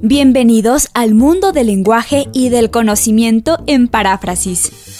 Bienvenidos 0.00 0.88
al 0.94 1.14
mundo 1.14 1.52
del 1.52 1.66
lenguaje 1.66 2.28
y 2.32 2.48
del 2.48 2.70
conocimiento 2.70 3.58
en 3.66 3.88
paráfrasis. 3.88 4.96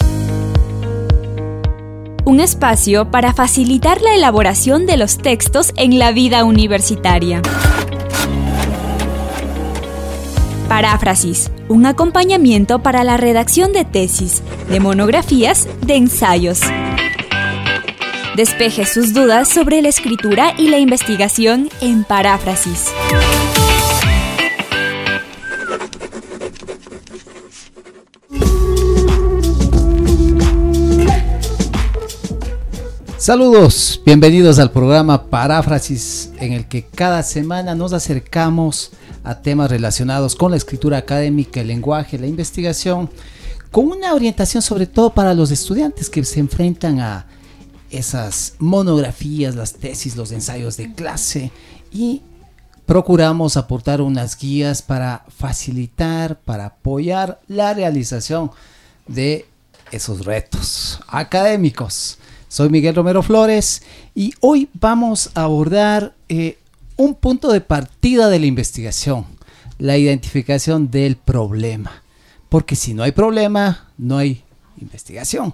Un 2.25 2.39
espacio 2.39 3.09
para 3.09 3.33
facilitar 3.33 4.01
la 4.01 4.13
elaboración 4.13 4.85
de 4.85 4.97
los 4.97 5.17
textos 5.17 5.73
en 5.77 5.97
la 5.97 6.11
vida 6.11 6.43
universitaria. 6.43 7.41
Paráfrasis, 10.67 11.49
un 11.69 11.85
acompañamiento 11.85 12.83
para 12.83 13.03
la 13.03 13.17
redacción 13.17 13.73
de 13.73 13.85
tesis, 13.85 14.43
de 14.69 14.79
monografías, 14.79 15.67
de 15.81 15.95
ensayos. 15.95 16.61
Despeje 18.39 18.85
sus 18.85 19.13
dudas 19.13 19.49
sobre 19.49 19.81
la 19.81 19.89
escritura 19.89 20.53
y 20.57 20.69
la 20.69 20.77
investigación 20.79 21.67
en 21.81 22.05
paráfrasis. 22.05 22.85
Saludos, 33.17 34.01
bienvenidos 34.05 34.57
al 34.57 34.71
programa 34.71 35.25
Paráfrasis 35.25 36.31
en 36.39 36.53
el 36.53 36.65
que 36.69 36.85
cada 36.85 37.23
semana 37.23 37.75
nos 37.75 37.91
acercamos 37.91 38.91
a 39.25 39.41
temas 39.41 39.69
relacionados 39.69 40.37
con 40.37 40.51
la 40.51 40.57
escritura 40.57 40.99
académica, 40.99 41.59
el 41.59 41.67
lenguaje, 41.67 42.17
la 42.17 42.27
investigación, 42.27 43.09
con 43.69 43.87
una 43.87 44.13
orientación 44.13 44.63
sobre 44.63 44.87
todo 44.87 45.09
para 45.09 45.33
los 45.33 45.51
estudiantes 45.51 46.09
que 46.09 46.23
se 46.23 46.39
enfrentan 46.39 47.01
a 47.01 47.25
esas 47.89 48.55
monografías, 48.59 49.55
las 49.55 49.73
tesis, 49.73 50.15
los 50.15 50.31
ensayos 50.31 50.77
de 50.77 50.93
clase 50.93 51.51
y 51.91 52.21
procuramos 52.85 53.57
aportar 53.57 54.01
unas 54.01 54.37
guías 54.37 54.81
para 54.81 55.25
facilitar, 55.27 56.39
para 56.39 56.65
apoyar 56.65 57.39
la 57.47 57.73
realización 57.73 58.51
de 59.07 59.45
esos 59.91 60.25
retos 60.25 60.99
académicos. 61.07 62.17
Soy 62.47 62.69
Miguel 62.69 62.95
Romero 62.95 63.21
Flores 63.21 63.83
y 64.15 64.33
hoy 64.39 64.69
vamos 64.73 65.29
a 65.35 65.43
abordar 65.43 66.15
eh, 66.29 66.57
un 66.97 67.15
punto 67.15 67.51
de 67.51 67.61
partida 67.61 68.27
de 68.27 68.39
la 68.39 68.47
investigación, 68.47 69.25
la 69.77 69.97
identificación 69.97 70.89
del 70.89 71.15
problema. 71.15 72.03
Porque 72.49 72.75
si 72.75 72.93
no 72.93 73.03
hay 73.03 73.11
problema, 73.11 73.87
no 73.97 74.17
hay 74.17 74.43
investigación. 74.81 75.53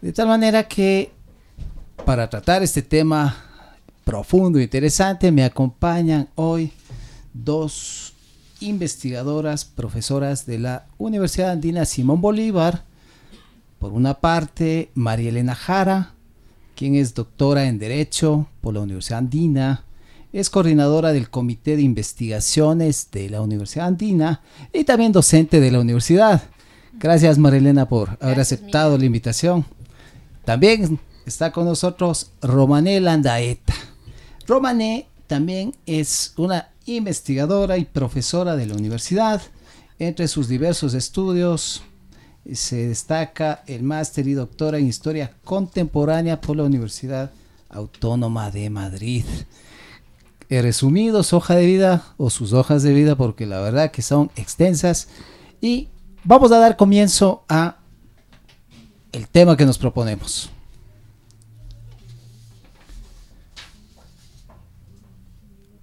De 0.00 0.12
tal 0.12 0.28
manera 0.28 0.66
que 0.66 1.12
para 2.04 2.28
tratar 2.28 2.62
este 2.62 2.82
tema 2.82 3.34
profundo 4.04 4.58
e 4.58 4.64
interesante 4.64 5.32
me 5.32 5.44
acompañan 5.44 6.28
hoy 6.34 6.72
dos 7.32 8.12
investigadoras, 8.60 9.64
profesoras 9.64 10.44
de 10.44 10.58
la 10.58 10.86
Universidad 10.98 11.52
Andina 11.52 11.84
Simón 11.86 12.20
Bolívar, 12.20 12.84
por 13.78 13.92
una 13.92 14.14
parte, 14.14 14.90
María 14.94 15.30
Elena 15.30 15.54
Jara, 15.54 16.12
quien 16.74 16.94
es 16.94 17.14
doctora 17.14 17.66
en 17.66 17.78
Derecho 17.78 18.48
por 18.60 18.74
la 18.74 18.80
Universidad 18.80 19.20
Andina, 19.20 19.84
es 20.32 20.50
coordinadora 20.50 21.12
del 21.12 21.30
Comité 21.30 21.76
de 21.76 21.82
Investigaciones 21.82 23.08
de 23.12 23.30
la 23.30 23.40
Universidad 23.40 23.86
Andina 23.86 24.42
y 24.72 24.84
también 24.84 25.12
docente 25.12 25.58
de 25.58 25.70
la 25.70 25.80
universidad. 25.80 26.42
Gracias 26.94 27.38
María 27.38 27.60
Elena 27.60 27.88
por 27.88 28.18
haber 28.20 28.40
aceptado 28.40 28.98
la 28.98 29.06
invitación. 29.06 29.64
También 30.44 30.98
está 31.26 31.52
con 31.52 31.64
nosotros 31.64 32.30
Romané 32.42 33.00
Landaeta. 33.00 33.74
Romané 34.46 35.08
también 35.26 35.74
es 35.86 36.34
una 36.36 36.68
investigadora 36.86 37.78
y 37.78 37.84
profesora 37.84 38.56
de 38.56 38.66
la 38.66 38.74
universidad. 38.74 39.40
Entre 39.98 40.28
sus 40.28 40.48
diversos 40.48 40.94
estudios 40.94 41.82
se 42.52 42.88
destaca 42.88 43.62
el 43.66 43.82
máster 43.82 44.28
y 44.28 44.34
doctora 44.34 44.78
en 44.78 44.86
Historia 44.86 45.32
Contemporánea 45.44 46.40
por 46.40 46.56
la 46.56 46.64
Universidad 46.64 47.30
Autónoma 47.70 48.50
de 48.50 48.68
Madrid. 48.68 49.24
He 50.50 50.60
resumido 50.60 51.22
su 51.22 51.36
hoja 51.36 51.54
de 51.54 51.66
vida 51.66 52.04
o 52.18 52.28
sus 52.28 52.52
hojas 52.52 52.82
de 52.82 52.92
vida 52.92 53.16
porque 53.16 53.46
la 53.46 53.60
verdad 53.60 53.90
que 53.90 54.02
son 54.02 54.30
extensas 54.36 55.08
y 55.60 55.88
vamos 56.22 56.52
a 56.52 56.58
dar 56.58 56.76
comienzo 56.76 57.44
a 57.48 57.78
el 59.12 59.26
tema 59.28 59.56
que 59.56 59.64
nos 59.64 59.78
proponemos. 59.78 60.50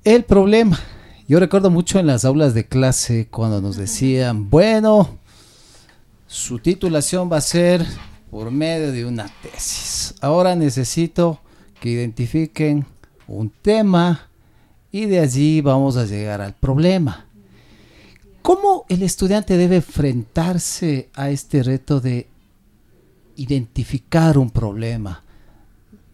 El 0.03 0.23
problema. 0.23 0.79
Yo 1.27 1.39
recuerdo 1.39 1.69
mucho 1.69 1.99
en 1.99 2.07
las 2.07 2.25
aulas 2.25 2.55
de 2.55 2.65
clase 2.65 3.27
cuando 3.29 3.61
nos 3.61 3.75
decían, 3.75 4.49
bueno, 4.49 5.19
su 6.25 6.57
titulación 6.57 7.31
va 7.31 7.37
a 7.37 7.41
ser 7.41 7.85
por 8.31 8.49
medio 8.49 8.91
de 8.91 9.05
una 9.05 9.29
tesis. 9.43 10.15
Ahora 10.19 10.55
necesito 10.55 11.39
que 11.79 11.89
identifiquen 11.89 12.87
un 13.27 13.51
tema 13.51 14.27
y 14.91 15.05
de 15.05 15.19
allí 15.19 15.61
vamos 15.61 15.97
a 15.97 16.05
llegar 16.05 16.41
al 16.41 16.55
problema. 16.55 17.27
¿Cómo 18.41 18.85
el 18.89 19.03
estudiante 19.03 19.55
debe 19.55 19.75
enfrentarse 19.75 21.09
a 21.13 21.29
este 21.29 21.61
reto 21.61 22.01
de 22.01 22.25
identificar 23.35 24.39
un 24.39 24.49
problema? 24.49 25.23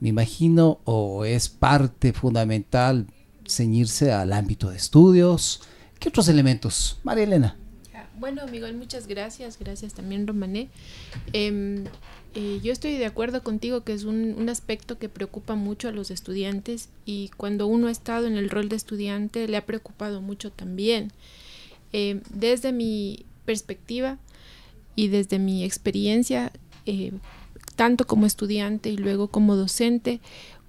Me 0.01 0.09
imagino 0.09 0.79
o 0.83 1.23
es 1.23 1.47
parte 1.47 2.11
fundamental 2.11 3.07
ceñirse 3.47 4.11
al 4.11 4.33
ámbito 4.33 4.69
de 4.69 4.77
estudios. 4.77 5.61
¿Qué 5.99 6.09
otros 6.09 6.27
elementos? 6.27 6.99
María 7.03 7.23
Elena. 7.23 7.57
Bueno, 8.19 8.47
Miguel, 8.47 8.75
muchas 8.75 9.05
gracias. 9.07 9.59
Gracias 9.59 9.93
también, 9.93 10.25
Romané. 10.25 10.69
Em, 11.33 11.85
eh, 12.33 12.59
yo 12.63 12.71
estoy 12.73 12.97
de 12.97 13.05
acuerdo 13.05 13.43
contigo 13.43 13.83
que 13.83 13.93
es 13.93 14.05
un, 14.05 14.49
aspecto 14.49 14.97
que 14.97 15.07
preocupa 15.07 15.55
mucho 15.55 15.87
a 15.87 15.91
los 15.91 16.09
estudiantes 16.09 16.89
y 17.05 17.29
cuando 17.37 17.67
uno 17.67 17.87
ha 17.87 17.91
estado 17.91 18.25
en 18.25 18.35
el 18.37 18.49
rol 18.49 18.69
de 18.69 18.75
estudiante 18.75 19.47
le 19.47 19.57
ha 19.57 19.65
preocupado 19.65 20.21
mucho 20.21 20.51
también. 20.51 21.11
Em, 21.93 22.21
desde 22.31 22.71
mi 22.73 23.25
perspectiva 23.45 24.17
y 24.95 25.09
desde 25.09 25.37
mi 25.37 25.63
experiencia, 25.63 26.51
eh, 26.87 27.11
tanto 27.75 28.07
como 28.07 28.25
estudiante 28.25 28.89
y 28.89 28.97
luego 28.97 29.27
como 29.27 29.55
docente, 29.55 30.19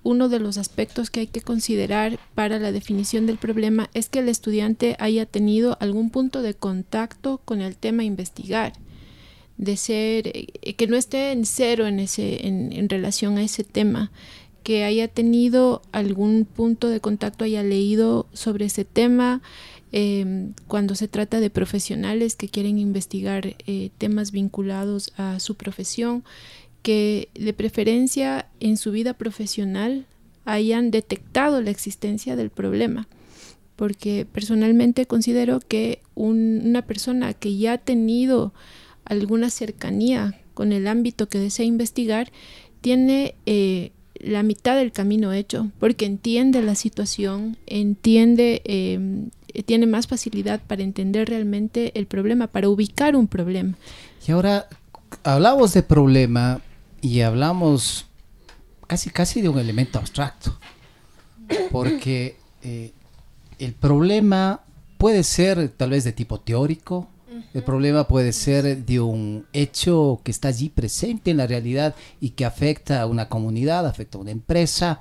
uno 0.02 0.28
de 0.28 0.40
los 0.40 0.58
aspectos 0.58 1.10
que 1.10 1.20
hay 1.20 1.26
que 1.26 1.40
considerar 1.40 2.18
para 2.34 2.58
la 2.58 2.72
definición 2.72 3.26
del 3.26 3.38
problema 3.38 3.90
es 3.94 4.08
que 4.08 4.20
el 4.20 4.28
estudiante 4.28 4.96
haya 4.98 5.26
tenido 5.26 5.76
algún 5.80 6.10
punto 6.10 6.42
de 6.42 6.54
contacto 6.54 7.40
con 7.44 7.60
el 7.60 7.76
tema 7.76 8.02
a 8.02 8.06
investigar, 8.06 8.72
de 9.56 9.76
ser, 9.76 10.28
eh, 10.28 10.74
que 10.74 10.86
no 10.86 10.96
esté 10.96 11.32
en 11.32 11.44
cero 11.44 11.86
en, 11.86 11.98
ese, 11.98 12.46
en, 12.46 12.88
relación 12.88 13.38
a 13.38 13.42
ese 13.42 13.64
tema, 13.64 14.10
que 14.62 14.84
haya 14.84 15.08
tenido 15.08 15.82
algún 15.92 16.44
punto 16.44 16.88
de 16.88 17.00
contacto, 17.00 17.44
haya 17.44 17.62
leído 17.62 18.26
sobre 18.32 18.66
ese 18.66 18.84
tema, 18.84 19.42
em, 19.90 20.52
cuando 20.66 20.94
se 20.94 21.08
trata 21.08 21.40
de 21.40 21.50
profesionales 21.50 22.36
que 22.36 22.48
quieren 22.48 22.78
investigar 22.78 23.56
eh, 23.66 23.90
temas 23.98 24.30
vinculados 24.30 25.12
a 25.16 25.40
su 25.40 25.54
profesión, 25.56 26.22
que 26.82 27.28
de 27.34 27.52
preferencia 27.52 28.46
en 28.60 28.76
su 28.76 28.92
vida 28.92 29.14
profesional 29.14 30.06
hayan 30.44 30.90
detectado 30.90 31.60
la 31.60 31.70
existencia 31.70 32.36
del 32.36 32.50
problema. 32.50 33.08
Porque 33.76 34.26
personalmente 34.30 35.06
considero 35.06 35.60
que 35.60 36.00
una 36.14 36.82
persona 36.82 37.34
que 37.34 37.56
ya 37.56 37.74
ha 37.74 37.78
tenido 37.78 38.52
alguna 39.04 39.50
cercanía 39.50 40.40
con 40.54 40.72
el 40.72 40.88
ámbito 40.88 41.28
que 41.28 41.38
desea 41.38 41.64
investigar 41.64 42.32
tiene 42.80 43.34
eh, 43.46 43.92
la 44.14 44.42
mitad 44.42 44.76
del 44.76 44.92
camino 44.92 45.32
hecho, 45.32 45.70
porque 45.78 46.06
entiende 46.06 46.62
la 46.62 46.74
situación, 46.74 47.56
entiende, 47.66 48.62
em, 48.64 49.30
tiene 49.66 49.86
más 49.86 50.06
facilidad 50.06 50.60
para 50.66 50.82
entender 50.82 51.28
realmente 51.28 51.92
el 51.98 52.06
problema, 52.06 52.48
para 52.48 52.68
ubicar 52.68 53.16
un 53.16 53.28
problema. 53.28 53.76
Y 54.26 54.32
ahora 54.32 54.68
hablamos 55.22 55.72
de 55.74 55.82
problema, 55.82 56.60
y 57.00 57.20
hablamos 57.20 58.06
casi 58.86 59.10
casi 59.10 59.40
de 59.42 59.48
un 59.48 59.58
elemento 59.58 59.98
abstracto, 59.98 60.58
porque 61.70 62.36
eh, 62.62 62.92
el 63.58 63.74
problema 63.74 64.62
puede 64.96 65.22
ser 65.22 65.68
tal 65.68 65.90
vez 65.90 66.04
de 66.04 66.12
tipo 66.12 66.40
teórico, 66.40 67.08
el 67.54 67.62
problema 67.62 68.08
puede 68.08 68.32
ser 68.32 68.84
de 68.84 69.00
un 69.00 69.46
hecho 69.52 70.20
que 70.24 70.30
está 70.30 70.48
allí 70.48 70.68
presente 70.70 71.30
en 71.30 71.36
la 71.36 71.46
realidad 71.46 71.94
y 72.20 72.30
que 72.30 72.44
afecta 72.44 73.00
a 73.00 73.06
una 73.06 73.28
comunidad, 73.28 73.86
afecta 73.86 74.18
a 74.18 74.20
una 74.20 74.30
empresa. 74.30 74.98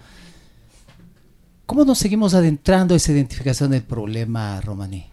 ¿Cómo 1.66 1.84
nos 1.84 1.98
seguimos 1.98 2.34
adentrando 2.34 2.94
a 2.94 2.98
esa 2.98 3.12
identificación 3.12 3.72
del 3.72 3.84
problema, 3.84 4.62
Romaní? 4.62 5.10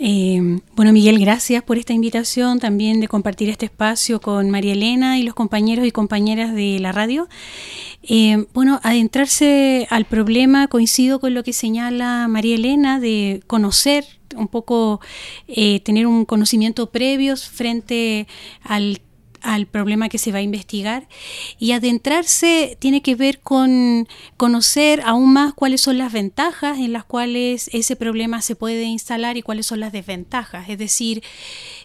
Eh, 0.00 0.60
bueno, 0.76 0.92
Miguel, 0.92 1.18
gracias 1.18 1.62
por 1.64 1.76
esta 1.76 1.92
invitación, 1.92 2.60
también 2.60 3.00
de 3.00 3.08
compartir 3.08 3.48
este 3.48 3.66
espacio 3.66 4.20
con 4.20 4.48
María 4.48 4.74
Elena 4.74 5.18
y 5.18 5.24
los 5.24 5.34
compañeros 5.34 5.86
y 5.86 5.90
compañeras 5.90 6.54
de 6.54 6.78
la 6.78 6.92
radio. 6.92 7.28
Eh, 8.02 8.46
bueno, 8.54 8.78
adentrarse 8.84 9.88
al 9.90 10.04
problema, 10.04 10.68
coincido 10.68 11.18
con 11.18 11.34
lo 11.34 11.42
que 11.42 11.52
señala 11.52 12.28
María 12.28 12.54
Elena, 12.54 13.00
de 13.00 13.42
conocer 13.48 14.04
un 14.36 14.46
poco, 14.46 15.00
eh, 15.48 15.80
tener 15.80 16.06
un 16.06 16.24
conocimiento 16.24 16.90
previo 16.90 17.36
frente 17.36 18.28
al 18.62 19.00
al 19.42 19.66
problema 19.66 20.08
que 20.08 20.18
se 20.18 20.32
va 20.32 20.38
a 20.38 20.42
investigar 20.42 21.08
y 21.58 21.72
adentrarse 21.72 22.76
tiene 22.78 23.02
que 23.02 23.14
ver 23.14 23.40
con 23.40 24.08
conocer 24.36 25.02
aún 25.04 25.32
más 25.32 25.54
cuáles 25.54 25.80
son 25.80 25.98
las 25.98 26.12
ventajas 26.12 26.78
en 26.78 26.92
las 26.92 27.04
cuales 27.04 27.70
ese 27.72 27.96
problema 27.96 28.42
se 28.42 28.56
puede 28.56 28.84
instalar 28.84 29.36
y 29.36 29.42
cuáles 29.42 29.66
son 29.66 29.80
las 29.80 29.92
desventajas. 29.92 30.68
Es 30.68 30.78
decir, 30.78 31.22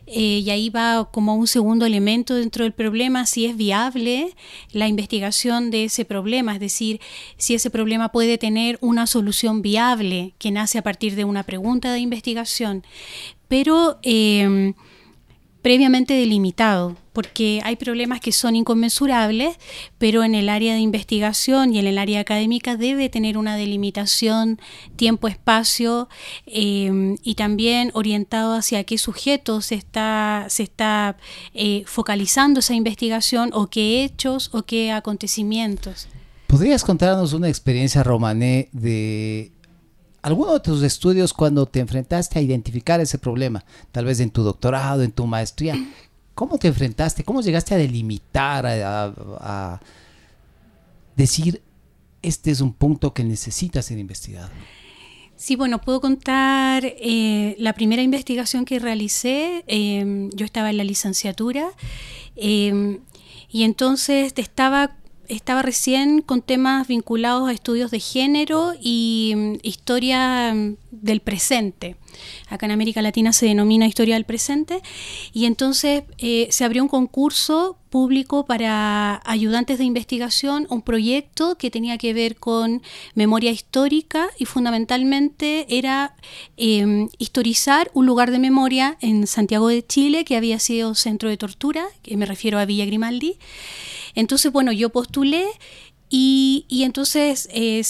eh, 0.07 0.41
y 0.43 0.49
ahí 0.49 0.69
va 0.69 1.09
como 1.11 1.35
un 1.35 1.47
segundo 1.47 1.85
elemento 1.85 2.35
dentro 2.35 2.63
del 2.63 2.73
problema, 2.73 3.25
si 3.25 3.45
es 3.45 3.55
viable 3.55 4.35
la 4.71 4.87
investigación 4.87 5.71
de 5.71 5.85
ese 5.85 6.05
problema, 6.05 6.53
es 6.53 6.59
decir, 6.59 6.99
si 7.37 7.53
ese 7.53 7.69
problema 7.69 8.11
puede 8.11 8.37
tener 8.37 8.77
una 8.81 9.07
solución 9.07 9.61
viable 9.61 10.33
que 10.37 10.51
nace 10.51 10.77
a 10.77 10.81
partir 10.81 11.15
de 11.15 11.25
una 11.25 11.43
pregunta 11.43 11.93
de 11.93 11.99
investigación. 11.99 12.83
Pero 13.47 13.99
eh, 14.03 14.73
previamente 15.63 16.13
delimitado, 16.13 16.97
porque 17.13 17.61
hay 17.63 17.77
problemas 17.77 18.19
que 18.19 18.33
son 18.33 18.55
inconmensurables, 18.55 19.55
pero 19.97 20.25
en 20.25 20.35
el 20.35 20.49
área 20.49 20.73
de 20.73 20.81
investigación 20.81 21.73
y 21.73 21.79
en 21.79 21.87
el 21.87 21.97
área 21.97 22.19
académica 22.19 22.75
debe 22.75 23.07
tener 23.07 23.37
una 23.37 23.55
delimitación 23.55 24.59
tiempo-espacio 24.97 26.09
em, 26.45 27.15
y 27.23 27.35
también 27.35 27.91
orientado 27.93 28.55
hacia 28.55 28.83
qué 28.83 28.97
sujetos 28.97 29.67
se 29.67 29.75
está, 29.75 30.47
se 30.49 30.63
está 30.63 31.15
eh, 31.53 31.83
focalizando 31.85 32.59
esa 32.59 32.73
investigación 32.73 33.51
o 33.53 33.67
qué 33.67 34.03
hechos 34.03 34.49
o 34.51 34.63
qué 34.63 34.91
acontecimientos. 34.91 36.09
¿Podrías 36.47 36.83
contarnos 36.83 37.31
una 37.31 37.47
experiencia, 37.47 38.03
Romané, 38.03 38.67
de 38.73 39.52
alguno 40.23 40.53
de 40.53 40.61
tus 40.61 40.81
estudios 40.81 41.33
cuando 41.33 41.65
te 41.67 41.79
enfrentaste 41.79 42.39
a 42.39 42.41
identificar 42.41 42.99
ese 42.99 43.19
problema, 43.19 43.63
tal 43.91 44.05
vez 44.05 44.21
en 44.21 44.31
tu 44.31 44.41
doctorado, 44.41 45.03
en 45.03 45.11
tu 45.11 45.27
maestría, 45.27 45.75
¿cómo 46.33 46.57
te 46.57 46.69
enfrentaste? 46.69 47.23
¿Cómo 47.23 47.41
llegaste 47.41 47.75
a 47.75 47.77
delimitar, 47.77 48.65
a, 48.65 49.79
decir, 51.15 51.61
este 52.21 52.51
es 52.51 52.61
un 52.61 52.73
punto 52.73 53.13
que 53.13 53.23
necesita 53.23 53.81
ser 53.81 53.99
investigado? 53.99 54.49
Sí, 55.35 55.57
bueno, 55.57 55.81
puedo 55.81 55.99
contar 55.99 56.85
eh, 56.85 57.55
la 57.59 57.73
primera 57.73 58.01
investigación 58.01 58.63
que 58.63 58.79
realicé. 58.79 59.65
Em, 59.67 60.29
yo 60.29 60.45
estaba 60.45 60.69
en 60.69 60.77
la 60.77 60.85
licenciatura 60.85 61.69
em, 62.37 62.99
y 63.49 63.63
entonces 63.63 64.31
estaba 64.37 64.95
estaba 65.27 65.61
recién 65.61 66.21
con 66.21 66.41
temas 66.41 66.87
vinculados 66.87 67.49
a 67.49 67.53
estudios 67.53 67.91
de 67.91 67.99
género 67.99 68.73
y 68.79 69.33
mm, 69.35 69.53
historia 69.63 70.53
mm, 70.53 70.75
del 70.91 71.21
presente. 71.21 71.95
Acá 72.49 72.65
en 72.65 72.71
América 72.71 73.01
Latina 73.01 73.33
se 73.33 73.45
denomina 73.45 73.87
historia 73.87 74.15
del 74.15 74.25
presente. 74.25 74.81
Y 75.33 75.45
entonces 75.45 76.03
eh, 76.17 76.47
se 76.51 76.63
abrió 76.63 76.83
un 76.83 76.89
concurso 76.89 77.77
público 77.89 78.45
para 78.45 79.21
ayudantes 79.23 79.77
de 79.77 79.83
investigación, 79.83 80.65
un 80.69 80.81
proyecto 80.81 81.57
que 81.59 81.69
tenía 81.69 81.97
que 81.97 82.13
ver 82.13 82.37
con 82.37 82.81
memoria 83.13 83.51
histórica 83.51 84.29
y 84.39 84.45
fundamentalmente 84.45 85.67
era 85.69 86.15
em, 86.57 87.07
historizar 87.19 87.91
un 87.93 88.07
lugar 88.07 88.31
de 88.31 88.39
memoria 88.39 88.97
en 89.01 89.27
Santiago 89.27 89.67
de 89.67 89.85
Chile 89.85 90.25
que 90.25 90.37
había 90.37 90.57
sido 90.57 90.95
centro 90.95 91.29
de 91.29 91.37
tortura, 91.37 91.85
que 92.01 92.17
me 92.17 92.25
refiero 92.25 92.57
a 92.57 92.65
Villa 92.65 92.85
Grimaldi. 92.85 93.37
Entonces, 94.15 94.51
bueno, 94.51 94.71
yo 94.71 94.89
postulé 94.89 95.45
y, 96.09 96.65
entonces 96.83 97.49
eh, 97.51 97.83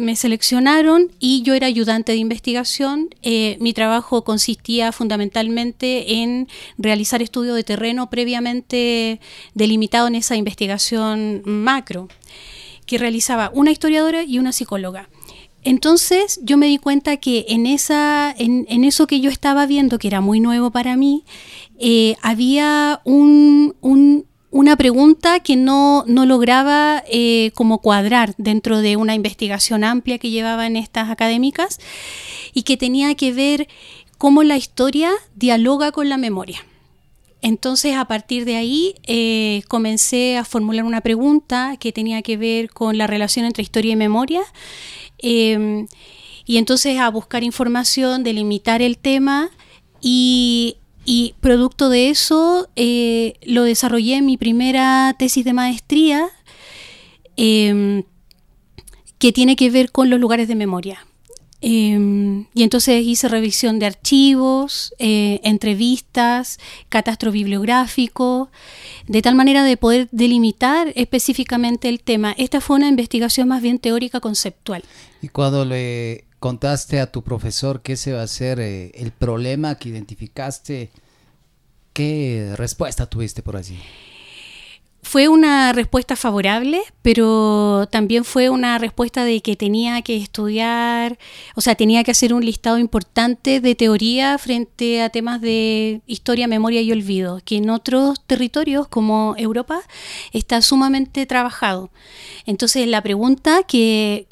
me 0.00 0.16
seleccionaron 0.16 1.10
y 1.18 1.42
yo 1.42 1.54
era 1.54 1.66
ayudante 1.66 2.12
de 2.12 2.18
investigación. 2.18 3.10
Eh, 3.22 3.56
mi 3.60 3.72
trabajo 3.72 4.24
consistía 4.24 4.92
fundamentalmente 4.92 6.14
en 6.14 6.48
realizar 6.78 7.22
estudios 7.22 7.56
de 7.56 7.64
terreno 7.64 8.10
previamente 8.10 9.20
delimitado 9.54 10.08
en 10.08 10.16
esa 10.16 10.36
investigación 10.36 11.42
macro, 11.44 12.08
que 12.86 12.98
realizaba 12.98 13.50
una 13.54 13.70
historiadora 13.70 14.24
y 14.24 14.38
una 14.38 14.52
psicóloga. 14.52 15.08
Entonces 15.62 16.40
yo 16.42 16.56
me 16.56 16.66
di 16.66 16.78
cuenta 16.78 17.18
que 17.18 17.44
en, 17.48 17.66
esa, 17.66 18.34
en, 18.36 18.84
eso 18.84 19.06
que 19.06 19.20
yo 19.20 19.30
estaba 19.30 19.66
viendo, 19.66 19.98
que 19.98 20.08
era 20.08 20.20
muy 20.20 20.40
nuevo 20.40 20.70
para 20.70 20.96
mí, 20.96 21.24
eh, 21.78 22.16
había 22.22 23.00
un, 23.04 23.74
una 24.50 24.76
pregunta 24.76 25.40
que 25.40 25.56
no, 25.56 26.04
lograba 26.06 27.04
eh, 27.06 27.52
como 27.54 27.78
cuadrar 27.78 28.34
dentro 28.36 28.80
de 28.80 28.96
una 28.96 29.14
investigación 29.14 29.84
amplia 29.84 30.18
que 30.18 30.30
llevaban 30.30 30.76
estas 30.76 31.08
académicas 31.10 31.78
y 32.52 32.62
que 32.62 32.76
tenía 32.76 33.14
que 33.14 33.32
ver 33.32 33.68
cómo 34.18 34.42
la 34.42 34.56
historia 34.56 35.12
dialoga 35.34 35.92
con 35.92 36.08
la 36.08 36.16
memoria. 36.16 36.64
Entonces, 37.42 37.96
a 37.96 38.04
partir 38.04 38.44
de 38.44 38.56
ahí, 38.56 38.94
eh, 39.06 39.62
comencé 39.68 40.36
a 40.36 40.44
formular 40.44 40.84
una 40.84 41.00
pregunta 41.00 41.76
que 41.78 41.92
tenía 41.92 42.20
que 42.20 42.36
ver 42.36 42.70
con 42.70 42.98
la 42.98 43.06
relación 43.06 43.46
entre 43.46 43.62
historia 43.62 43.92
y 43.92 43.96
memoria. 43.96 44.42
Em, 45.18 45.86
y 46.44 46.58
entonces 46.58 46.98
a 46.98 47.08
buscar 47.08 47.44
información, 47.44 48.24
delimitar 48.24 48.82
el 48.82 48.98
tema 48.98 49.50
y 50.02 50.76
y 51.10 51.34
producto 51.40 51.88
de 51.88 52.08
eso 52.08 52.68
eh, 52.76 53.34
lo 53.42 53.64
desarrollé 53.64 54.18
en 54.18 54.26
mi 54.26 54.36
primera 54.36 55.12
tesis 55.18 55.44
de 55.44 55.52
maestría, 55.52 56.28
em, 57.36 58.04
que 59.18 59.32
tiene 59.32 59.56
que 59.56 59.70
ver 59.70 59.90
con 59.90 60.08
los 60.08 60.20
lugares 60.20 60.46
de 60.46 60.54
memoria. 60.54 61.04
Em, 61.62 62.46
y 62.54 62.62
entonces 62.62 63.04
hice 63.04 63.26
revisión 63.26 63.80
de 63.80 63.86
archivos, 63.86 64.94
eh, 65.00 65.40
entrevistas, 65.42 66.60
catastro 66.88 67.32
bibliográfico, 67.32 68.48
de 69.08 69.20
tal 69.20 69.34
manera 69.34 69.64
de 69.64 69.76
poder 69.76 70.08
delimitar 70.12 70.92
específicamente 70.94 71.88
el 71.88 71.98
tema. 71.98 72.36
Esta 72.38 72.60
fue 72.60 72.76
una 72.76 72.86
investigación 72.86 73.48
más 73.48 73.62
bien 73.62 73.80
teórica 73.80 74.20
conceptual. 74.20 74.84
Y 75.22 75.26
cuando 75.26 75.64
le 75.64 76.29
contaste 76.40 77.00
a 77.00 77.12
tu 77.12 77.22
profesor 77.22 77.82
que 77.82 77.92
ese 77.92 78.12
va 78.12 78.22
a 78.22 78.26
ser 78.26 78.58
eh, 78.58 78.90
el 78.94 79.12
problema 79.12 79.76
que 79.76 79.90
identificaste, 79.90 80.90
¿qué 81.92 82.54
respuesta 82.56 83.06
tuviste 83.06 83.42
por 83.42 83.56
allí? 83.56 83.78
Fue 85.02 85.28
una 85.28 85.72
respuesta 85.72 86.14
favorable, 86.14 86.82
pero 87.00 87.88
también 87.90 88.24
fue 88.24 88.50
una 88.50 88.78
respuesta 88.78 89.24
de 89.24 89.40
que 89.40 89.56
tenía 89.56 90.02
que 90.02 90.16
estudiar, 90.16 91.18
o 91.54 91.62
sea, 91.62 91.74
tenía 91.74 92.04
que 92.04 92.10
hacer 92.10 92.34
un 92.34 92.44
listado 92.44 92.78
importante 92.78 93.60
de 93.60 93.74
teoría 93.74 94.36
frente 94.36 95.00
a 95.02 95.08
temas 95.08 95.40
de 95.40 96.02
historia, 96.06 96.46
memoria 96.46 96.82
y 96.82 96.92
olvido, 96.92 97.40
que 97.44 97.56
en 97.56 97.70
otros 97.70 98.20
territorios 98.26 98.88
como 98.88 99.34
Europa 99.38 99.80
está 100.32 100.60
sumamente 100.60 101.24
trabajado. 101.24 101.90
Entonces, 102.44 102.86
la 102.86 103.02
pregunta 103.02 103.62
que, 103.62 104.26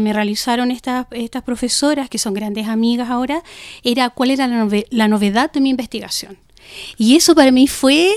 me 0.00 0.12
realizaron 0.12 0.70
estas, 0.70 1.06
estas 1.12 1.42
profesoras, 1.42 2.10
que 2.10 2.18
son 2.18 2.34
grandes 2.34 2.68
amigas 2.68 3.08
ahora, 3.08 3.42
era 3.82 4.10
cuál 4.10 4.30
era 4.30 4.46
la 4.46 5.08
novedad 5.08 5.50
de 5.50 5.60
mi 5.60 5.70
investigación. 5.70 6.38
Y 6.96 7.16
eso 7.16 7.34
para 7.34 7.50
mí 7.50 7.66
fue 7.66 8.12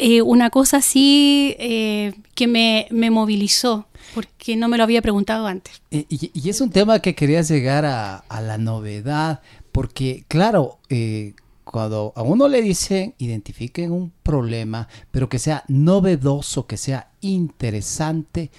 eh, 0.00 0.22
una 0.22 0.50
cosa 0.50 0.76
así 0.76 1.56
eh, 1.58 2.14
que 2.36 2.46
me, 2.46 2.86
movilizó, 3.10 3.86
porque 4.14 4.54
no 4.54 4.68
me 4.68 4.76
lo 4.76 4.84
había 4.84 5.02
preguntado 5.02 5.48
antes. 5.48 5.82
Y, 5.90 6.48
es 6.48 6.60
un 6.60 6.70
tema 6.70 7.00
que 7.00 7.16
querías 7.16 7.48
llegar 7.48 7.84
a, 7.84 8.22
la 8.40 8.58
novedad, 8.58 9.40
porque 9.72 10.24
claro, 10.28 10.78
eh, 10.88 11.34
cuando 11.64 12.12
a 12.14 12.22
uno 12.22 12.46
le 12.46 12.62
dicen 12.62 13.14
identifiquen 13.18 13.90
un 13.90 14.12
problema, 14.22 14.86
pero 15.10 15.28
que 15.28 15.40
sea 15.40 15.64
novedoso, 15.66 16.68
que 16.68 16.76
sea 16.76 17.10
interesante, 17.20 18.52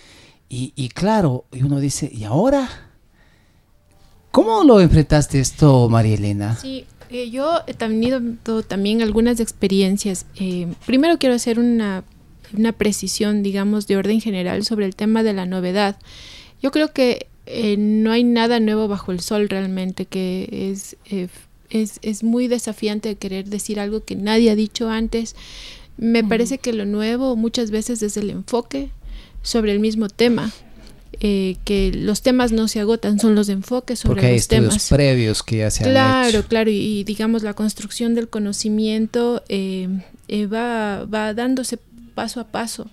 y, 0.50 0.74
y 0.76 0.90
claro, 0.90 1.46
y 1.54 1.64
uno 1.64 1.80
dice, 1.80 2.12
¿y 2.14 2.26
ahora? 2.26 2.68
¿Cómo 4.32 4.64
lo 4.66 4.82
enfrentaste 4.82 5.40
esto, 5.40 5.88
María 5.88 6.16
Elena? 6.16 6.58
Sí, 6.58 6.86
eh, 7.10 7.30
yo 7.30 7.62
he 7.68 7.74
tenido 7.74 8.22
también 8.64 9.02
algunas 9.02 9.40
experiencias. 9.40 10.26
Eh, 10.36 10.68
primero 10.86 11.18
quiero 11.18 11.36
hacer 11.36 11.60
una, 11.60 12.04
precisión, 12.78 13.44
digamos, 13.44 13.88
de 13.88 13.98
orden 13.98 14.22
general 14.22 14.64
sobre 14.64 14.86
el 14.86 14.96
tema 14.96 15.24
de 15.24 15.34
la 15.34 15.46
novedad. 15.46 15.98
Yo 16.62 16.72
creo 16.72 16.94
que 16.94 17.28
eh, 17.46 17.78
no 17.78 18.12
hay 18.12 18.24
nada 18.24 18.60
nuevo 18.60 18.88
bajo 18.88 19.12
el 19.12 19.20
sol 19.22 19.50
realmente, 19.50 20.06
que 20.06 20.70
es, 20.72 20.98
es, 21.70 22.00
es, 22.02 22.24
muy 22.24 22.48
desafiante 22.48 23.16
querer 23.16 23.46
decir 23.46 23.80
algo 23.80 24.04
que 24.04 24.16
nadie 24.16 24.52
ha 24.52 24.56
dicho 24.56 24.90
antes. 24.90 25.36
Me 25.98 26.24
parece 26.24 26.60
que 26.60 26.74
lo 26.74 26.86
nuevo 26.86 27.36
muchas 27.36 27.72
veces 27.72 28.02
es 28.04 28.18
el 28.18 28.30
enfoque 28.30 28.90
sobre 29.42 29.72
el 29.72 29.80
mismo 29.80 30.10
tema. 30.10 30.52
Eh, 31.22 31.58
que 31.66 31.92
los 31.94 32.22
temas 32.22 32.52
no 32.52 32.68
se 32.68 32.80
agotan, 32.80 33.20
son 33.20 33.36
los 33.36 33.50
enfoques 33.50 34.00
sobre 34.00 34.14
Porque 34.16 34.26
hay 34.28 34.34
los 34.34 34.42
estudios 34.44 34.70
temas. 34.70 34.90
previos 34.90 35.44
que 35.44 35.58
ya 35.58 35.70
se 35.72 35.84
han 35.84 35.92
Claro, 35.92 36.30
hecho. 36.40 36.48
claro, 36.48 36.70
y, 36.70 36.76
y 36.78 37.04
digamos 37.04 37.44
la 37.44 37.54
construcción 37.54 38.16
del 38.16 38.30
conocimiento 38.30 39.44
eh, 39.50 39.88
eh, 40.28 40.46
va, 40.46 41.06
va 41.06 41.34
dándose 41.34 41.78
paso 42.16 42.40
a 42.40 42.46
paso. 42.46 42.90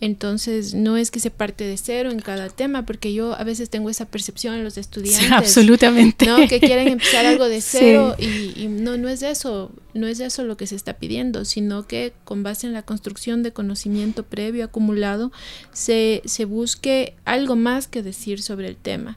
Entonces, 0.00 0.74
no 0.74 0.96
es 0.96 1.10
que 1.10 1.20
se 1.20 1.30
parte 1.30 1.64
de 1.64 1.76
cero 1.76 2.10
en 2.10 2.18
cada 2.20 2.48
tema, 2.48 2.84
porque 2.84 3.14
yo 3.14 3.34
a 3.34 3.44
veces 3.44 3.70
tengo 3.70 3.88
esa 3.90 4.04
percepción 4.06 4.54
en 4.54 4.64
los 4.64 4.76
estudiantes. 4.76 5.30
absolutamente. 5.32 6.26
¿no? 6.26 6.46
Que 6.48 6.60
quieren 6.60 6.88
empezar 6.88 7.24
algo 7.26 7.48
de 7.48 7.60
Sí. 7.60 7.78
cero 7.80 8.14
y, 8.18 8.52
y 8.60 8.68
no, 8.68 8.96
no 8.98 9.08
es 9.08 9.22
eso, 9.22 9.72
no 9.94 10.06
es 10.06 10.20
eso 10.20 10.44
lo 10.44 10.56
que 10.56 10.66
se 10.66 10.76
está 10.76 10.94
pidiendo, 10.94 11.44
sino 11.44 11.86
que 11.86 12.12
con 12.24 12.42
base 12.42 12.66
en 12.66 12.72
la 12.72 12.82
construcción 12.82 13.42
de 13.42 13.52
conocimiento 13.52 14.24
previo 14.24 14.64
acumulado 14.64 15.32
se, 15.72 16.20
se 16.24 16.44
busque 16.44 17.14
algo 17.24 17.56
más 17.56 17.88
que 17.88 18.02
decir 18.02 18.42
sobre 18.42 18.68
el 18.68 18.76
tema. 18.76 19.16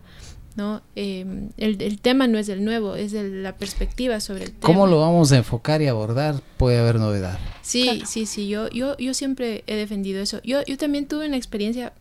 ¿No? 0.58 0.82
Eh, 0.96 1.24
el, 1.58 1.82
el 1.82 2.00
tema 2.02 2.28
no 2.28 2.38
es 2.38 2.50
el 2.50 2.66
nuevo, 2.66 2.96
es 2.96 3.14
el- 3.14 3.44
la 3.44 3.56
perspectiva 3.56 4.20
sobre 4.20 4.44
el 4.44 4.50
tema. 4.52 4.62
¿Cómo 4.62 4.88
lo 4.88 5.00
vamos 5.00 5.32
a 5.32 5.38
enfocar 5.38 5.82
y 5.82 5.88
abordar? 5.88 6.42
Puede 6.58 6.80
haber 6.80 6.96
novedad. 7.00 7.40
Sí, 7.62 8.02
sí, 8.06 8.26
sí, 8.26 8.48
yo, 8.50 8.68
yo, 8.70 8.98
yo 8.98 9.14
siempre 9.14 9.64
he 9.68 9.76
defendido 9.76 10.22
eso. 10.22 10.42
Yo, 10.44 10.64
yo 10.66 10.76
también 10.78 11.08
tuve 11.08 11.28
una 11.28 11.38
experiencia, 11.38 11.94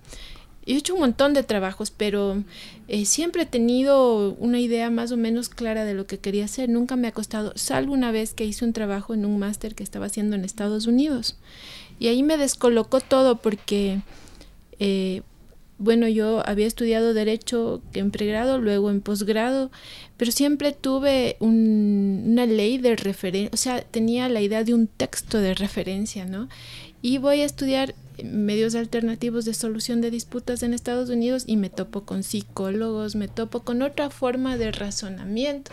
he 0.65 0.75
hecho 0.75 0.95
un 0.95 1.01
montón 1.01 1.35
de 1.35 1.43
trabajos, 1.43 1.91
pero 1.91 2.43
eh, 2.89 3.05
siempre 3.05 3.43
he 3.43 3.47
tenido 3.47 4.31
una 4.39 4.59
idea 4.59 4.91
más 4.91 5.13
o 5.13 5.17
menos 5.17 5.49
clara 5.49 5.85
de 5.85 5.95
lo 5.95 6.07
que 6.07 6.19
quería 6.19 6.47
hacer. 6.47 6.69
Nunca 6.69 6.97
me 6.97 7.07
ha 7.09 7.13
costado, 7.13 7.53
salvo 7.57 7.93
una 7.93 8.11
vez 8.11 8.33
que 8.35 8.45
hice 8.47 8.65
un 8.65 8.73
trabajo 8.73 9.13
en 9.15 9.25
un 9.27 9.39
máster 9.39 9.75
que 9.75 9.85
estaba 9.85 10.07
haciendo 10.07 10.35
en 10.35 10.45
Estados 10.45 10.87
Unidos. 10.87 11.37
Y 11.99 12.09
ahí 12.09 12.23
me 12.23 12.37
descolocó 12.37 13.01
todo 13.01 13.37
porque, 13.37 14.01
eh, 14.79 15.23
bueno, 15.78 16.09
yo 16.09 16.42
había 16.49 16.66
estudiado 16.66 17.12
derecho 17.14 17.83
en 17.92 18.11
pregrado, 18.11 18.59
luego 18.59 18.90
en 18.90 19.00
posgrado, 19.00 19.71
pero 20.16 20.33
siempre 20.33 20.73
tuve 20.73 21.37
un- 21.40 22.23
una 22.28 22.47
ley 22.47 22.78
de 22.78 22.97
referencia, 22.97 23.50
o 23.52 23.56
sea, 23.59 23.83
tenía 23.83 24.28
la 24.28 24.40
idea 24.40 24.64
de 24.64 24.73
un 24.75 24.87
texto 24.87 25.38
de 25.38 25.54
referencia, 25.54 26.25
¿no? 26.25 26.49
Y 27.02 27.18
voy 27.18 27.42
a 27.42 27.45
estudiar 27.45 27.95
medios 28.25 28.75
alternativos 28.75 29.45
de 29.45 29.55
solución 29.55 30.01
de 30.01 30.11
disputas 30.11 30.63
en 30.63 30.75
Estados 30.75 31.11
Unidos 31.11 31.45
y 31.47 31.57
me 31.57 31.71
topo 31.71 32.03
con 32.05 32.23
psicólogos, 32.23 33.15
me 33.17 33.29
topo 33.29 33.61
con 33.63 33.83
otra 33.83 34.11
forma 34.11 34.57
de 34.57 34.73
razonamiento, 34.73 35.71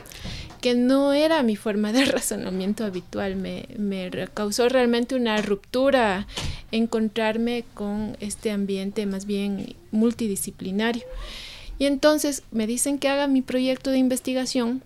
que 0.61 0.75
no 0.75 1.13
era 1.13 1.43
mi 1.43 1.55
forma 1.55 1.91
de 1.93 2.05
razonamiento 2.17 2.83
habitual, 2.85 3.35
me, 3.35 3.67
me 3.77 4.09
causó 4.33 4.69
realmente 4.69 5.15
una 5.15 5.41
ruptura 5.41 6.27
encontrarme 6.71 7.65
con 7.73 8.17
este 8.19 8.51
ambiente 8.51 9.05
más 9.05 9.25
bien 9.25 9.75
multidisciplinario. 9.91 11.03
Y 11.79 11.85
entonces 11.85 12.43
me 12.51 12.67
dicen 12.67 12.97
que 12.99 13.09
haga 13.09 13.27
mi 13.27 13.41
proyecto 13.41 13.91
de 13.91 13.97
investigación 13.97 14.81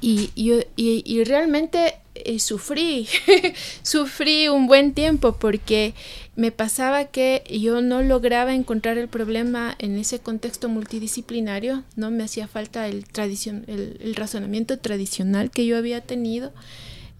y- 0.00 0.30
y 0.76 1.24
realmente 1.24 1.94
eh, 2.14 2.38
sufrí, 2.38 3.06
sufrí 3.82 4.48
un 4.48 4.66
buen 4.66 4.94
tiempo 4.94 5.32
porque 5.36 5.94
me 6.36 6.52
pasaba 6.52 7.06
que 7.06 7.42
yo 7.50 7.80
no 7.80 8.02
lograba 8.02 8.54
encontrar 8.54 8.98
el 8.98 9.08
problema 9.08 9.74
en 9.78 9.96
ese 9.98 10.18
contexto 10.18 10.68
multidisciplinario, 10.68 11.82
no 11.96 12.10
me 12.10 12.22
hacía 12.22 12.46
falta 12.46 12.86
el, 12.88 13.04
tradicion 13.06 13.64
el, 13.66 13.98
el 14.00 14.14
razonamiento 14.14 14.78
tradicional 14.78 15.50
que 15.50 15.66
yo 15.66 15.76
había 15.78 16.02
tenido. 16.02 16.52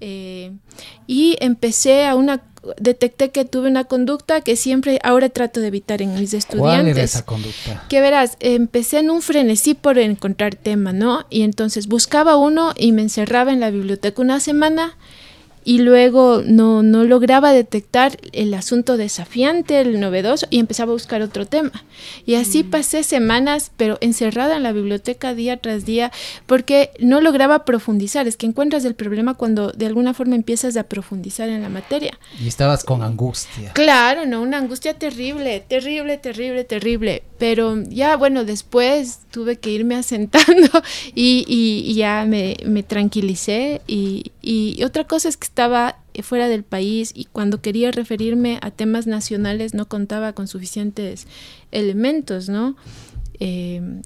eh, 0.01 0.53
y 1.07 1.37
empecé 1.41 2.05
a 2.07 2.15
una, 2.15 2.43
detecté 2.79 3.31
que 3.31 3.47
tuve 3.47 3.69
una 3.71 3.85
conducta 3.85 4.43
que 4.43 4.57
siempre 4.57 4.99
ahora 5.03 5.31
trato 5.31 5.61
de 5.61 5.69
evitar 5.69 6.03
en 6.03 6.15
mis 6.15 6.35
estudiantes. 6.35 6.59
¿Cuál 6.59 6.89
era 6.89 7.03
esa 7.03 7.25
conducta? 7.25 7.85
Que 7.89 8.03
verás, 8.03 8.37
empecé 8.41 8.99
en 8.99 9.11
un 9.11 9.23
frenesí 9.23 9.73
por 9.73 9.99
encontrar 9.99 10.55
tema, 10.57 10.93
¿no? 10.93 11.25
Y 11.31 11.43
entonces 11.43 11.87
buscaba 11.87 12.37
uno 12.37 12.75
y 12.77 12.93
me 12.93 13.03
encerraba 13.03 13.53
en 13.53 13.61
la 13.61 13.71
biblioteca 13.71 14.21
una 14.21 14.41
semana 14.41 14.97
y 15.69 15.79
luego 15.81 16.43
no, 16.47 16.85
no 16.85 17.03
lograba 17.03 17.51
detectar 17.51 18.17
el 18.33 18.55
asunto 18.55 18.97
desafiante, 18.97 19.81
el 19.81 19.99
novedoso, 19.99 20.47
y 20.49 20.61
empezaba 20.61 20.91
a 20.91 20.95
buscar 20.95 21.23
otro 21.23 21.45
tema. 21.45 21.73
Y 22.25 22.37
así 22.37 22.63
pasé 22.63 23.03
semanas, 23.03 23.73
pero 23.77 23.99
encerrada 24.01 24.55
en 24.57 24.63
la 24.63 24.71
biblioteca 24.71 25.35
día 25.35 25.57
tras 25.57 25.85
día, 25.85 26.13
porque 26.47 26.93
no 27.01 27.21
lograba 27.21 27.65
profundizar. 27.65 28.29
Es 28.29 28.37
que 28.37 28.47
encuentras 28.47 28.85
el 28.85 28.95
problema 28.95 29.35
cuando 29.35 29.73
de 29.73 29.87
alguna 29.87 30.15
forma 30.15 30.37
empiezas 30.37 30.77
a 30.77 30.85
profundizar 30.85 31.49
en 31.49 31.63
la 31.63 31.69
materia. 31.69 32.17
Y 32.41 32.47
estabas 32.47 32.85
con 32.85 33.03
angustia. 33.03 33.73
Claro, 33.73 34.25
no, 34.25 34.43
una 34.43 34.59
angustia 34.59 34.95
terrible, 34.95 35.65
terrible, 35.69 36.17
terrible, 36.17 36.63
terrible. 36.63 37.25
Pero 37.39 37.83
ya, 37.89 38.17
bueno, 38.17 38.45
después 38.45 39.19
tuve 39.33 39.57
que 39.57 39.71
irme 39.71 39.95
asentando 40.05 40.69
y, 41.13 41.45
y- 41.49 41.91
y 41.91 41.95
ya 41.97 42.25
me, 42.25 42.57
me 42.65 42.85
tranquilicé. 42.85 43.81
Y, 43.89 44.31
y 44.43 44.85
otra 44.85 45.03
cosa 45.05 45.29
es 45.29 45.37
que 45.37 45.47
estaba 45.57 45.97
fuera 46.23 46.49
del 46.49 46.65
país 46.65 47.13
y 47.15 47.25
cuando 47.25 47.63
quería 47.63 47.91
referirme 47.91 48.59
a 48.61 48.71
temas 48.71 49.07
nacionales 49.07 49.73
no 49.73 49.89
contaba 49.89 50.35
con 50.35 50.49
suficientes 50.49 51.27
elementos, 51.73 52.51
¿no? 52.51 52.77
Eh, 53.41 54.03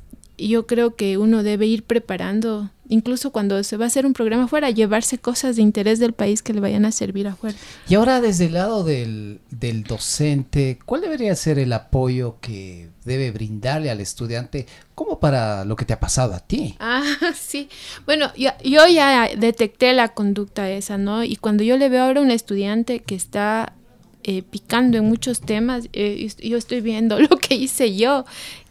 yo 0.48 0.66
creo 0.66 0.94
que 0.94 1.18
uno 1.18 1.42
debe 1.42 1.66
ir 1.66 1.82
preparando, 1.84 2.70
incluso 2.88 3.30
cuando 3.30 3.62
se 3.62 3.76
va 3.76 3.84
a 3.84 3.88
hacer 3.88 4.06
un 4.06 4.12
programa 4.12 4.48
fuera, 4.48 4.70
llevarse 4.70 5.18
cosas 5.18 5.56
de 5.56 5.62
interés 5.62 5.98
del 5.98 6.12
país 6.12 6.42
que 6.42 6.52
le 6.52 6.60
vayan 6.60 6.84
a 6.84 6.92
servir 6.92 7.28
afuera. 7.28 7.56
Y 7.88 7.94
ahora 7.94 8.20
desde 8.20 8.46
el 8.46 8.54
lado 8.54 8.84
del, 8.84 9.40
del 9.50 9.84
docente, 9.84 10.78
¿cuál 10.84 11.02
debería 11.02 11.34
ser 11.34 11.58
el 11.58 11.72
apoyo 11.72 12.36
que 12.40 12.88
debe 13.04 13.30
brindarle 13.30 13.90
al 13.90 14.00
estudiante 14.00 14.66
como 14.94 15.20
para 15.20 15.64
lo 15.64 15.76
que 15.76 15.84
te 15.84 15.92
ha 15.92 16.00
pasado 16.00 16.34
a 16.34 16.40
ti? 16.40 16.76
Ah, 16.78 17.02
sí. 17.34 17.68
Bueno, 18.06 18.32
yo, 18.36 18.50
yo 18.64 18.86
ya 18.86 19.28
detecté 19.36 19.92
la 19.92 20.08
conducta 20.08 20.70
esa, 20.70 20.98
¿no? 20.98 21.24
Y 21.24 21.36
cuando 21.36 21.62
yo 21.64 21.76
le 21.76 21.88
veo 21.88 22.04
ahora 22.04 22.20
a 22.20 22.24
un 22.24 22.30
estudiante 22.30 23.00
que 23.00 23.14
está 23.14 23.74
eh, 24.22 24.42
picando 24.42 24.98
en 24.98 25.06
muchos 25.06 25.40
temas, 25.40 25.88
eh, 25.94 26.28
yo 26.42 26.58
estoy 26.58 26.82
viendo 26.82 27.18
lo 27.20 27.28
que 27.38 27.54
hice 27.54 27.96
yo, 27.96 28.26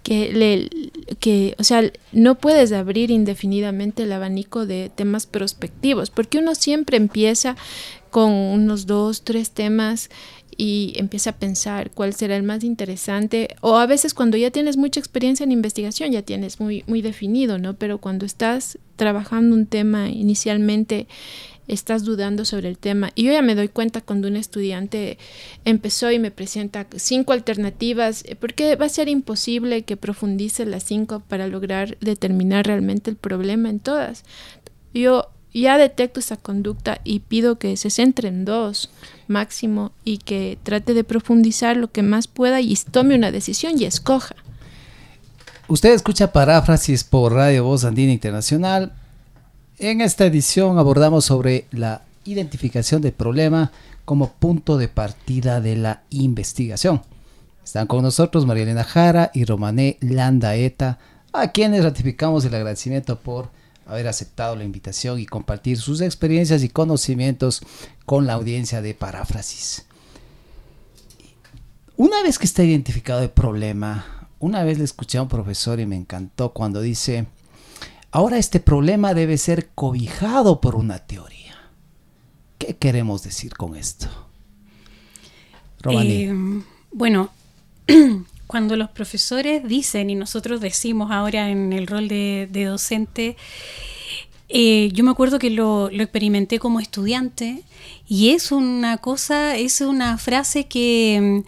que, 0.09 0.33
le, 0.33 0.69
que, 1.19 1.53
o 1.59 1.63
sea, 1.63 1.83
no 2.13 2.33
puedes 2.33 2.71
abrir 2.71 3.11
indefinidamente 3.11 4.01
el 4.01 4.11
abanico 4.11 4.65
de 4.65 4.89
temas 4.89 5.27
prospectivos, 5.27 6.09
porque 6.09 6.39
uno 6.39 6.55
siempre 6.55 6.97
empieza 6.97 7.55
con 8.09 8.31
unos 8.31 8.87
dos, 8.87 9.21
tres 9.21 9.51
temas 9.51 10.09
y 10.57 10.93
empieza 10.95 11.29
a 11.29 11.35
pensar 11.35 11.91
cuál 11.91 12.15
será 12.15 12.35
el 12.35 12.41
más 12.41 12.63
interesante. 12.63 13.49
O 13.61 13.77
a 13.77 13.85
veces 13.85 14.15
cuando 14.15 14.35
ya 14.35 14.49
tienes 14.49 14.77
mucha 14.77 14.99
experiencia 14.99 15.43
en 15.43 15.51
investigación 15.51 16.11
ya 16.11 16.23
tienes 16.23 16.59
muy, 16.59 16.83
muy 16.87 17.03
definido, 17.03 17.59
¿no? 17.59 17.75
Pero 17.75 17.99
cuando 17.99 18.25
estás 18.25 18.79
trabajando 18.95 19.55
un 19.55 19.67
tema 19.67 20.09
inicialmente 20.09 21.07
estás 21.69 22.03
dudando 22.03 22.43
sobre 22.43 22.67
el 22.67 22.77
tema. 22.77 23.11
Y 23.15 23.23
yo 23.23 23.31
ya 23.31 23.41
me 23.41 23.55
doy 23.55 23.69
cuenta 23.69 24.01
cuando 24.01 24.27
un 24.27 24.35
estudiante 24.35 25.17
empezó 25.63 26.11
y 26.11 26.19
me 26.19 26.31
presenta 26.31 26.87
cinco 26.95 27.31
alternativas, 27.31 28.23
eh, 28.25 28.35
porque 28.35 28.75
va 28.75 28.87
a 28.87 28.89
ser 28.89 29.07
imposible 29.07 29.83
que 29.83 29.95
profundice 29.95 30.65
las 30.65 30.83
cinco 30.83 31.21
para 31.27 31.47
lograr 31.47 31.97
determinar 32.01 32.67
realmente 32.67 33.09
el 33.09 33.15
problema 33.15 33.69
en 33.69 33.79
todas. 33.79 34.23
Yo 34.93 35.29
ya 35.53 35.77
detecto 35.77 36.19
esa 36.19 36.37
conducta 36.37 37.01
y 37.03 37.19
pido 37.19 37.57
que 37.57 37.75
se 37.77 37.89
centre 37.89 38.27
en 38.27 38.45
dos 38.45 38.89
máximo 39.27 39.91
y 40.03 40.17
que 40.17 40.57
trate 40.63 40.93
de 40.93 41.03
profundizar 41.03 41.77
lo 41.77 41.91
que 41.91 42.03
más 42.03 42.27
pueda 42.27 42.61
y 42.61 42.75
tome 42.91 43.15
una 43.15 43.31
decisión 43.31 43.79
y 43.79 43.85
escoja. 43.85 44.35
Usted 45.67 45.93
escucha 45.93 46.31
paráfrasis 46.31 47.03
por 47.03 47.33
Radio 47.33 47.63
Voz 47.63 47.83
Andina 47.83 48.11
Internacional. 48.11 48.93
En 49.81 50.01
esta 50.01 50.25
edición 50.25 50.77
abordamos 50.77 51.23
sobre 51.23 51.65
la 51.71 52.01
identificación 52.25 53.01
del 53.01 53.13
problema 53.13 53.71
como 54.03 54.33
punto 54.33 54.77
de 54.77 54.89
partida 54.89 55.61
de 55.61 55.77
la 55.77 56.03
investigación. 56.09 57.01
Están 57.63 57.87
con 57.87 58.03
nosotros 58.03 58.45
María 58.45 58.63
Elena 58.63 58.83
Jara 58.83 59.31
y 59.33 59.45
Romané 59.45 59.97
Landaeta, 60.01 60.99
a 61.31 61.53
quienes 61.53 61.85
ratificamos 61.85 62.43
el 62.43 62.55
agradecimiento 62.55 63.19
por 63.21 63.51
haber 63.85 64.09
aceptado 64.09 64.57
la 64.57 64.65
invitación 64.65 65.17
y 65.17 65.25
compartir 65.25 65.77
sus 65.77 66.01
experiencias 66.01 66.61
y 66.61 66.67
conocimientos 66.67 67.61
con 68.05 68.27
la 68.27 68.33
audiencia 68.33 68.81
de 68.81 68.93
paráfrasis. 68.95 69.85
Una 71.95 72.21
vez 72.21 72.37
que 72.37 72.45
está 72.45 72.65
identificado 72.65 73.21
el 73.21 73.29
problema, 73.29 74.27
una 74.39 74.61
vez 74.65 74.77
le 74.77 74.83
escuché 74.83 75.19
a 75.19 75.21
un 75.21 75.29
profesor 75.29 75.79
y 75.79 75.85
me 75.85 75.95
encantó 75.95 76.51
cuando 76.51 76.81
dice, 76.81 77.27
ahora 78.11 78.37
este 78.37 78.59
problema 78.59 79.13
debe 79.13 79.37
ser 79.37 79.69
cobijado 79.75 80.61
por 80.61 80.75
una 80.75 80.99
teoría. 80.99 81.55
¿Qué 82.57 82.75
queremos 82.75 83.23
decir 83.23 83.53
con 83.55 83.75
esto? 83.75 84.07
Eh, 85.89 86.33
bueno, 86.91 87.29
cuando 88.47 88.75
los 88.75 88.89
profesores 88.89 89.67
dicen 89.67 90.09
y 90.09 90.15
nosotros 90.15 90.59
decimos 90.59 91.11
ahora 91.11 91.49
en 91.49 91.71
el 91.71 91.87
rol 91.87 92.07
de, 92.07 92.49
docente, 92.51 93.37
eh, 94.49 94.89
yo 94.93 95.03
me 95.03 95.11
acuerdo 95.11 95.39
que 95.39 95.51
lo, 95.51 95.89
lo, 95.89 96.03
experimenté 96.03 96.59
como 96.59 96.79
estudiante 96.79 97.63
y 98.07 98.31
es 98.31 98.51
una 98.51 98.97
cosa, 98.97 99.55
es 99.55 99.79
una 99.79 100.17
frase 100.17 100.67
que, 100.67 101.43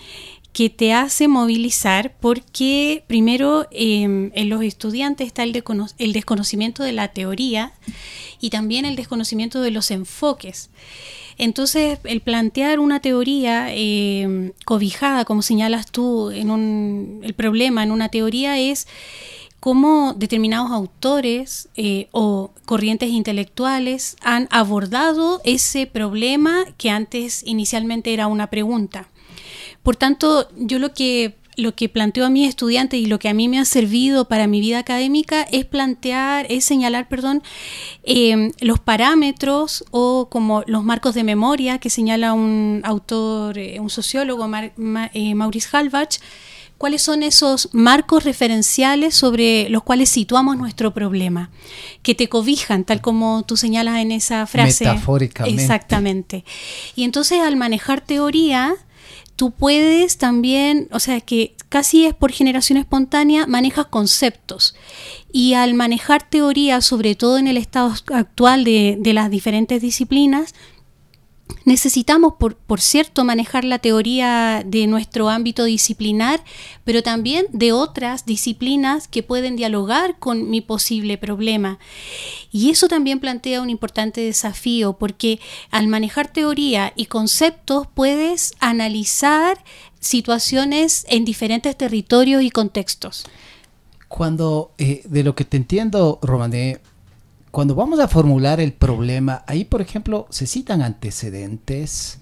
que 0.54 0.70
te 0.70 0.94
hace 0.94 1.28
movilizar 1.28 2.14
porque 2.20 3.04
primero 3.08 3.68
em, 3.72 4.32
en 4.36 4.50
los 4.50 4.64
estudiantes 4.64 5.28
está 5.28 5.44
el, 5.44 5.64
el, 5.98 6.14
desconocimiento 6.14 6.84
de 6.84 6.92
la 6.92 7.08
teoría 7.10 7.74
y 8.40 8.50
también 8.50 8.86
el 8.86 8.96
desconocimiento 8.96 9.62
de 9.62 9.72
los 9.72 9.92
enfoques. 9.92 10.70
Entonces, 11.38 12.00
el 12.04 12.22
plantear 12.22 12.80
una 12.80 13.00
teoría 13.00 13.74
em, 13.74 14.52
cobijada, 14.66 15.26
como 15.26 15.42
señalas 15.42 15.90
tú, 15.90 16.32
en 16.32 16.52
un, 16.52 17.22
el 17.24 17.34
problema 17.34 17.84
en 17.84 17.92
una 17.92 18.10
teoría 18.10 18.60
es 18.60 18.88
cómo 19.62 20.14
determinados 20.18 20.72
autores 20.72 21.70
eh, 21.76 22.10
o 22.12 22.52
corrientes 22.66 23.10
intelectuales 23.10 24.18
han 24.22 24.48
abordado 24.52 25.40
ese 25.46 25.86
problema 25.88 26.66
que 26.78 26.90
antes 26.90 27.44
inicialmente 27.46 28.12
era 28.14 28.28
una 28.28 28.50
pregunta. 28.50 29.08
Por 29.84 29.96
tanto, 29.96 30.48
yo 30.56 30.80
lo 30.80 30.94
que 30.94 31.36
lo 31.58 31.76
que 31.76 31.90
planteo 31.90 32.26
a 32.26 32.30
mis 32.30 32.48
estudiantes 32.48 33.00
y 33.00 33.06
lo 33.06 33.20
que 33.20 33.30
a 33.30 33.34
mí 33.34 33.48
me 33.48 33.60
ha 33.60 33.66
servido 33.66 34.26
para 34.26 34.48
mi 34.48 34.62
vida 34.62 34.80
académica 34.80 35.44
es 35.44 35.66
plantear, 35.66 36.46
es 36.50 36.66
señalar, 36.66 37.08
perdón, 37.08 37.44
em, 38.04 38.52
los 38.62 38.80
parámetros 38.80 39.84
o 39.92 40.30
como 40.30 40.64
los 40.68 40.84
marcos 40.84 41.14
de 41.14 41.24
memoria 41.24 41.78
que 41.78 41.90
señala 41.90 42.34
un 42.34 42.82
autor, 42.84 43.58
eh, 43.58 43.80
un 43.80 43.90
sociólogo, 43.90 44.50
eh, 45.14 45.36
Maurice 45.36 45.70
Halbach, 45.72 46.20
cuáles 46.78 47.04
son 47.04 47.22
esos 47.22 47.70
marcos 47.74 48.24
referenciales 48.24 49.14
sobre 49.14 49.70
los 49.70 49.84
cuales 49.84 50.10
situamos 50.10 50.58
nuestro 50.58 50.96
problema, 50.96 51.52
que 52.02 52.16
te 52.16 52.28
cobijan, 52.28 52.86
tal 52.86 53.02
como 53.02 53.44
tú 53.44 53.56
señalas 53.56 54.00
en 54.00 54.12
esa 54.12 54.48
frase. 54.48 54.86
Metafóricamente. 54.86 55.62
Exactamente. 55.62 56.46
Y 56.96 57.04
entonces 57.04 57.40
al 57.42 57.56
manejar 57.56 58.02
teoría, 58.02 58.78
tú 59.42 59.50
puedes 59.50 60.20
también, 60.20 60.88
o 60.92 61.00
sea, 61.00 61.20
que 61.20 61.56
casi 61.68 62.06
es 62.06 62.14
por 62.14 62.32
generación 62.32 62.78
espontánea, 62.78 63.48
manejas 63.48 63.88
conceptos. 63.88 64.76
Y 65.32 65.56
al 65.56 65.74
manejar 65.74 66.30
teoría, 66.30 66.80
sobre 66.80 67.16
todo 67.16 67.40
en 67.40 67.48
el 67.48 67.58
estado 67.58 67.92
actual 68.14 68.64
de, 68.64 68.98
de 69.00 69.14
las 69.14 69.32
diferentes 69.32 69.82
disciplinas, 69.82 70.54
Necesitamos, 71.66 72.34
por, 72.38 72.82
cierto, 72.82 73.24
manejar 73.24 73.64
la 73.64 73.80
teoría 73.80 74.64
de 74.66 74.88
nuestro 74.88 75.30
ámbito 75.30 75.64
disciplinar, 75.64 76.44
pero 76.84 77.04
también 77.04 77.46
de 77.52 77.72
otras 77.72 78.26
disciplinas 78.26 79.08
que 79.08 79.24
pueden 79.24 79.56
dialogar 79.56 80.18
con 80.18 80.50
mi 80.50 80.62
posible 80.62 81.18
problema. 81.18 81.80
Y 82.52 82.70
eso 82.72 82.88
también 82.88 83.20
plantea 83.20 83.62
un 83.62 83.70
importante 83.70 84.22
desafío, 84.22 84.94
porque 84.94 85.40
al 85.70 85.88
manejar 85.88 86.32
teoría 86.32 86.94
y 86.96 87.06
conceptos 87.06 87.88
puedes 87.94 88.54
analizar 88.60 89.64
situaciones 90.00 91.06
en 91.10 91.26
diferentes 91.26 91.78
territorios 91.78 92.42
y 92.44 92.50
contextos. 92.50 93.26
Cuando, 94.08 94.74
eh, 94.78 95.04
de 95.06 95.24
lo 95.24 95.36
que 95.36 95.46
te 95.46 95.56
entiendo, 95.58 96.20
Romané, 96.22 96.82
cuando 97.52 97.76
vamos 97.76 98.00
a 98.00 98.08
formular 98.08 98.60
el 98.62 98.74
problema, 98.74 99.44
ahí 99.46 99.66
por 99.66 99.82
ejemplo 99.82 100.26
se 100.30 100.48
citan 100.48 100.82
antecedentes, 100.82 102.20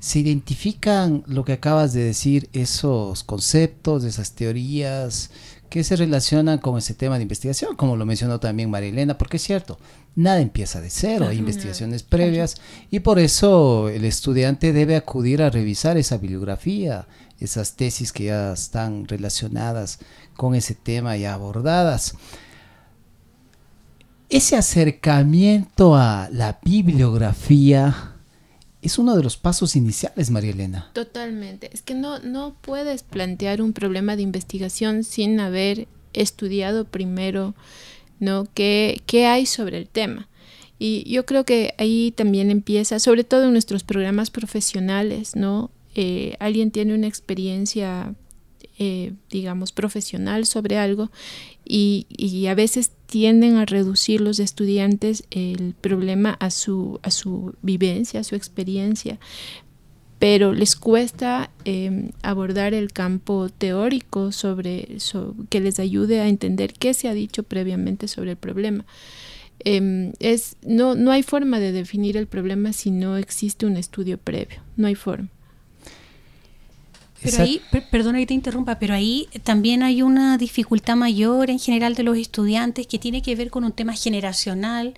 se 0.00 0.18
identifican 0.18 1.22
lo 1.26 1.44
que 1.44 1.52
acabas 1.52 1.92
de 1.92 2.02
decir, 2.02 2.50
esos 2.52 3.22
conceptos, 3.22 4.04
esas 4.04 4.32
teorías 4.32 5.30
que 5.70 5.84
se 5.84 5.96
relacionan 5.96 6.58
con 6.58 6.76
ese 6.76 6.94
tema 6.94 7.16
de 7.16 7.22
investigación, 7.22 7.74
como 7.76 7.96
lo 7.96 8.04
mencionó 8.04 8.38
también 8.38 8.70
María 8.70 8.90
Elena, 8.90 9.16
porque 9.16 9.38
es 9.38 9.44
cierto, 9.44 9.78
nada 10.14 10.40
empieza 10.40 10.80
de 10.80 10.90
cero, 10.90 11.26
hay 11.28 11.38
investigaciones 11.38 12.02
previas 12.02 12.56
y 12.90 13.00
por 13.00 13.18
eso 13.18 13.88
el 13.88 14.04
estudiante 14.04 14.72
debe 14.72 14.96
acudir 14.96 15.40
a 15.40 15.50
revisar 15.50 15.96
esa 15.96 16.18
bibliografía, 16.18 17.06
esas 17.40 17.74
tesis 17.74 18.12
que 18.12 18.24
ya 18.24 18.52
están 18.52 19.06
relacionadas 19.06 20.00
con 20.36 20.54
ese 20.54 20.74
tema 20.74 21.16
ya 21.16 21.34
abordadas 21.34 22.14
ese 24.28 24.56
acercamiento 24.56 25.94
a 25.96 26.28
la 26.32 26.58
bibliografía 26.62 28.12
es 28.82 28.98
uno 28.98 29.16
de 29.16 29.22
los 29.22 29.36
pasos 29.36 29.76
iniciales, 29.76 30.30
María 30.30 30.50
Elena. 30.50 30.90
Totalmente. 30.92 31.70
Es 31.72 31.82
que 31.82 31.94
no, 31.94 32.18
no 32.18 32.54
puedes 32.60 33.02
plantear 33.02 33.62
un 33.62 33.72
problema 33.72 34.16
de 34.16 34.22
investigación 34.22 35.04
sin 35.04 35.40
haber 35.40 35.88
estudiado 36.12 36.84
primero 36.84 37.54
¿no? 38.20 38.46
qué, 38.52 39.00
qué 39.06 39.26
hay 39.26 39.46
sobre 39.46 39.78
el 39.78 39.88
tema. 39.88 40.28
Y 40.78 41.08
yo 41.10 41.24
creo 41.24 41.44
que 41.44 41.74
ahí 41.78 42.12
también 42.14 42.50
empieza, 42.50 42.98
sobre 42.98 43.24
todo 43.24 43.44
en 43.44 43.52
nuestros 43.52 43.84
programas 43.84 44.30
profesionales, 44.30 45.36
¿no? 45.36 45.70
Eh, 45.94 46.36
alguien 46.40 46.72
tiene 46.72 46.94
una 46.94 47.06
experiencia 47.06 48.12
eh, 48.76 49.12
digamos, 49.30 49.70
profesional 49.70 50.46
sobre 50.46 50.78
algo 50.78 51.12
y, 51.64 52.46
a 52.46 52.54
veces 52.54 52.92
tienden 53.06 53.56
a 53.56 53.64
reducir 53.64 54.20
los 54.20 54.38
estudiantes 54.38 55.24
el 55.30 55.74
problema 55.80 56.36
a 56.40 56.50
su, 56.50 57.00
a 57.02 57.10
su 57.10 57.54
vivencia, 57.62 58.20
a 58.20 58.24
su 58.24 58.34
experiencia, 58.34 59.18
pero 60.18 60.52
les 60.52 60.76
cuesta 60.76 61.50
em, 61.64 62.10
abordar 62.22 62.74
el 62.74 62.92
campo 62.92 63.48
teórico 63.48 64.32
sobre, 64.32 64.96
que 65.48 65.60
les 65.60 65.78
ayude 65.78 66.20
a 66.20 66.28
entender 66.28 66.72
qué 66.74 66.94
se 66.94 67.08
ha 67.08 67.14
dicho 67.14 67.42
previamente 67.42 68.08
sobre 68.08 68.32
el 68.32 68.36
problema. 68.36 68.84
Em, 69.60 70.12
es, 70.18 70.56
no, 70.66 70.94
no 70.94 71.10
hay 71.10 71.22
forma 71.22 71.60
de 71.60 71.72
definir 71.72 72.16
el 72.16 72.26
problema 72.26 72.72
si 72.72 72.90
no 72.90 73.16
existe 73.16 73.66
un 73.66 73.76
estudio 73.76 74.18
previo, 74.18 74.60
no 74.76 74.86
hay 74.86 74.94
forma. 74.94 75.28
Pero 77.24 77.42
ahí, 77.42 77.60
perdona 77.90 78.18
que 78.18 78.26
te 78.26 78.34
interrumpa, 78.34 78.78
pero 78.78 78.94
ahí 78.94 79.28
también 79.42 79.82
hay 79.82 80.02
una 80.02 80.36
dificultad 80.36 80.94
mayor 80.94 81.50
en 81.50 81.58
general 81.58 81.94
de 81.94 82.02
los 82.02 82.18
estudiantes 82.18 82.86
que 82.86 82.98
tiene 82.98 83.22
que 83.22 83.34
ver 83.34 83.50
con 83.50 83.64
un 83.64 83.72
tema 83.72 83.94
generacional, 83.94 84.94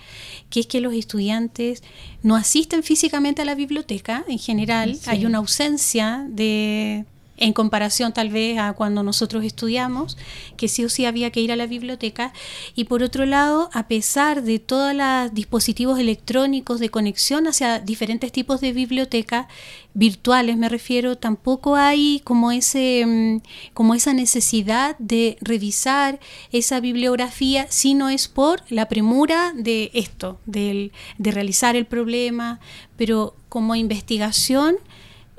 que 0.50 0.60
es 0.60 0.66
que 0.66 0.80
los 0.80 0.92
estudiantes 0.92 1.82
no 2.22 2.36
asisten 2.36 2.82
físicamente 2.82 3.42
a 3.42 3.44
la 3.44 3.54
biblioteca 3.54 4.24
en 4.28 4.38
general, 4.38 4.98
hay 5.06 5.24
una 5.24 5.38
ausencia 5.38 6.26
de 6.28 7.06
en 7.36 7.52
comparación 7.52 8.12
tal 8.12 8.30
vez 8.30 8.58
a 8.58 8.72
cuando 8.72 9.02
nosotros 9.02 9.44
estudiamos, 9.44 10.16
que 10.56 10.68
sí 10.68 10.84
o 10.84 10.88
sí 10.88 11.04
había 11.04 11.30
que 11.30 11.40
ir 11.40 11.52
a 11.52 11.56
la 11.56 11.66
biblioteca. 11.66 12.32
Y 12.74 12.84
por 12.84 13.02
otro 13.02 13.26
lado, 13.26 13.70
a 13.72 13.88
pesar 13.88 14.42
de 14.42 14.58
todos 14.58 14.94
los 14.94 15.34
dispositivos 15.34 15.98
electrónicos 15.98 16.80
de 16.80 16.88
conexión 16.88 17.46
hacia 17.46 17.78
diferentes 17.78 18.32
tipos 18.32 18.60
de 18.60 18.72
biblioteca, 18.72 19.48
virtuales 19.94 20.58
me 20.58 20.68
refiero, 20.68 21.16
tampoco 21.16 21.76
hay 21.76 22.20
como, 22.22 22.52
ese, 22.52 23.04
mm, 23.06 23.40
como 23.72 23.94
esa 23.94 24.12
necesidad 24.12 24.96
de 24.98 25.38
revisar 25.40 26.20
esa 26.52 26.80
bibliografía 26.80 27.66
si 27.70 27.94
no 27.94 28.10
es 28.10 28.28
por 28.28 28.62
la 28.68 28.88
premura 28.88 29.52
de 29.54 29.90
esto, 29.94 30.38
de 30.44 30.90
realizar 31.18 31.76
el 31.76 31.86
problema, 31.86 32.60
pero 32.96 33.34
como 33.48 33.74
investigación 33.74 34.76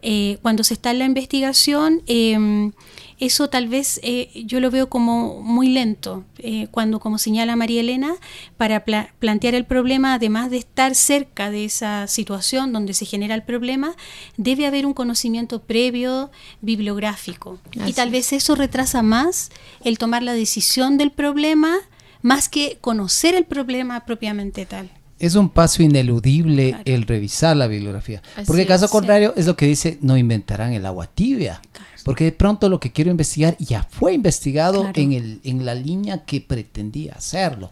eh, 0.01 0.37
cuando 0.41 0.63
se 0.63 0.75
está 0.75 0.91
en 0.91 0.99
la 0.99 1.05
investigación, 1.05 2.03
em, 2.05 2.71
eso 3.19 3.49
tal 3.49 3.67
vez 3.67 3.99
eh, 4.03 4.29
yo 4.45 4.59
lo 4.59 4.69
veo 4.69 4.89
como 4.89 5.41
muy 5.41 5.69
lento, 5.69 6.23
eh, 6.37 6.67
cuando, 6.69 6.99
como 6.99 7.17
señala 7.17 7.55
María 7.55 7.81
Elena, 7.81 8.13
para 8.57 8.85
plantear 8.85 9.55
el 9.55 9.65
problema, 9.65 10.13
además 10.13 10.51
de 10.51 10.57
estar 10.57 10.93
cerca 10.93 11.49
de 11.49 11.65
esa 11.65 12.05
situación 12.05 12.73
donde 12.73 12.93
se 12.93 13.05
genera 13.05 13.33
el 13.33 13.41
problema, 13.41 13.95
debe 14.37 14.67
haber 14.67 14.85
un 14.85 14.93
conocimiento 14.93 15.63
previo 15.63 16.29
bibliográfico. 16.61 17.59
Y 17.87 17.93
tal 17.93 18.11
vez 18.11 18.33
eso 18.33 18.53
retrasa 18.53 19.01
más 19.01 19.49
el 19.83 19.97
tomar 19.97 20.21
la 20.21 20.33
decisión 20.33 20.97
del 20.97 21.11
problema, 21.11 21.75
más 22.21 22.49
que 22.49 22.77
conocer 22.81 23.33
el 23.33 23.45
problema 23.45 24.05
propiamente 24.05 24.65
tal 24.67 24.91
es 25.19 25.35
un 25.35 25.49
paso 25.49 25.83
ineludible 25.83 26.77
el 26.85 27.03
revisar 27.03 27.57
la 27.57 27.67
bibliografía. 27.67 28.21
porque 28.45 28.65
caso 28.65 28.87
contrario 28.89 29.33
es 29.35 29.47
lo 29.47 29.55
que 29.55 29.65
dice, 29.65 29.97
no 30.01 30.17
inventarán 30.17 30.73
el 30.73 30.85
agua 30.85 31.07
tibia. 31.07 31.61
Porque 32.03 32.25
de 32.25 32.31
pronto 32.31 32.69
lo 32.69 32.79
que 32.79 32.91
quiero 32.91 33.11
investigar 33.11 33.57
ya 33.59 33.83
fue 33.83 34.13
investigado 34.13 34.89
en, 34.93 35.11
el, 35.11 35.41
en 35.43 35.65
la 35.65 35.75
línea 35.75 36.23
que 36.23 36.39
pretendía 36.39 37.13
hacerlo. 37.13 37.69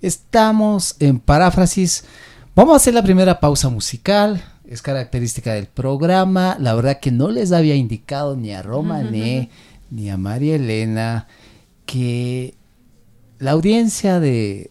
Estamos 0.00 0.96
en 1.00 1.18
paráfrasis. 1.18 2.04
Vamos 2.54 2.74
a 2.74 2.76
hacer 2.76 2.94
la 2.94 3.02
primera 3.02 3.40
pausa 3.40 3.70
musical. 3.70 4.44
Es 4.68 4.82
característica 4.82 5.54
del 5.54 5.66
programa. 5.66 6.56
La 6.60 6.74
verdad 6.74 7.00
que 7.00 7.10
no 7.10 7.30
les 7.30 7.50
había 7.50 7.74
indicado 7.74 8.36
ni 8.36 8.52
a 8.52 8.62
Romané 8.62 9.50
ni 9.90 10.10
a 10.10 10.16
María 10.16 10.56
Elena 10.56 11.26
que 11.84 12.54
la 13.38 13.50
audiencia 13.50 14.20
de 14.20 14.70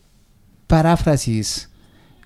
paráfrasis 0.68 1.70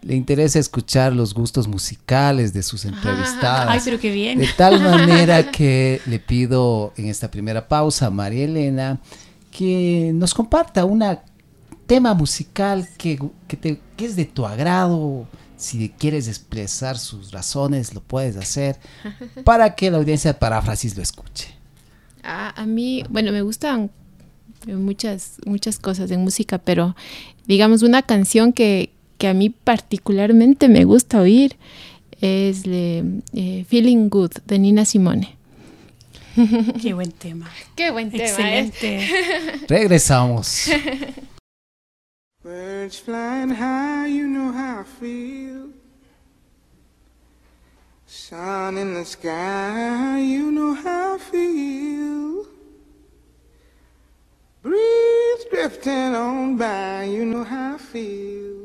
le 0.06 0.15
interesa 0.15 0.60
escuchar 0.60 1.13
los 1.13 1.34
gustos 1.34 1.68
musicales 1.68 2.54
de 2.54 2.62
sus 2.62 2.86
entrevistadas. 2.86 3.68
Ay, 3.70 3.82
pero 3.84 4.00
qué 4.00 4.12
bien. 4.12 4.38
De 4.38 4.48
tal 4.56 4.80
manera 4.80 5.50
que 5.52 6.00
le 6.06 6.20
pido 6.20 6.94
en 6.96 7.08
esta 7.08 7.32
primera 7.32 7.68
pausa 7.68 8.06
a 8.06 8.10
María 8.12 8.46
Elena 8.46 9.00
que 9.50 10.12
nos 10.13 10.36
comparta 10.36 10.86
un 10.86 11.04
tema 11.88 12.13
musical 12.13 12.88
que, 13.00 13.20
que, 13.48 13.80
es 13.98 14.15
de 14.15 14.26
tu 14.26 14.46
agrado. 14.46 15.28
Si 15.58 15.89
quieres 15.89 16.28
expresar 16.28 17.00
sus 17.00 17.32
razones, 17.32 17.96
lo 17.96 18.02
puedes 18.02 18.38
hacer 18.38 18.78
para 19.44 19.74
que 19.74 19.89
la 19.89 19.98
audiencia 19.98 20.34
de 20.34 20.39
paráfrasis 20.39 20.96
lo 20.96 21.02
escuche. 21.02 21.48
a 22.22 22.63
mí, 22.68 23.04
bueno, 23.10 23.32
me 23.32 23.41
gustan 23.41 23.89
muchas, 24.68 25.38
muchas 25.46 25.80
cosas 25.80 26.10
de 26.10 26.18
música, 26.18 26.60
pero 26.60 26.96
digamos 27.48 27.82
una 27.82 28.04
canción 28.04 28.54
que, 28.54 28.95
que 29.17 29.28
a 29.28 29.34
mí 29.34 29.49
particularmente 29.49 30.67
me 30.67 30.86
gusta 30.86 31.21
oír 31.21 31.56
es 32.21 32.63
de, 32.63 33.04
eh, 33.34 33.65
Feeling 33.67 34.10
Good 34.10 34.32
de 34.45 34.60
Nina 34.60 34.86
Simone. 34.86 35.36
Qué 36.82 36.93
buen 36.93 37.12
tema. 37.12 37.49
Qué 37.75 37.91
buen 37.91 38.12
tema. 38.12 38.23
¿eh? 38.23 38.60
Excelente. 38.67 39.10
Regresamos. 39.67 40.69
Birds 42.43 42.99
flying 42.99 43.49
high, 43.49 44.08
you 44.08 44.28
know 44.28 44.51
how 44.51 44.82
I 44.82 44.84
feel. 44.84 45.69
Sun 48.06 48.78
in 48.78 48.93
the 48.93 49.04
sky, 49.06 50.19
you 50.19 50.51
know 50.51 50.75
how 50.75 51.15
I 51.15 51.17
feel. 51.17 52.45
Breeze 54.62 55.45
drifting 55.51 56.15
on 56.15 56.58
by, 56.58 57.06
you 57.06 57.25
know 57.25 57.43
how 57.43 57.75
I 57.75 57.78
feel. 57.78 58.64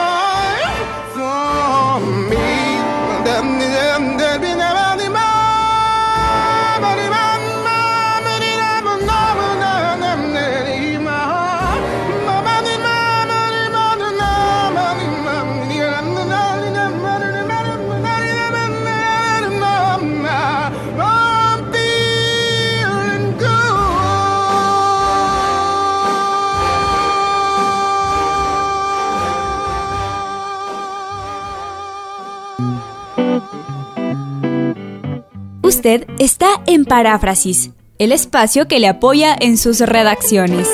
Usted 35.81 36.05
está 36.19 36.61
en 36.67 36.85
Paráfrasis, 36.85 37.71
el 37.97 38.11
espacio 38.11 38.67
que 38.67 38.79
le 38.79 38.87
apoya 38.87 39.35
en 39.39 39.57
sus 39.57 39.79
redacciones. 39.79 40.67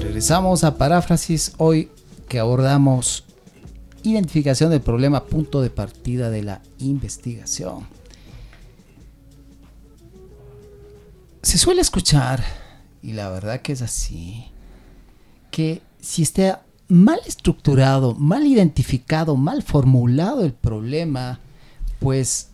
Regresamos 0.00 0.64
a 0.64 0.78
Paráfrasis 0.78 1.52
hoy 1.58 1.90
que 2.28 2.38
abordamos 2.38 3.27
identificación 4.02 4.70
del 4.70 4.80
problema, 4.80 5.24
punto 5.24 5.60
de 5.60 5.70
partida 5.70 6.30
de 6.30 6.42
la 6.42 6.62
investigación. 6.78 7.86
Se 11.42 11.58
suele 11.58 11.80
escuchar, 11.80 12.44
y 13.02 13.12
la 13.12 13.30
verdad 13.30 13.62
que 13.62 13.72
es 13.72 13.82
así, 13.82 14.46
que 15.50 15.82
si 16.00 16.22
está 16.22 16.62
mal 16.88 17.20
estructurado, 17.26 18.14
mal 18.14 18.46
identificado, 18.46 19.36
mal 19.36 19.62
formulado 19.62 20.44
el 20.44 20.52
problema, 20.52 21.38
pues 22.00 22.48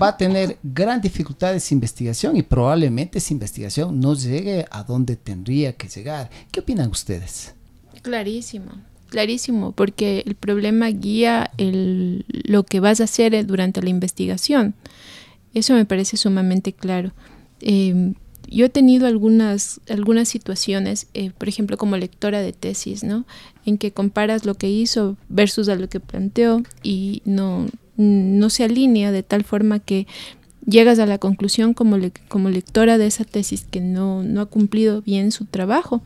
va 0.00 0.08
a 0.08 0.16
tener 0.16 0.58
gran 0.62 1.00
dificultades 1.00 1.68
de 1.68 1.74
investigación 1.74 2.36
y 2.36 2.42
probablemente 2.42 3.18
esa 3.18 3.32
investigación 3.32 4.00
no 4.00 4.14
llegue 4.14 4.66
a 4.70 4.82
donde 4.82 5.16
tendría 5.16 5.74
que 5.74 5.88
llegar. 5.88 6.30
¿Qué 6.50 6.60
opinan 6.60 6.90
ustedes? 6.90 7.54
Clarísimo, 8.02 8.72
clarísimo, 9.08 9.72
porque 9.72 10.22
el 10.26 10.34
problema 10.34 10.88
guía 10.88 11.50
el, 11.58 12.24
lo 12.28 12.62
que 12.64 12.80
vas 12.80 13.00
a 13.00 13.04
hacer 13.04 13.34
eh, 13.34 13.44
durante 13.44 13.82
la 13.82 13.90
investigación. 13.90 14.74
Eso 15.54 15.74
me 15.74 15.84
parece 15.84 16.16
sumamente 16.16 16.72
claro. 16.72 17.12
Eh, 17.60 18.12
yo 18.50 18.66
he 18.66 18.70
tenido 18.70 19.06
algunas, 19.06 19.80
algunas 19.88 20.28
situaciones, 20.28 21.06
eh, 21.14 21.30
por 21.36 21.48
ejemplo, 21.48 21.76
como 21.76 21.96
lectora 21.96 22.40
de 22.40 22.52
tesis, 22.52 23.04
¿no? 23.04 23.26
En 23.66 23.76
que 23.76 23.92
comparas 23.92 24.46
lo 24.46 24.54
que 24.54 24.70
hizo 24.70 25.16
versus 25.28 25.68
a 25.68 25.74
lo 25.74 25.88
que 25.88 26.00
planteó 26.00 26.62
y 26.82 27.22
no, 27.24 27.66
no 27.96 28.50
se 28.50 28.64
alinea 28.64 29.12
de 29.12 29.22
tal 29.22 29.44
forma 29.44 29.80
que 29.80 30.06
llegas 30.64 30.98
a 30.98 31.06
la 31.06 31.18
conclusión 31.18 31.74
como, 31.74 31.98
le, 31.98 32.12
como 32.28 32.48
lectora 32.48 32.98
de 32.98 33.06
esa 33.06 33.24
tesis 33.24 33.66
que 33.70 33.80
no, 33.80 34.22
no 34.22 34.40
ha 34.40 34.46
cumplido 34.46 35.02
bien 35.02 35.30
su 35.30 35.44
trabajo. 35.44 36.02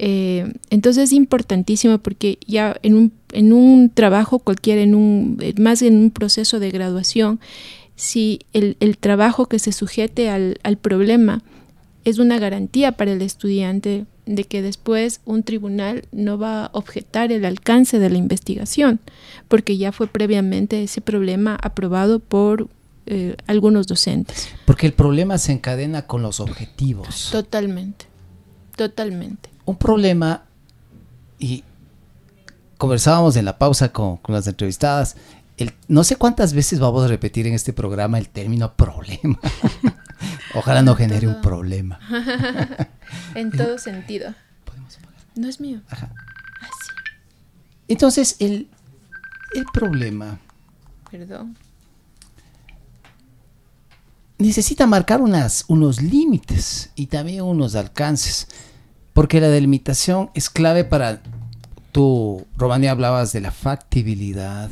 Eh, 0.00 0.52
entonces 0.70 1.04
es 1.04 1.12
importantísimo 1.12 1.98
porque 1.98 2.38
ya 2.46 2.76
en 2.84 2.94
un, 2.94 3.12
en 3.32 3.52
un 3.52 3.90
trabajo 3.90 4.38
cualquiera, 4.38 4.80
en 4.80 4.94
un, 4.94 5.42
más 5.58 5.82
en 5.82 5.98
un 5.98 6.12
proceso 6.12 6.60
de 6.60 6.70
graduación, 6.70 7.40
si 7.96 8.38
el, 8.52 8.76
el 8.78 8.96
trabajo 8.96 9.46
que 9.46 9.58
se 9.58 9.72
sujete 9.72 10.30
al, 10.30 10.60
al, 10.62 10.76
problema 10.76 11.42
es 12.04 12.18
una 12.18 12.38
garantía 12.38 12.92
para 12.92 13.12
el 13.12 13.22
estudiante 13.22 14.06
de 14.24 14.44
que 14.44 14.62
después 14.62 15.20
un 15.24 15.42
tribunal 15.42 16.04
no 16.12 16.38
va 16.38 16.66
a 16.66 16.70
objetar 16.74 17.32
el 17.32 17.44
alcance 17.44 17.98
de 17.98 18.08
la 18.08 18.18
investigación, 18.18 19.00
porque 19.48 19.78
ya 19.78 19.90
fue 19.90 20.06
previamente 20.06 20.80
ese 20.84 21.00
problema 21.00 21.58
aprobado 21.60 22.20
por 22.20 22.68
eh, 23.06 23.34
algunos 23.48 23.88
docentes. 23.88 24.48
Porque 24.64 24.86
el 24.86 24.92
problema 24.92 25.38
se 25.38 25.50
encadena 25.50 26.06
con 26.06 26.22
los 26.22 26.38
objetivos. 26.38 27.30
Totalmente, 27.32 28.04
totalmente. 28.76 29.57
Un 29.68 29.76
problema, 29.76 30.44
y 31.38 31.62
conversábamos 32.78 33.36
en 33.36 33.44
la 33.44 33.58
pausa 33.58 33.92
con, 33.92 34.16
con 34.16 34.34
las 34.34 34.46
entrevistadas, 34.46 35.14
el, 35.58 35.74
no 35.88 36.04
sé 36.04 36.16
cuántas 36.16 36.54
veces 36.54 36.80
vamos 36.80 37.04
a 37.04 37.08
repetir 37.08 37.46
en 37.46 37.52
este 37.52 37.74
programa 37.74 38.16
el 38.16 38.30
término 38.30 38.72
problema. 38.76 39.38
Ojalá 40.54 40.80
no 40.80 40.94
genere 40.94 41.28
un 41.28 41.42
problema. 41.42 42.00
en 43.34 43.50
todo 43.50 43.76
sentido. 43.76 44.34
No 45.34 45.48
es 45.48 45.60
mío. 45.60 45.82
Ajá. 45.90 46.12
Entonces, 47.88 48.36
el, 48.38 48.70
el 49.54 49.64
problema 49.70 50.38
Perdón. 51.10 51.58
necesita 54.38 54.86
marcar 54.86 55.20
unas, 55.20 55.66
unos 55.68 56.00
límites 56.00 56.90
y 56.94 57.06
también 57.06 57.42
unos 57.42 57.74
alcances, 57.74 58.48
porque 59.18 59.40
la 59.40 59.48
delimitación 59.48 60.30
es 60.34 60.48
clave 60.48 60.84
para, 60.84 61.20
tú, 61.90 62.46
Romani, 62.56 62.86
hablabas 62.86 63.32
de 63.32 63.40
la 63.40 63.50
factibilidad, 63.50 64.70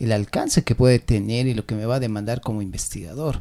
el 0.00 0.10
alcance 0.10 0.64
que 0.64 0.74
puede 0.74 0.98
tener 0.98 1.46
y 1.46 1.54
lo 1.54 1.64
que 1.64 1.76
me 1.76 1.86
va 1.86 1.94
a 1.94 2.00
demandar 2.00 2.40
como 2.40 2.60
investigador. 2.60 3.40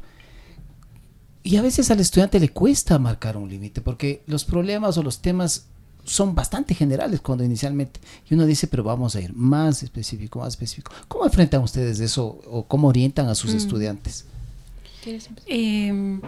Y 1.41 1.55
a 1.55 1.63
veces 1.63 1.89
al 1.89 2.01
estudiante 2.01 2.39
le 2.39 2.49
cuesta 2.49 2.99
marcar 2.99 3.35
un 3.35 3.49
límite, 3.49 3.81
porque 3.81 4.21
los 4.27 4.45
problemas 4.45 4.95
o 4.99 5.01
los 5.01 5.23
temas 5.23 5.65
son 6.03 6.35
bastante 6.35 6.75
generales 6.75 7.19
cuando 7.19 7.43
inicialmente 7.43 7.99
y 8.29 8.35
uno 8.35 8.45
dice 8.45 8.67
pero 8.67 8.83
vamos 8.83 9.15
a 9.15 9.21
ir 9.21 9.33
más 9.33 9.81
específico 9.83 10.39
más 10.39 10.49
específico 10.49 10.91
cómo 11.07 11.23
enfrentan 11.23 11.63
ustedes 11.63 12.01
eso 12.01 12.41
o 12.45 12.67
cómo 12.67 12.89
orientan 12.89 13.29
a 13.29 13.35
sus 13.35 13.53
Mm. 13.53 13.57
estudiantes 13.57 14.25
Eh, 15.47 16.19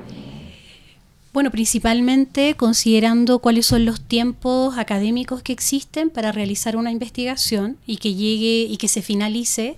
bueno, 1.36 1.52
principalmente 1.52 2.56
considerando 2.56 3.40
cuáles 3.40 3.66
son 3.66 3.84
los 3.84 4.00
tiempos 4.00 4.78
académicos 4.78 5.44
que 5.44 5.52
existen 5.52 6.10
para 6.10 6.32
realizar 6.32 6.78
una 6.78 6.94
investigación 6.94 7.78
y 7.86 7.98
que 7.98 8.14
llegue 8.14 8.66
y 8.72 8.78
que 8.78 8.88
se 8.88 9.02
finalice. 9.02 9.76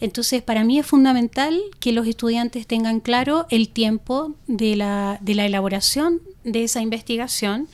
Entonces, 0.00 0.42
para 0.42 0.62
mí 0.62 0.78
es 0.78 0.86
fundamental 0.86 1.60
que 1.80 1.90
los 1.90 2.06
estudiantes 2.06 2.68
tengan 2.68 3.00
claro 3.00 3.46
el 3.50 3.68
tiempo 3.68 4.36
de 4.46 4.76
la, 4.76 5.18
de 5.20 5.34
la 5.34 5.44
elaboración 5.44 6.20
de 6.44 6.62
esa 6.62 6.82
investigación 6.82 7.66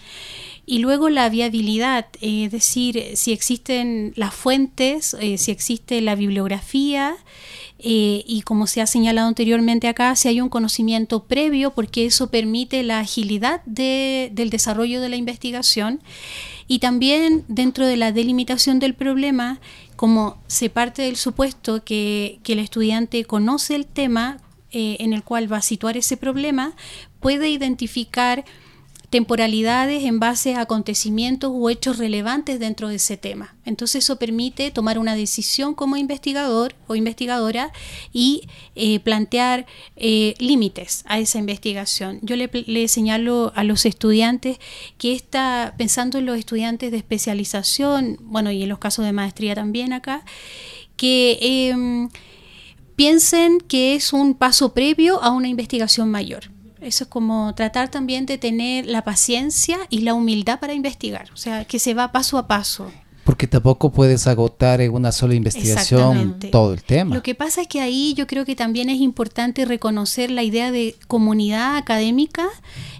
y 0.64 0.78
luego 0.78 1.10
la 1.10 1.28
viabilidad, 1.28 2.06
es 2.22 2.50
decir, 2.50 3.10
si 3.12 3.32
existen 3.32 4.14
las 4.16 4.34
fuentes, 4.34 5.14
eh, 5.20 5.36
si 5.36 5.50
existe 5.50 6.00
la 6.00 6.14
bibliografía 6.14 7.14
eh, 7.78 8.24
y 8.26 8.42
como 8.42 8.66
se 8.66 8.80
ha 8.80 8.86
señalado 8.86 9.28
anteriormente 9.28 9.86
acá, 9.88 10.14
si 10.16 10.28
hay 10.28 10.40
un 10.40 10.48
conocimiento 10.48 11.24
previo, 11.24 11.72
porque 11.74 12.06
eso 12.06 12.28
permite 12.30 12.82
la 12.82 12.98
agilidad 13.00 13.62
de- 13.66 14.30
del 14.32 14.50
desarrollo 14.50 15.00
de 15.00 15.08
la 15.08 15.16
investigación. 15.16 16.00
Y 16.66 16.80
también 16.80 17.44
dentro 17.48 17.86
de 17.86 17.96
la 17.96 18.12
delimitación 18.12 18.78
del 18.78 18.94
problema, 18.94 19.60
como 19.96 20.36
se 20.48 20.70
parte 20.70 21.02
del 21.02 21.16
supuesto 21.16 21.82
que, 21.84 22.40
que 22.42 22.52
el 22.54 22.58
estudiante 22.58 23.24
conoce 23.24 23.74
el 23.74 23.86
tema 23.86 24.38
eh, 24.70 24.96
en 25.00 25.12
el 25.12 25.22
cual 25.22 25.50
va 25.50 25.58
a 25.58 25.62
situar 25.62 25.96
ese 25.96 26.16
problema, 26.16 26.74
puede 27.20 27.48
identificar 27.48 28.44
temporalidades 29.10 30.04
en 30.04 30.20
base 30.20 30.54
a 30.54 30.62
acontecimientos 30.62 31.50
u 31.52 31.70
hechos 31.70 31.96
relevantes 31.98 32.60
dentro 32.60 32.88
de 32.88 32.96
ese 32.96 33.16
tema. 33.16 33.56
Entonces 33.64 34.04
eso 34.04 34.18
permite 34.18 34.70
tomar 34.70 34.98
una 34.98 35.14
decisión 35.14 35.74
como 35.74 35.96
investigador 35.96 36.74
o 36.86 36.94
investigadora 36.94 37.72
y 38.12 38.48
eh, 38.74 39.00
plantear 39.00 39.66
eh, 39.96 40.34
límites 40.38 41.04
a 41.06 41.18
esa 41.18 41.38
investigación. 41.38 42.18
Yo 42.22 42.36
le, 42.36 42.88
señalo 42.88 43.52
a 43.54 43.64
los 43.64 43.86
estudiantes 43.86 44.58
que 44.98 45.14
está 45.14 45.74
pensando 45.78 46.18
en 46.18 46.26
los 46.26 46.38
estudiantes 46.38 46.90
de 46.90 46.98
especialización, 46.98 48.18
bueno, 48.20 48.50
y 48.50 48.62
en 48.62 48.68
los 48.68 48.78
casos 48.78 49.06
de 49.06 49.12
maestría 49.12 49.54
también 49.54 49.94
acá, 49.94 50.22
que 50.96 51.38
em, 51.70 52.10
piensen 52.94 53.60
que 53.60 53.94
es 53.94 54.12
un 54.12 54.34
paso 54.34 54.74
previo 54.74 55.22
a 55.22 55.30
una 55.30 55.48
investigación 55.48 56.10
mayor. 56.10 56.50
Eso 56.80 57.04
es 57.04 57.10
como 57.10 57.54
tratar 57.54 57.90
también 57.90 58.26
de 58.26 58.38
tener 58.38 58.86
la 58.86 59.02
paciencia 59.02 59.78
y 59.90 60.00
la 60.00 60.14
humildad 60.14 60.60
para 60.60 60.74
investigar, 60.74 61.28
o 61.32 61.36
sea, 61.36 61.64
que 61.64 61.78
se 61.78 61.94
va 61.94 62.12
paso 62.12 62.38
a 62.38 62.46
paso. 62.46 62.90
porque 63.24 63.46
tampoco 63.46 63.92
puedes 63.92 64.26
agotar 64.26 64.80
en 64.80 64.94
una 64.94 65.12
sola 65.12 65.34
investigación 65.34 66.38
todo 66.50 66.72
el 66.72 66.82
tema 66.82 67.14
Lo 67.14 67.22
que 67.22 67.34
pasa 67.34 67.60
es 67.60 67.68
que 67.68 67.82
ahí 67.82 68.14
yo 68.14 68.26
creo 68.26 68.46
que 68.46 68.56
también 68.56 68.88
es 68.88 69.00
importante 69.00 69.66
reconocer 69.66 70.30
la 70.30 70.42
idea 70.42 70.72
de 70.72 70.96
comunidad 71.08 71.76
académica 71.76 72.48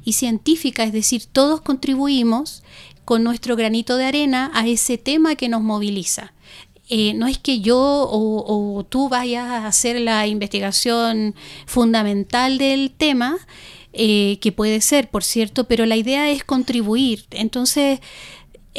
y 0.04 0.12
científica, 0.12 0.84
es 0.84 0.92
decir, 0.92 1.24
todos 1.32 1.62
contribuimos 1.62 2.62
con 3.06 3.24
nuestro 3.24 3.56
granito 3.56 3.96
de 3.96 4.04
arena 4.04 4.50
a 4.52 4.66
ese 4.66 4.98
tema 4.98 5.34
que 5.34 5.48
nos 5.48 5.62
moviliza. 5.62 6.34
Eh, 6.88 7.12
no 7.14 7.26
es 7.26 7.38
que 7.38 7.60
yo 7.60 7.78
o, 7.78 8.84
tú 8.88 9.08
vayas 9.08 9.44
a 9.44 9.66
hacer 9.66 10.00
la 10.00 10.26
investigación 10.26 11.34
fundamental 11.66 12.58
del 12.58 12.90
tema, 12.90 13.36
eh, 13.92 14.38
que 14.40 14.52
puede 14.52 14.80
ser, 14.80 15.08
por 15.10 15.24
cierto, 15.24 15.64
pero 15.64 15.86
la 15.86 15.96
idea 15.96 16.30
es 16.30 16.44
contribuir. 16.44 17.24
Entonces, 17.30 18.00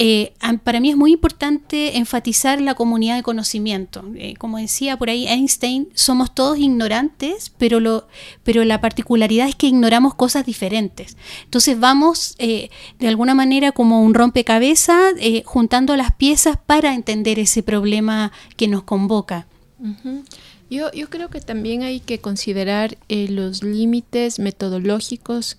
eh, 0.02 0.32
para 0.64 0.80
mí 0.80 0.90
es 0.90 0.96
muy 0.96 1.12
importante 1.12 1.98
enfatizar 1.98 2.62
la 2.62 2.74
comunidad 2.74 3.18
de 3.18 3.22
conocimiento. 3.22 4.06
Eh, 4.16 4.36
como 4.38 4.58
decía 4.58 4.96
por 4.96 5.10
ahí 5.10 5.28
Einstein, 5.28 5.90
somos 5.94 6.34
todos 6.34 6.58
ignorantes, 6.58 7.52
pero, 7.58 7.82
lo, 7.82 8.08
pero 8.46 8.64
la 8.64 8.80
particularidad 8.80 9.50
es 9.50 9.56
que 9.56 9.68
ignoramos 9.68 10.16
cosas 10.16 10.46
diferentes. 10.46 11.18
Entonces 11.44 11.78
vamos 11.78 12.36
eh, 12.38 12.70
de 12.98 13.10
alguna 13.10 13.36
manera 13.36 13.74
como 13.74 14.02
un 14.02 14.14
rompecabezas 14.14 15.16
eh, 15.20 15.44
juntando 15.46 15.98
las 15.98 16.16
piezas 16.16 16.58
para 16.66 16.96
entender 16.96 17.38
ese 17.38 17.62
problema 17.62 18.32
que 18.56 18.70
nos 18.70 18.84
convoca. 18.84 19.48
Ujú. 19.80 20.24
Yo, 20.70 20.92
yo 20.92 21.10
creo 21.10 21.30
que 21.30 21.42
también 21.42 21.82
hay 21.82 22.00
que 22.00 22.20
considerar 22.20 22.98
eh, 23.10 23.28
los 23.28 23.64
límites 23.64 24.38
metodológicos 24.38 25.58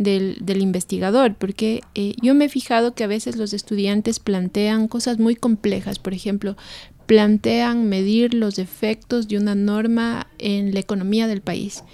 del, 0.00 0.38
del 0.40 0.62
investigador, 0.62 1.34
porque 1.34 1.82
eh, 1.94 2.14
yo 2.22 2.34
me 2.34 2.46
he 2.46 2.48
fijado 2.48 2.94
que 2.94 3.04
a 3.04 3.06
veces 3.06 3.36
los 3.36 3.52
estudiantes 3.52 4.18
plantean 4.18 4.88
cosas 4.88 5.18
muy 5.18 5.36
complejas, 5.36 5.98
por 5.98 6.14
ejemplo, 6.14 6.56
plantean 7.04 7.86
medir 7.86 8.32
los 8.32 8.58
efectos 8.58 9.28
de 9.28 9.36
una 9.36 9.54
norma 9.54 10.26
en 10.38 10.72
la 10.72 10.80
economía 10.80 11.26
del 11.26 11.42
país. 11.42 11.84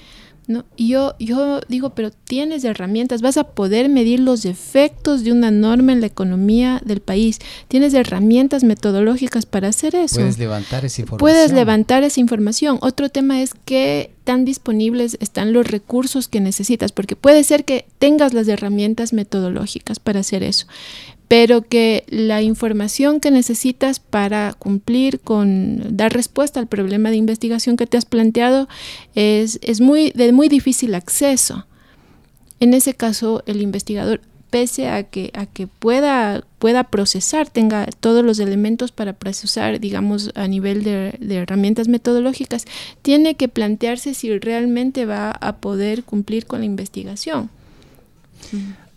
¿No? 0.47 0.65
Y 0.77 0.89
yo, 0.89 1.15
yo 1.19 1.61
digo, 1.69 1.91
pero 1.91 2.11
tienes 2.11 2.65
herramientas, 2.65 3.21
vas 3.23 3.37
a 3.37 3.45
poder 3.45 3.89
medir 3.89 4.21
los 4.21 4.45
efectos 4.45 5.25
de 5.25 5.33
una 5.33 5.51
norma 5.51 5.93
en 5.93 6.01
la 6.01 6.07
economía 6.07 6.81
del 6.85 7.01
país, 7.01 7.39
tienes 7.69 7.95
herramientas 7.95 8.63
metodológicas 8.63 9.47
para 9.47 9.69
hacer 9.69 9.95
eso. 9.95 10.17
puedes 10.17 10.39
levantar 10.39 10.85
esa 10.85 11.01
información 11.01 11.19
Puedes 11.19 11.53
levantar 11.53 12.03
esa 12.05 12.21
información. 12.21 12.79
Otro 12.81 13.09
tema 13.09 13.43
es 13.43 13.55
qué 13.65 14.13
tan 14.25 14.45
disponibles 14.45 15.17
están 15.21 15.53
los 15.53 15.67
recursos 15.67 16.29
que 16.29 16.41
necesitas, 16.41 16.93
porque 16.93 17.17
puede 17.17 17.45
ser 17.45 17.65
que 17.65 17.87
tengas 17.99 18.33
las 18.33 18.49
herramientas 18.49 19.13
metodológicas 19.13 19.99
para 20.01 20.21
hacer 20.21 20.43
eso, 20.43 20.67
pero 21.29 21.62
que 21.62 22.05
la 22.09 22.43
información 22.43 23.21
que 23.21 23.31
necesitas 23.31 23.99
para 23.99 24.55
cumplir 24.55 25.21
con 25.21 25.97
dar 25.97 26.12
respuesta 26.12 26.61
al 26.61 26.69
problema 26.69 27.11
de 27.11 27.17
investigación 27.17 27.77
que 27.77 27.87
te 27.87 27.97
has 27.97 28.05
planteado 28.05 28.69
es, 29.15 29.59
es 29.62 29.81
muy, 29.81 30.12
de 30.12 30.33
muy 30.33 30.49
difícil 30.49 30.95
acceso. 30.95 31.67
En 32.61 32.75
ese 32.75 32.95
caso, 32.95 33.43
el 33.47 33.61
investigador, 33.61 34.21
pese 34.51 34.89
a 34.89 35.03
que, 35.03 35.33
a 35.35 35.47
que 35.47 35.67
pueda, 35.67 36.45
pueda 36.61 36.85
procesar, 36.85 37.51
tenga 37.51 37.87
todos 37.99 38.25
los 38.25 38.39
elementos 38.39 38.93
para 38.93 39.12
procesar, 39.12 39.81
digamos, 39.81 40.31
a 40.37 40.47
nivel 40.47 40.85
de, 40.85 41.17
de 41.21 41.37
herramientas 41.37 41.89
metodológicas, 41.89 42.65
tiene 43.03 43.35
que 43.35 43.49
plantearse 43.49 44.15
si 44.15 44.39
realmente 44.39 45.07
va 45.07 45.33
a 45.33 45.57
poder 45.57 46.05
cumplir 46.05 46.47
con 46.47 46.61
la 46.61 46.67
investigación. 46.67 47.51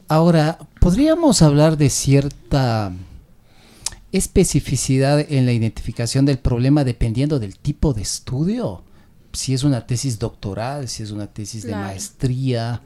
Ahora, 0.07 0.57
¿podríamos 0.79 1.41
hablar 1.41 1.77
de 1.77 1.89
cierta 1.89 2.91
especificidad 4.11 5.19
en 5.31 5.45
la 5.45 5.53
identificación 5.53 6.25
del 6.25 6.39
problema 6.39 6.83
dependiendo 6.83 7.39
del 7.39 7.57
tipo 7.57 7.93
de 7.93 8.01
estudio? 8.01 8.83
Si 9.33 9.53
es 9.53 9.63
una 9.63 9.85
tesis 9.85 10.17
doctoral, 10.17 10.87
si 10.87 11.03
es 11.03 11.11
una 11.11 11.27
tesis 11.27 11.63
de 11.63 11.69
Claro. 11.69 11.87
maestría. 11.87 12.81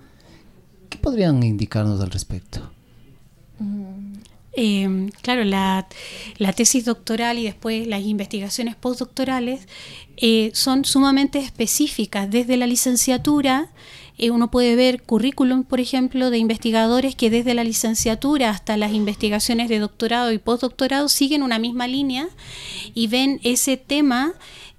¿Qué 0.89 0.97
podrían 0.97 1.41
indicarnos 1.43 2.01
al 2.01 2.12
respecto? 2.12 2.69
Eh, 4.56 5.10
claro, 5.21 5.43
la, 5.45 5.88
la 6.38 6.53
tesis 6.53 6.86
doctoral 6.86 7.39
y 7.39 7.43
después 7.45 7.88
las 7.88 8.01
investigaciones 8.03 8.75
postdoctorales 8.75 9.67
eh, 10.17 10.51
son 10.53 10.86
sumamente 10.86 11.39
específicas. 11.39 12.29
Desde 12.29 12.58
la 12.58 12.67
licenciatura, 12.67 13.69
eh, 14.17 14.32
uno 14.32 14.52
puede 14.52 14.76
ver 14.76 15.02
currículum, 15.02 15.63
por 15.63 15.80
ejemplo, 15.80 16.30
de 16.30 16.38
investigadores 16.38 17.15
que 17.15 17.30
desde 17.30 17.54
la 17.54 17.63
licenciatura 17.63 18.49
hasta 18.49 18.78
las 18.78 18.93
investigaciones 18.93 19.69
de 19.69 19.80
doctorado 19.80 20.32
y 20.32 20.38
postdoctorado 20.38 21.10
siguen 21.10 21.43
una 21.43 21.60
misma 21.60 21.88
línea 21.88 22.28
y 22.93 23.08
ven 23.08 23.39
ese 23.43 23.78
tema 23.78 24.34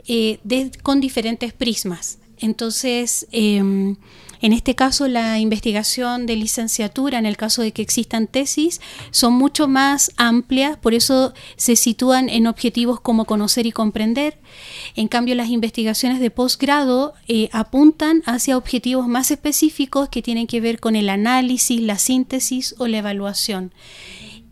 eh, 0.07 0.39
con 0.83 1.01
diferentes 1.01 1.53
prismas. 1.53 2.19
Entonces, 2.39 3.27
em, 3.33 3.97
en 4.45 4.53
este 4.53 4.75
caso, 4.75 5.09
la 5.09 5.39
investigación 5.39 6.27
de 6.27 6.37
licenciatura, 6.37 7.19
en 7.19 7.25
el 7.25 7.39
caso 7.39 7.63
de 7.63 7.73
que 7.73 7.81
existan 7.81 8.27
tesis, 8.27 8.79
son 9.11 9.33
mucho 9.33 9.69
más 9.69 10.13
amplias, 10.19 10.77
por 10.77 10.93
eso 10.93 11.33
se 11.57 11.77
sitúan 11.77 12.29
en 12.29 12.47
objetivos 12.47 13.01
como 13.01 13.25
conocer 13.25 13.65
y 13.65 13.73
comprender. 13.73 14.37
En 14.97 15.09
cambio, 15.09 15.35
las 15.35 15.49
investigaciones 15.49 16.21
de 16.21 16.31
posgrado 16.31 17.15
eh, 17.27 17.49
apuntan 17.53 18.23
hacia 18.27 18.59
objetivos 18.59 19.09
más 19.09 19.31
específicos 19.31 20.11
que 20.11 20.21
tienen 20.21 20.47
que 20.47 20.61
ver 20.61 20.79
con 20.79 20.95
el 20.95 21.09
análisis, 21.09 21.81
la 21.81 21.97
síntesis 21.97 22.75
o 22.77 22.87
la 22.87 22.99
evaluación. 22.99 23.73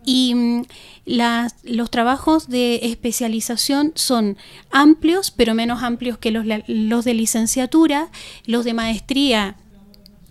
Y 0.06 0.34
mm, 0.34 0.62
los 1.04 1.90
trabajos 1.90 2.48
de 2.48 2.80
especialización 2.84 3.92
son 3.94 4.38
amplios, 4.70 5.30
pero 5.30 5.54
menos 5.54 5.82
amplios 5.82 6.16
que 6.16 6.30
los, 6.30 6.46
los 6.66 7.04
de 7.04 7.12
licenciatura. 7.12 8.10
Los 8.46 8.64
de 8.64 8.72
maestría 8.72 9.58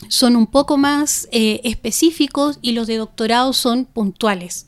son 0.08 0.36
un 0.36 0.48
poco 0.48 0.78
más 0.78 1.28
eh, 1.32 1.62
específicos 1.64 2.60
y 2.62 2.72
los 2.72 2.88
de 2.88 2.98
doctorado 2.98 3.54
son 3.54 3.86
puntuales. 3.86 4.68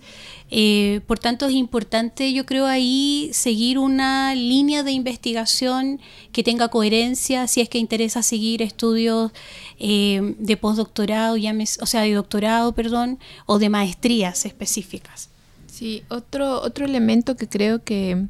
Eh, 0.56 1.02
por 1.08 1.18
tanto, 1.18 1.48
es 1.48 1.54
importante, 1.54 2.32
yo 2.32 2.46
creo, 2.46 2.68
ahí 2.68 3.32
seguir 3.34 3.80
una 3.80 4.36
línea 4.36 4.84
de 4.84 4.92
investigación 4.92 6.00
que 6.32 6.44
tenga 6.44 6.68
coherencia, 6.68 7.48
si 7.48 7.62
es 7.62 7.70
que 7.70 7.80
interesa 7.80 8.22
seguir 8.22 8.62
estudios 8.62 9.32
eh, 9.80 10.36
de 10.38 10.58
postdoctorado, 10.58 11.38
o 11.82 11.86
sea, 11.88 12.02
de 12.02 12.14
doctorado, 12.14 12.74
perdón, 12.74 13.18
o 13.48 13.58
de 13.58 13.70
maestrías 13.70 14.46
específicas. 14.46 15.30
Sí, 15.66 16.04
otro, 16.10 16.62
otro 16.62 16.86
elemento 16.86 17.36
que 17.36 17.50
creo 17.50 17.84
que 17.84 18.28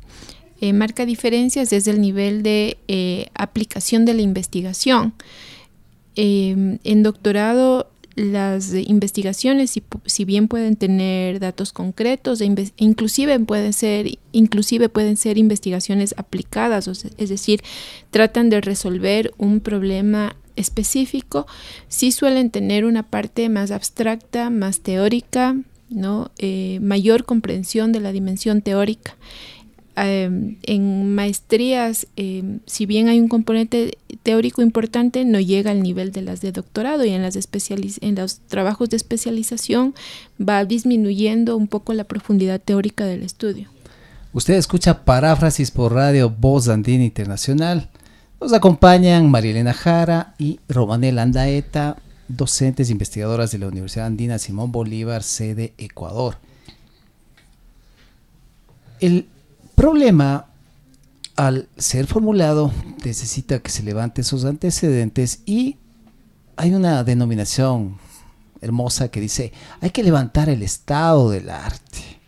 marca 0.74 1.06
diferencias 1.06 1.74
es 1.74 1.88
el 1.88 2.00
nivel 2.00 2.42
de 2.42 3.30
aplicación 3.34 4.06
de 4.06 4.14
la 4.14 4.22
investigación. 4.22 5.14
Em, 6.16 6.80
en 6.84 7.04
doctorado 7.04 7.88
las 8.16 8.74
investigaciones, 8.74 9.72
si, 9.72 9.84
si, 10.06 10.26
bien 10.26 10.48
pueden 10.48 10.76
tener 10.76 11.40
datos 11.40 11.74
concretos, 11.74 12.42
e 12.42 12.72
inclusive 12.78 13.40
pueden 13.40 13.74
ser, 13.74 14.20
inclusive 14.32 14.90
pueden 14.90 15.18
ser 15.18 15.40
investigaciones 15.40 16.14
aplicadas, 16.18 16.88
es 16.88 17.30
decir, 17.30 17.62
tratan 18.12 18.50
de 18.50 18.62
resolver 18.62 19.34
un 19.40 19.62
problema 19.62 20.36
específico, 20.56 21.48
sí 21.88 22.12
suelen 22.12 22.52
tener 22.52 22.86
una 22.86 23.04
parte 23.04 23.50
más 23.50 23.72
abstracta, 23.72 24.52
más 24.52 24.82
teórica, 24.82 25.58
¿no? 25.90 26.32
Eh, 26.38 26.80
mayor 26.82 27.26
comprensión 27.26 27.92
de 27.92 28.00
la 28.00 28.12
dimensión 28.12 28.62
teórica. 28.62 29.16
Em, 29.96 30.58
en 30.64 31.14
maestrías, 31.14 32.08
em, 32.16 32.62
si 32.66 32.88
bien 32.88 33.10
hay 33.10 33.20
un 33.20 33.28
componente 33.28 34.00
teórico 34.24 34.64
importante, 34.64 35.24
no 35.24 35.40
llega 35.40 35.70
al 35.70 35.84
nivel 35.84 36.12
de 36.12 36.24
las 36.24 36.42
de 36.42 36.52
doctorado 36.52 37.06
y 37.06 37.10
en, 37.10 37.22
las 37.22 37.36
los 37.36 38.40
trabajos 38.48 38.90
de 38.90 38.98
especialización 38.98 39.94
va 40.42 40.66
disminuyendo 40.66 41.56
un 41.56 41.68
poco 41.68 41.94
la 41.94 42.06
profundidad 42.06 42.60
teórica 42.60 43.06
del 43.06 43.22
estudio. 43.22 43.70
Usted 44.34 44.56
escucha 44.56 45.06
paráfrasis 45.06 45.70
por 45.70 45.94
radio 45.94 46.28
Voz 46.32 46.70
Andina 46.70 47.04
Internacional. 47.04 47.92
Nos 48.42 48.52
acompañan 48.52 49.30
Marielena 49.30 49.74
Jara 49.74 50.34
y 50.40 50.60
Romanel 50.68 51.20
Andaeta, 51.20 51.98
docentes 52.28 52.90
e 52.90 52.94
investigadoras 52.94 53.52
de 53.52 53.60
la 53.60 53.68
Universidad 53.68 54.08
Andina 54.08 54.40
Simón 54.40 54.72
Bolívar, 54.72 55.22
sede 55.22 55.74
Ecuador. 55.78 56.38
El 59.00 59.28
problema, 59.76 60.48
al 61.36 61.68
ser 61.78 62.08
formulado, 62.08 62.72
necesita 63.04 63.60
que 63.60 63.72
se 63.72 63.84
levante 63.84 64.24
sus 64.24 64.46
antecedentes 64.46 65.42
y 65.46 65.78
hay 66.56 66.74
una 66.74 67.04
denominación 67.04 67.98
hermosa 68.62 69.10
que 69.10 69.20
dice, 69.20 69.52
hay 69.82 69.90
que 69.90 70.04
levantar 70.04 70.50
el 70.50 70.62
estado 70.62 71.30
del 71.30 71.50
arte. 71.50 72.20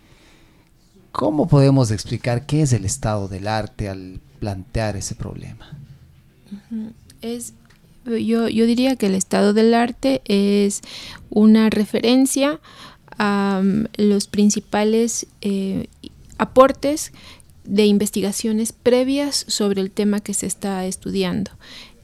¿Cómo 1.12 1.48
podemos 1.48 1.92
explicar 1.92 2.46
qué 2.46 2.64
es 2.64 2.74
el 2.74 2.84
estado 2.84 3.28
del 3.28 3.48
arte 3.48 3.88
al 3.88 4.20
plantear 4.40 4.98
ese 4.98 5.16
problema? 5.16 5.78
Es, 7.22 7.54
yo, 8.06 8.50
yo 8.50 8.66
diría 8.66 8.98
que 8.98 9.06
el 9.06 9.16
estado 9.16 9.54
del 9.54 9.74
arte 9.74 10.22
es 10.26 10.82
una 11.30 11.70
referencia 11.70 12.60
a 13.18 13.62
mm, 13.64 13.86
los 13.96 14.28
principales 14.28 15.28
eh, 15.42 15.88
aportes 16.38 17.12
de 17.64 17.86
investigaciones 17.86 18.72
previas 18.74 19.46
sobre 19.48 19.82
el 19.82 19.92
tema 19.92 20.20
que 20.20 20.34
se 20.34 20.46
está 20.46 20.86
estudiando. 20.86 21.52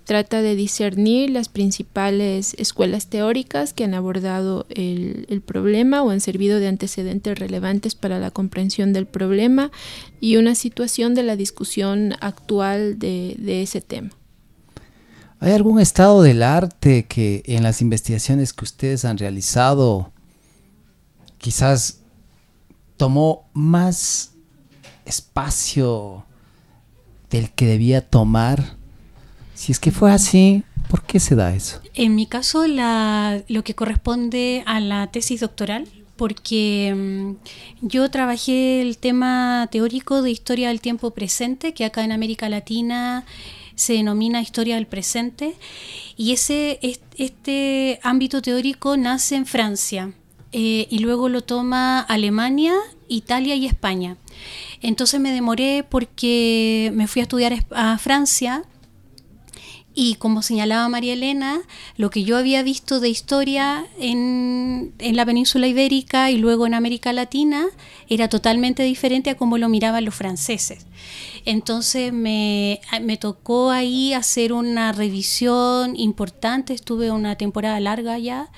Trata 0.06 0.42
de 0.42 0.56
discernir 0.56 1.30
las 1.30 1.48
principales 1.48 2.56
escuelas 2.58 3.08
teóricas 3.08 3.72
que 3.72 3.84
han 3.84 3.94
abordado 3.94 4.66
el, 4.70 5.42
problema 5.46 6.02
o 6.02 6.10
han 6.10 6.20
servido 6.20 6.60
de 6.60 6.68
antecedentes 6.68 7.38
relevantes 7.38 7.96
para 7.96 8.20
la 8.20 8.32
comprensión 8.32 8.94
del 8.94 9.06
problema 9.06 9.72
y 10.20 10.38
una 10.38 10.56
situación 10.56 11.14
de 11.14 11.24
la 11.24 11.36
discusión 11.36 12.16
actual 12.20 12.98
de, 12.98 13.36
de 13.38 13.62
ese 13.62 13.80
tema. 13.80 14.10
¿Hay 15.40 15.54
algún 15.54 15.80
estado 15.80 16.22
del 16.24 16.44
arte 16.44 17.06
que 17.06 17.44
en 17.46 17.64
las 17.64 17.82
investigaciones 17.82 18.54
que 18.54 18.66
ustedes 18.66 19.06
han 19.06 19.18
realizado 19.18 20.12
quizás 21.38 22.01
tomó 23.02 23.50
más 23.54 24.34
espacio 25.06 26.24
del 27.32 27.50
que 27.50 27.66
debía 27.66 28.08
tomar? 28.08 28.78
Si 29.56 29.72
es 29.72 29.80
que 29.80 29.90
fue 29.90 30.12
así, 30.12 30.64
¿por 30.88 31.02
qué 31.02 31.20
se 31.20 31.34
da 31.34 31.52
eso? 31.56 31.82
En 31.96 32.14
mi 32.14 32.28
caso, 32.28 32.64
lo 32.68 33.64
que 33.64 33.74
corresponde 33.74 34.62
a 34.68 34.80
la 34.80 35.08
tesis 35.08 35.40
doctoral, 35.40 35.88
porque 36.16 36.94
mm, 36.96 37.88
yo 37.88 38.12
trabajé 38.12 38.84
el 38.84 39.00
tema 39.00 39.68
teórico 39.72 40.22
de 40.22 40.30
historia 40.30 40.68
del 40.68 40.80
tiempo 40.80 41.10
presente, 41.10 41.74
que 41.74 41.86
acá 41.86 42.04
en 42.04 42.12
América 42.12 42.50
Latina 42.50 43.26
se 43.74 43.94
denomina 43.94 44.44
historia 44.44 44.76
del 44.76 44.86
presente, 44.86 45.56
y 46.18 46.34
ese 46.34 46.80
este 47.18 48.00
ámbito 48.04 48.44
teórico 48.44 48.96
nace 48.96 49.38
en 49.38 49.48
Francia 49.48 50.14
eh, 50.52 50.88
y 50.90 51.00
luego 51.00 51.30
lo 51.30 51.42
toma 51.42 52.00
Alemania, 52.00 52.74
Italia 53.08 53.56
y 53.56 53.66
España. 53.66 54.18
Entonces 54.82 55.20
me 55.20 55.32
demoré 55.32 55.86
porque 55.88 56.92
me 56.94 57.08
fui 57.08 57.22
a 57.22 57.24
estudiar 57.24 57.66
a 57.72 57.98
Francia 57.98 58.64
y 59.94 60.16
como 60.16 60.42
señalaba 60.42 60.88
María 60.88 61.14
Elena, 61.14 61.62
lo 61.98 62.10
que 62.10 62.24
yo 62.24 62.38
había 62.38 62.64
visto 62.64 63.02
de 63.02 63.10
historia 63.10 63.86
en, 64.00 64.94
la 65.00 65.26
península 65.26 65.68
ibérica 65.68 66.32
y 66.32 66.38
luego 66.38 66.66
en 66.66 66.74
América 66.74 67.12
Latina 67.12 67.66
era 68.08 68.30
totalmente 68.30 68.84
diferente 68.84 69.32
a 69.32 69.36
como 69.36 69.58
lo 69.58 69.68
miraban 69.68 70.06
los 70.06 70.16
franceses. 70.16 70.86
Entonces 71.46 72.14
me, 72.14 72.80
tocó 73.20 73.72
ahí 73.72 74.14
hacer 74.14 74.54
una 74.54 74.94
revisión 74.94 75.98
importante, 75.98 76.74
estuve 76.74 77.12
una 77.12 77.36
temporada 77.36 77.80
larga 77.82 78.18
ya, 78.18 78.50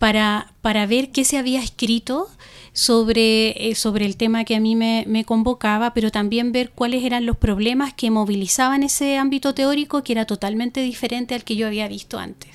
para, 0.00 0.54
para 0.62 0.86
ver 0.86 1.10
qué 1.10 1.24
se 1.26 1.36
había 1.36 1.62
escrito 1.62 2.26
sobre, 2.72 3.68
eh, 3.68 3.74
sobre 3.74 4.06
el 4.06 4.16
tema 4.16 4.44
que 4.44 4.56
a 4.56 4.60
mí 4.60 4.74
me, 4.74 5.24
convocaba, 5.26 5.92
pero 5.92 6.10
también 6.10 6.52
ver 6.52 6.70
cuáles 6.70 7.04
eran 7.04 7.26
los 7.26 7.36
problemas 7.36 7.92
que 7.92 8.10
movilizaban 8.10 8.82
ese 8.82 9.18
ámbito 9.18 9.52
teórico 9.52 10.02
que 10.02 10.12
era 10.12 10.24
totalmente 10.24 10.80
diferente 10.80 11.34
al 11.34 11.44
que 11.44 11.54
yo 11.54 11.66
había 11.66 11.86
visto 11.86 12.18
antes. 12.18 12.48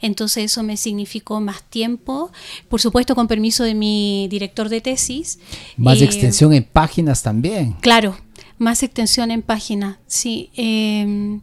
Entonces 0.00 0.44
eso 0.44 0.62
me 0.62 0.78
significó 0.78 1.42
más 1.42 1.62
tiempo, 1.62 2.32
por 2.70 2.80
supuesto 2.80 3.14
con 3.14 3.28
permiso 3.28 3.64
de 3.64 3.74
mi 3.74 4.26
director 4.30 4.70
de 4.70 4.80
tesis. 4.80 5.40
Más 5.76 6.00
eh, 6.00 6.06
extensión 6.06 6.54
en 6.54 6.64
páginas 6.64 7.22
también. 7.22 7.74
Claro, 7.80 8.16
más 8.56 8.82
extensión 8.82 9.30
en 9.30 9.42
páginas, 9.42 9.98
sí. 10.06 10.48
Em, 10.56 11.42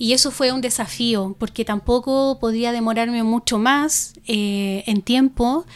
y 0.00 0.14
eso 0.14 0.30
fue 0.30 0.50
un 0.50 0.62
desafío, 0.62 1.36
porque 1.38 1.62
tampoco 1.62 2.38
podía 2.40 2.72
demorarme 2.72 3.22
mucho 3.22 3.58
más 3.58 4.14
eh, 4.26 4.82
en 4.86 5.02
tiempo 5.02 5.66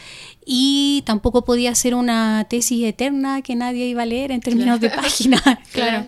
y 0.43 1.03
tampoco 1.05 1.45
podía 1.45 1.75
ser 1.75 1.93
una 1.93 2.47
tesis 2.49 2.83
eterna 2.85 3.43
que 3.43 3.55
nadie 3.55 3.85
iba 3.85 4.01
a 4.01 4.05
leer 4.07 4.31
en 4.31 4.41
términos 4.41 4.81
de 4.81 4.89
página. 4.89 5.39
claro. 5.71 6.07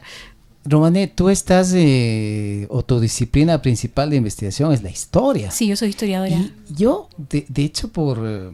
Romané, 0.65 1.06
tú 1.06 1.30
estás, 1.30 1.71
eh, 1.75 2.65
o 2.71 2.83
tu 2.83 3.00
disciplina 3.00 3.62
principal 3.62 4.10
de 4.10 4.15
investigación 4.15 4.73
es 4.73 4.81
la 4.81 4.89
historia. 4.89 5.52
Sí, 5.52 5.67
yo 5.67 5.75
soy 5.75 5.89
historiadora. 5.89 6.44
yo, 6.75 7.10
de, 7.17 7.46
de, 7.48 7.65
hecho, 7.65 7.89
por 7.89 8.23
eh, 8.25 8.50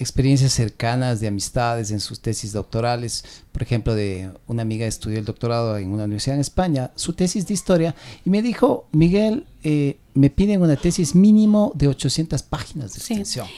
experiencias 0.00 0.52
cercanas 0.52 1.20
de 1.20 1.28
amistades 1.28 1.90
en 1.90 2.00
sus 2.00 2.20
tesis 2.20 2.52
doctorales, 2.52 3.24
por 3.52 3.62
ejemplo, 3.62 3.94
de 3.94 4.30
una 4.46 4.62
amiga 4.62 4.86
estudió 4.86 5.18
el 5.18 5.24
doctorado 5.24 5.76
en 5.76 5.92
una 5.92 6.04
universidad 6.04 6.36
en 6.36 6.40
España, 6.40 6.90
su 6.96 7.12
tesis 7.12 7.46
de 7.46 7.54
historia, 7.54 7.94
y 8.24 8.30
me 8.30 8.42
dijo, 8.42 8.88
Miguel, 8.92 9.46
eh, 9.62 9.98
me 10.14 10.30
piden 10.30 10.62
una 10.62 10.76
tesis 10.76 11.14
mínimo 11.14 11.72
de 11.74 11.88
800 11.88 12.42
páginas 12.42 12.94
de 12.94 12.98
extensión. 12.98 13.46
Sí, 13.46 13.52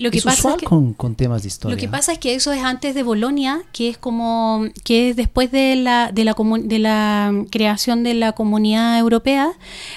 lo 0.00 0.10
que 0.10 0.18
es 0.18 0.24
pasa 0.24 0.38
usual 0.38 0.54
es 0.54 0.60
que, 0.60 0.66
con, 0.66 0.94
con 0.94 1.14
temas 1.14 1.42
de 1.42 1.48
historia. 1.48 1.74
Lo 1.74 1.80
que 1.80 1.88
pasa 1.88 2.12
es 2.12 2.18
que 2.18 2.34
eso 2.34 2.52
es 2.52 2.62
antes 2.62 2.94
de 2.94 3.02
Bolonia, 3.02 3.62
que 3.72 3.88
es 3.88 3.98
como 3.98 4.64
que 4.84 5.10
es 5.10 5.16
después 5.16 5.50
de 5.50 5.76
la 5.76 6.12
de 6.12 6.24
la 6.24 6.34
de 6.34 6.78
la 6.78 7.44
creación 7.50 8.02
de 8.02 8.14
la 8.14 8.32
Comunidad 8.32 8.98
Europea. 8.98 9.52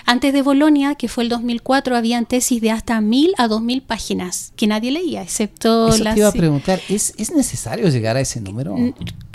Antes 0.06 0.34
de 0.34 0.42
Bolonia, 0.42 0.96
que 0.96 1.08
fue 1.08 1.24
el 1.24 1.30
2004, 1.30 1.96
habían 1.96 2.26
tesis 2.26 2.62
de 2.62 2.72
hasta 2.72 3.02
mil 3.02 3.34
a 3.38 3.48
dos 3.48 3.62
mil 3.62 3.82
páginas 3.82 4.54
que 4.56 4.68
nadie 4.68 4.92
leía, 4.92 5.22
excepto 5.22 5.90
Eso 5.90 6.04
las 6.04 6.16
te 6.16 6.22
iba 6.22 6.30
a 6.30 6.34
preguntar, 6.34 6.82
¿es, 6.90 7.14
¿es 7.18 7.32
necesario 7.32 7.90
llegar 7.90 8.16
a 8.18 8.22
ese 8.22 8.42
número? 8.42 8.76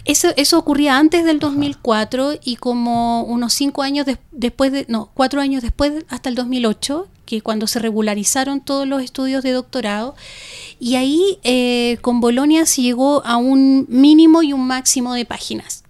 Eso, 0.08 0.28
eso 0.36 0.58
ocurría 0.58 0.98
antes 0.98 1.24
del 1.24 1.38
2004 1.38 2.32
y 2.42 2.56
como 2.56 3.22
unos 3.22 3.52
cinco 3.52 3.82
años 3.82 4.06
des- 4.06 4.18
después 4.32 4.72
de, 4.72 4.84
no, 4.88 5.10
cuatro 5.14 5.40
años 5.40 5.62
después, 5.62 6.04
hasta 6.08 6.28
el 6.28 6.34
2008, 6.34 7.06
que 7.26 7.42
cuando 7.42 7.66
se 7.66 7.78
regularizaron 7.78 8.60
todos 8.60 8.88
los 8.88 9.02
estudios 9.02 9.42
de 9.44 9.52
doctorado, 9.52 10.16
y 10.80 10.94
ahí 10.96 11.38
eh, 11.44 11.98
con 12.00 12.20
Bolonia 12.20 12.64
se 12.66 12.82
llegó 12.82 13.22
a 13.24 13.36
un 13.36 13.86
mínimo 13.88 14.42
y 14.42 14.52
un 14.52 14.66
máximo 14.66 15.12
de 15.14 15.24
páginas. 15.26 15.84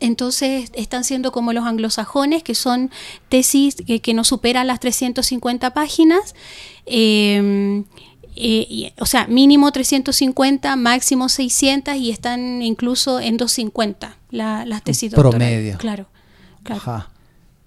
Entonces 0.00 0.70
están 0.74 1.04
siendo 1.04 1.32
como 1.32 1.52
los 1.54 1.64
anglosajones, 1.64 2.42
que 2.42 2.54
son 2.54 2.90
tesis 3.30 3.76
que, 3.76 4.00
que 4.00 4.12
no 4.12 4.24
superan 4.24 4.66
las 4.66 4.80
350 4.80 5.72
páginas. 5.72 6.34
eh, 6.84 7.84
eh, 8.36 8.66
y- 8.68 8.92
o 8.98 9.06
sea, 9.06 9.26
mínimo 9.26 9.70
350, 9.72 10.76
máximo 10.76 11.28
600 11.28 11.96
y 11.96 12.10
están 12.10 12.62
incluso 12.62 13.18
en 13.20 13.36
250 13.36 14.16
la- 14.30 14.64
las 14.64 14.82
tesis 14.84 15.10
doctorales. 15.12 15.48
promedio. 15.48 15.78
Claro, 15.78 16.06
claro. 16.62 16.80
Ajá. 16.82 17.10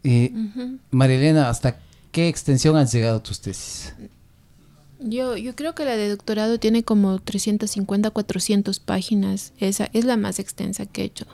Y, 0.04 0.32
Marilena, 0.92 1.50
¿hasta 1.50 1.78
qué 2.12 2.28
extensión 2.30 2.78
han 2.78 2.88
llegado 2.88 3.22
tus 3.22 3.42
tesis? 3.42 3.94
Yo, 5.02 5.38
yo 5.38 5.56
creo 5.56 5.76
que 5.76 5.86
la 5.86 5.96
de 5.96 6.10
doctorado 6.10 6.60
tiene 6.60 6.84
como 6.84 7.20
350, 7.20 8.10
400 8.12 8.80
páginas. 8.80 9.54
Esa 9.58 9.90
es 9.94 10.04
la 10.06 10.18
más 10.18 10.40
extensa 10.40 10.86
que 10.86 11.02
he 11.04 11.06
hecho. 11.06 11.26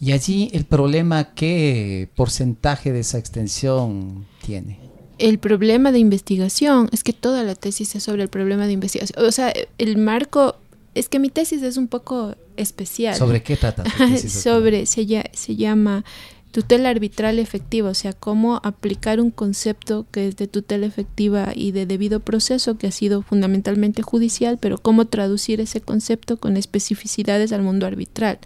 Y 0.00 0.10
allí 0.10 0.50
el 0.52 0.64
problema, 0.64 1.32
¿qué 1.34 2.08
porcentaje 2.16 2.90
de 2.92 3.00
esa 3.00 3.18
extensión 3.18 4.26
tiene? 4.44 4.80
El 5.18 5.38
problema 5.38 5.92
de 5.92 5.98
investigación 5.98 6.88
es 6.92 7.04
que 7.04 7.12
toda 7.12 7.44
la 7.44 7.54
tesis 7.54 7.94
es 7.94 8.02
sobre 8.02 8.22
el 8.22 8.28
problema 8.28 8.66
de 8.66 8.72
investigación. 8.72 9.24
O 9.24 9.32
sea, 9.32 9.52
el 9.78 9.98
marco 9.98 10.56
es 10.94 11.08
que 11.08 11.18
mi 11.18 11.28
tesis 11.28 11.62
es 11.62 11.76
un 11.76 11.88
poco 11.88 12.34
especial. 12.56 13.14
¿Sobre 13.16 13.42
qué 13.42 13.56
trata 13.56 13.84
tu 13.84 13.90
tesis? 13.90 14.32
sobre 14.32 14.86
se, 14.86 15.06
se 15.32 15.56
llama 15.56 16.04
tutela 16.52 16.90
arbitral 16.90 17.38
efectiva, 17.38 17.90
o 17.90 17.94
sea, 17.94 18.12
cómo 18.12 18.60
aplicar 18.62 19.20
un 19.20 19.30
concepto 19.30 20.06
que 20.12 20.28
es 20.28 20.36
de 20.36 20.46
tutela 20.46 20.86
efectiva 20.86 21.52
y 21.54 21.72
de 21.72 21.86
debido 21.86 22.20
proceso, 22.20 22.76
que 22.76 22.86
ha 22.86 22.92
sido 22.92 23.22
fundamentalmente 23.22 24.02
judicial, 24.02 24.58
pero 24.60 24.78
cómo 24.78 25.06
traducir 25.06 25.60
ese 25.60 25.80
concepto 25.80 26.36
con 26.36 26.58
especificidades 26.58 27.52
al 27.52 27.62
mundo 27.62 27.86
arbitral. 27.86 28.38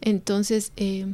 Entonces, 0.00 0.72
eh, 0.76 1.06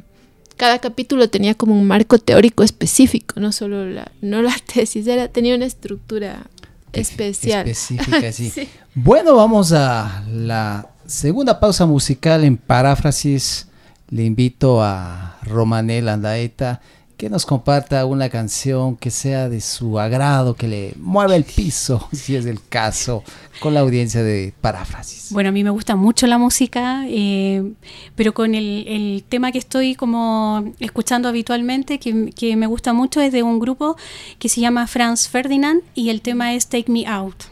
cada 0.57 0.79
capítulo 0.79 1.29
tenía 1.29 1.55
como 1.55 1.73
un 1.73 1.87
marco 1.87 2.17
teórico 2.17 2.63
específico, 2.63 3.39
no 3.39 3.51
solo 3.51 3.85
la, 3.85 4.11
no 4.21 4.41
la 4.41 4.55
tesis, 4.73 5.07
era, 5.07 5.27
tenía 5.27 5.55
una 5.55 5.65
estructura 5.65 6.47
especial. 6.93 7.67
Específica, 7.67 8.31
sí. 8.31 8.49
Sí. 8.55 8.69
Bueno, 8.93 9.35
vamos 9.35 9.73
a 9.73 10.23
la 10.29 10.87
segunda 11.05 11.59
pausa 11.59 11.85
musical 11.85 12.43
en 12.43 12.57
paráfrasis. 12.57 13.67
Le 14.09 14.23
invito 14.23 14.81
a 14.81 15.39
Romanel 15.43 16.07
Andaeta 16.09 16.81
que 17.17 17.29
nos 17.29 17.45
comparta 17.45 18.05
una 18.05 18.29
canción 18.29 18.97
que 18.97 19.09
sea 19.09 19.47
de 19.49 19.61
su 19.61 19.99
agrado, 19.99 20.55
que 20.55 20.67
le 20.67 20.93
mueva 20.99 21.35
el 21.35 21.43
piso, 21.43 22.07
si 22.13 22.35
es 22.35 22.45
el 22.45 22.59
caso, 22.67 23.23
con 23.59 23.73
la 23.73 23.79
audiencia 23.79 24.21
de 24.23 24.53
paráfrasis. 24.61 25.31
Bueno, 25.31 25.49
a 25.49 25.51
mí 25.51 25.63
me 25.63 25.69
gusta 25.69 25.95
mucho 25.95 26.27
la 26.27 26.37
música, 26.37 27.05
eh, 27.07 27.73
pero 28.15 28.33
con 28.33 28.53
el, 28.53 28.85
el 28.87 29.23
tema 29.27 29.51
que 29.51 29.59
estoy 29.59 29.95
como 29.95 30.73
escuchando 30.79 31.29
habitualmente, 31.29 31.99
que, 31.99 32.31
que 32.31 32.55
me 32.55 32.67
gusta 32.67 32.93
mucho, 32.93 33.21
es 33.21 33.31
de 33.31 33.43
un 33.43 33.59
grupo 33.59 33.95
que 34.39 34.49
se 34.49 34.61
llama 34.61 34.87
Franz 34.87 35.29
Ferdinand 35.29 35.81
y 35.93 36.09
el 36.09 36.21
tema 36.21 36.53
es 36.53 36.67
Take 36.67 36.91
Me 36.91 37.07
Out. 37.07 37.45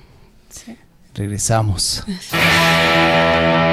Regresamos. 1.15 2.03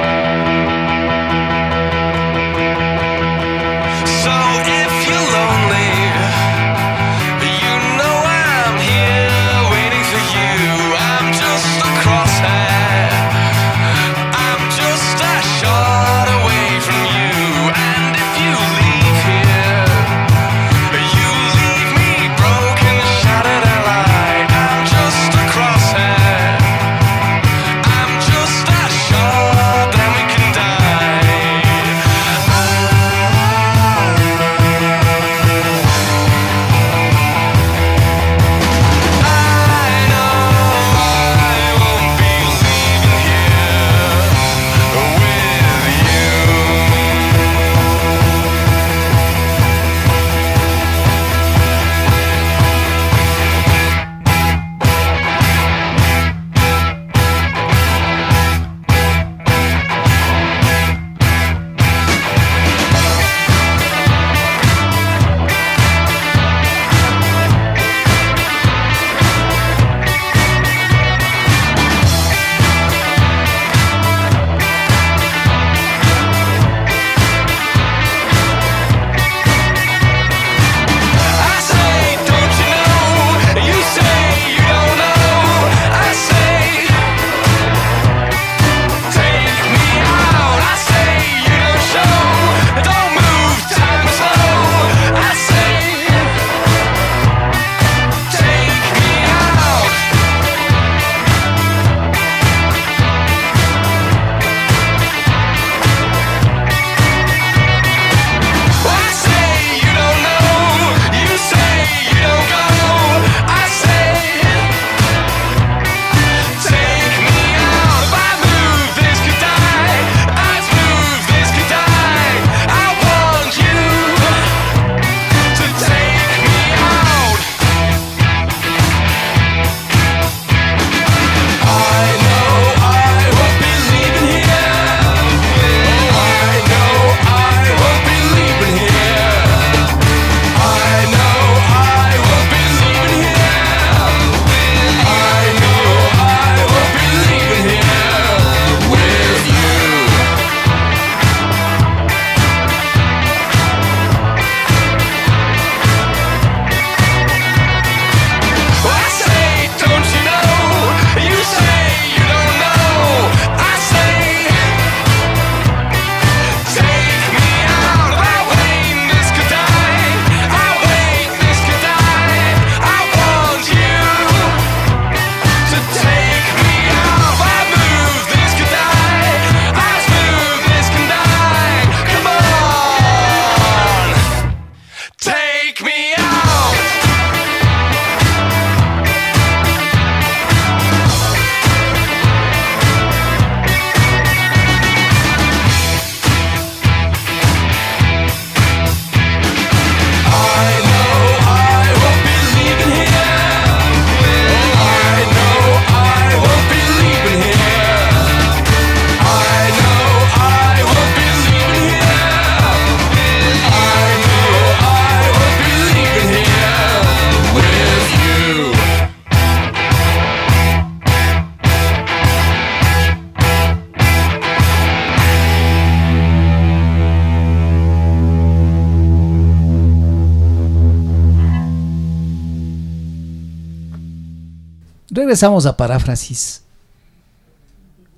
Regresamos 235.30 235.64
a 235.64 235.76
paráfrasis. 235.76 236.62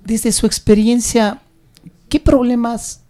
Desde 0.03 0.31
su 0.31 0.47
experiencia, 0.47 1.43
¿qué 2.09 2.19
problemas 2.19 3.01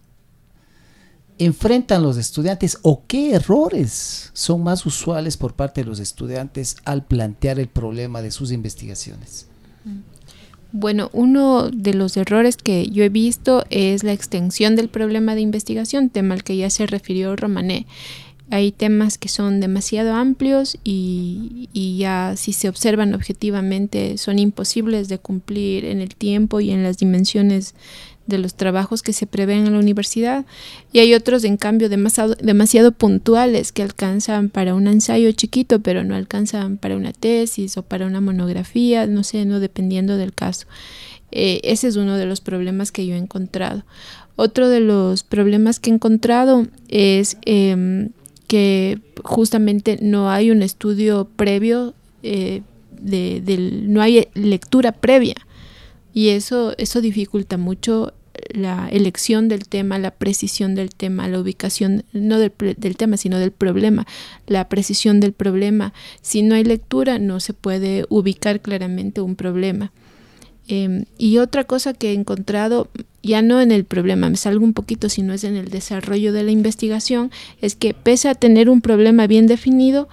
enfrentan 1.38 2.02
los 2.02 2.18
estudiantes 2.18 2.76
o 2.82 3.02
qué 3.06 3.32
errores 3.32 4.30
son 4.34 4.62
más 4.62 4.84
usuales 4.84 5.38
por 5.38 5.54
parte 5.54 5.80
de 5.80 5.86
los 5.86 6.00
estudiantes 6.00 6.76
al 6.84 7.06
plantear 7.06 7.58
el 7.58 7.68
problema 7.68 8.20
de 8.20 8.30
sus 8.30 8.52
investigaciones? 8.52 9.46
Bueno, 10.70 11.08
uno 11.14 11.70
de 11.70 11.94
los 11.94 12.18
errores 12.18 12.58
que 12.58 12.86
yo 12.90 13.04
he 13.04 13.08
visto 13.08 13.64
es 13.70 14.04
la 14.04 14.12
extensión 14.12 14.76
del 14.76 14.90
problema 14.90 15.34
de 15.34 15.40
investigación, 15.40 16.10
tema 16.10 16.34
al 16.34 16.44
que 16.44 16.58
ya 16.58 16.68
se 16.68 16.86
refirió 16.86 17.36
Romané. 17.36 17.86
Hay 18.50 18.72
temas 18.72 19.16
que 19.16 19.28
son 19.28 19.60
demasiado 19.60 20.14
amplios 20.14 20.78
y, 20.84 21.68
y, 21.72 21.96
ya 21.96 22.34
si 22.36 22.52
se 22.52 22.68
observan 22.68 23.14
objetivamente 23.14 24.18
son 24.18 24.38
imposibles 24.38 25.08
de 25.08 25.18
cumplir 25.18 25.86
en 25.86 26.00
el 26.00 26.14
tiempo 26.14 26.60
y 26.60 26.70
en 26.70 26.82
las 26.82 26.98
dimensiones 26.98 27.74
de 28.26 28.38
los 28.38 28.54
trabajos 28.54 29.02
que 29.02 29.12
se 29.12 29.26
prevén 29.26 29.66
en 29.66 29.72
la 29.72 29.78
universidad 29.78 30.46
y 30.92 31.00
hay 31.00 31.14
otros 31.14 31.44
en 31.44 31.56
cambio 31.56 31.88
demasiado, 31.88 32.34
demasiado 32.36 32.92
puntuales 32.92 33.72
que 33.72 33.82
alcanzan 33.82 34.48
para 34.48 34.74
un 34.74 34.86
ensayo 34.86 35.30
chiquito 35.32 35.80
pero 35.80 36.04
no 36.04 36.14
alcanzan 36.14 36.78
para 36.78 36.96
una 36.96 37.12
tesis 37.12 37.76
o 37.76 37.82
para 37.82 38.06
una 38.06 38.20
monografía, 38.20 39.06
no 39.06 39.24
sé, 39.24 39.44
no 39.44 39.60
dependiendo 39.60 40.16
del 40.16 40.32
caso. 40.32 40.66
Eh, 41.32 41.60
ese 41.64 41.88
es 41.88 41.96
uno 41.96 42.16
de 42.16 42.26
los 42.26 42.40
problemas 42.40 42.92
que 42.92 43.06
yo 43.06 43.14
he 43.14 43.18
encontrado. 43.18 43.84
Otro 44.36 44.68
de 44.68 44.80
los 44.80 45.22
problemas 45.22 45.80
que 45.80 45.90
he 45.90 45.94
encontrado 45.94 46.66
es 46.88 47.36
eh, 47.44 48.08
que 48.46 49.00
justamente 49.22 49.98
no 50.00 50.30
hay 50.30 50.50
un 50.50 50.62
estudio 50.62 51.28
previo, 51.36 51.94
eh, 52.22 52.62
de, 53.00 53.40
del, 53.44 53.92
no 53.92 54.00
hay 54.00 54.28
lectura 54.34 54.92
previa 54.92 55.34
y 56.14 56.28
eso, 56.28 56.74
eso 56.78 57.00
dificulta 57.00 57.56
mucho 57.56 58.14
la 58.50 58.88
elección 58.88 59.48
del 59.48 59.68
tema, 59.68 59.98
la 59.98 60.12
precisión 60.12 60.74
del 60.74 60.90
tema, 60.94 61.28
la 61.28 61.40
ubicación, 61.40 62.04
no 62.12 62.38
del, 62.38 62.52
del, 62.76 62.96
tema, 62.96 63.16
sino 63.16 63.38
del 63.38 63.52
problema, 63.52 64.06
la 64.46 64.68
precisión 64.68 65.20
del 65.20 65.32
problema. 65.32 65.92
Si 66.20 66.42
no 66.42 66.54
hay 66.54 66.64
lectura, 66.64 67.18
no 67.18 67.40
se 67.40 67.52
puede 67.52 68.06
ubicar 68.08 68.60
claramente 68.60 69.20
un 69.20 69.36
problema. 69.36 69.92
Eh, 70.68 71.04
y 71.18 71.38
otra 71.38 71.64
cosa 71.64 71.92
que 71.92 72.10
he 72.10 72.14
encontrado, 72.14 72.88
ya 73.22 73.42
no 73.42 73.60
en 73.60 73.70
el 73.70 73.84
problema, 73.84 74.28
me 74.30 74.36
salgo 74.36 74.64
un 74.64 74.72
poquito, 74.72 75.08
sino 75.08 75.34
es 75.34 75.44
en 75.44 75.56
el 75.56 75.68
desarrollo 75.68 76.32
de 76.32 76.42
la 76.42 76.50
investigación, 76.50 77.30
es 77.60 77.74
que 77.76 77.94
pese 77.94 78.28
a 78.28 78.34
tener 78.34 78.70
un 78.70 78.80
problema 78.80 79.26
bien 79.26 79.46
definido, 79.46 80.08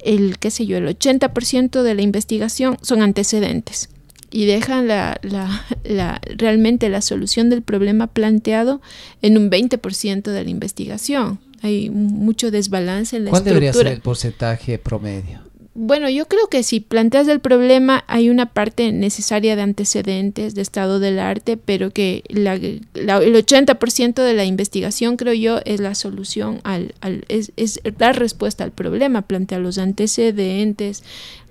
el, 0.00 0.38
qué 0.38 0.50
sé 0.50 0.66
yo, 0.66 0.78
el 0.78 0.86
80% 0.86 1.82
de 1.82 1.94
la 1.94 2.02
investigación 2.02 2.78
son 2.82 3.02
antecedentes 3.02 3.90
y 4.30 4.46
dejan 4.46 4.88
la, 4.88 5.18
la, 5.22 5.66
la, 5.84 6.20
realmente 6.36 6.88
la 6.88 7.00
solución 7.02 7.50
del 7.50 7.62
problema 7.62 8.06
planteado 8.06 8.80
en 9.22 9.36
un 9.36 9.50
20% 9.50 10.22
de 10.22 10.44
la 10.44 10.50
investigación. 10.50 11.38
Hay 11.62 11.90
mucho 11.90 12.50
desbalance 12.50 13.16
en 13.16 13.24
la 13.24 13.30
¿Cuál 13.30 13.40
estructura. 13.42 13.60
debería 13.60 13.72
ser 13.72 13.86
el 13.88 14.00
porcentaje 14.00 14.78
promedio? 14.78 15.49
Bueno, 15.72 16.10
yo 16.10 16.26
creo 16.26 16.48
que 16.48 16.64
si 16.64 16.80
planteas 16.80 17.28
el 17.28 17.38
problema 17.38 18.02
hay 18.08 18.28
una 18.28 18.46
parte 18.46 18.90
necesaria 18.90 19.54
de 19.54 19.62
antecedentes, 19.62 20.56
de 20.56 20.62
estado 20.62 20.98
del 20.98 21.20
arte, 21.20 21.56
pero 21.56 21.92
que 21.92 22.24
la, 22.28 22.58
la, 22.94 23.18
el 23.18 23.34
80% 23.36 24.14
de 24.14 24.34
la 24.34 24.44
investigación, 24.44 25.16
creo 25.16 25.32
yo, 25.32 25.60
es 25.64 25.78
la 25.78 25.94
solución, 25.94 26.60
al, 26.64 26.94
al 27.00 27.24
es, 27.28 27.52
es, 27.56 27.80
dar 27.98 28.18
respuesta 28.18 28.64
al 28.64 28.72
problema, 28.72 29.22
plantear 29.22 29.60
los 29.60 29.78
antecedentes, 29.78 31.04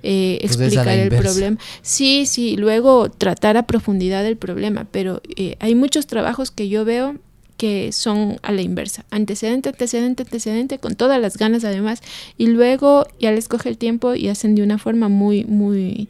eh, 0.03 0.39
explicar 0.41 0.89
el 0.89 1.09
problema. 1.09 1.57
Sí, 1.82 2.26
sí, 2.26 2.57
luego 2.57 3.09
tratar 3.09 3.55
a 3.55 3.67
profundidad 3.67 4.26
el 4.26 4.36
problema, 4.36 4.86
pero 4.91 5.22
eh, 5.38 5.55
hay 5.59 5.76
muchos 5.76 6.07
trabajos 6.07 6.51
que 6.51 6.67
yo 6.67 6.84
veo 6.84 7.15
que 7.60 7.91
son 7.91 8.39
a 8.41 8.53
la 8.53 8.62
inversa, 8.62 9.03
antecedente, 9.12 9.68
antecedente, 9.68 10.24
antecedente, 10.24 10.80
con 10.80 10.95
todas 10.95 11.20
las 11.20 11.36
ganas 11.36 11.66
además, 11.66 12.01
y 12.38 12.47
luego 12.47 13.05
ya 13.20 13.34
les 13.34 13.49
coge 13.49 13.68
el 13.68 13.78
tiempo 13.78 14.16
y 14.16 14.30
hacen 14.30 14.55
de 14.55 14.64
una 14.64 14.78
forma 14.78 15.10
muy, 15.10 15.43
muy, 15.43 16.07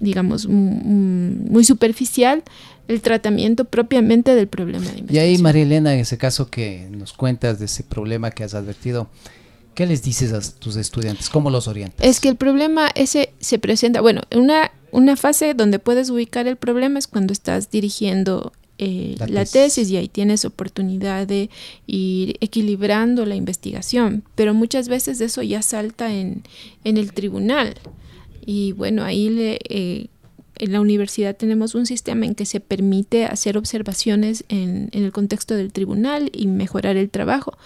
digamos, 0.00 0.46
muy 0.46 1.64
superficial 1.64 2.44
el 2.88 3.00
tratamiento 3.00 3.64
propiamente 3.64 4.34
del 4.34 4.48
problema 4.48 4.84
de 4.90 5.14
Y 5.14 5.16
ahí, 5.16 5.38
María 5.38 5.62
Elena, 5.62 5.94
en 5.94 6.00
ese 6.00 6.18
caso 6.18 6.50
que 6.50 6.88
nos 6.90 7.14
cuentas 7.14 7.58
de 7.58 7.64
ese 7.64 7.82
problema 7.82 8.30
que 8.30 8.44
has 8.44 8.52
advertido, 8.52 9.08
¿qué 9.74 9.86
les 9.86 10.02
dices 10.02 10.34
a 10.34 10.42
tus 10.58 10.76
estudiantes? 10.76 11.30
¿Cómo 11.30 11.48
los 11.48 11.68
orientas? 11.68 12.06
Es 12.06 12.20
que 12.20 12.28
el 12.28 12.36
problema 12.36 12.90
ese 12.94 13.32
se 13.40 13.58
presenta, 13.58 14.02
bueno, 14.02 14.20
una, 14.36 14.72
una 14.92 15.16
fase 15.16 15.54
donde 15.54 15.78
puedes 15.78 16.10
ubicar 16.10 16.46
el 16.46 16.56
problema 16.56 16.98
es 16.98 17.06
cuando 17.06 17.32
estás 17.32 17.70
dirigiendo 17.70 18.52
eh, 18.78 19.14
la, 19.18 19.26
la, 19.26 19.44
tesis. 19.44 19.90
y 19.90 19.96
ahí 19.96 20.08
tienes 20.08 20.44
oportunidad 20.44 21.26
de 21.26 21.50
ir 21.86 22.36
equilibrando 22.40 23.24
la 23.26 23.34
investigación, 23.34 24.22
pero 24.34 24.54
muchas 24.54 24.88
veces 24.88 25.20
eso 25.20 25.42
ya 25.42 25.62
salta 25.62 26.14
en, 26.14 26.42
en 26.84 26.96
el 26.96 27.12
tribunal 27.12 27.74
y 28.46 28.72
bueno, 28.72 29.02
ahí 29.02 29.28
le, 29.28 29.58
eh, 29.68 30.06
en 30.58 30.72
la 30.72 30.80
universidad 30.80 31.36
tenemos 31.36 31.74
un 31.74 31.84
sistema 31.84 32.24
en 32.24 32.34
que 32.34 32.46
se 32.46 32.60
permite 32.60 33.26
hacer 33.26 33.58
observaciones 33.58 34.44
en, 34.48 34.88
en 34.92 35.04
el 35.04 35.12
contexto 35.12 35.54
del 35.54 35.72
tribunal 35.72 36.30
y 36.32 36.46
mejorar 36.46 36.96
el 36.96 37.10
trabajo. 37.10 37.58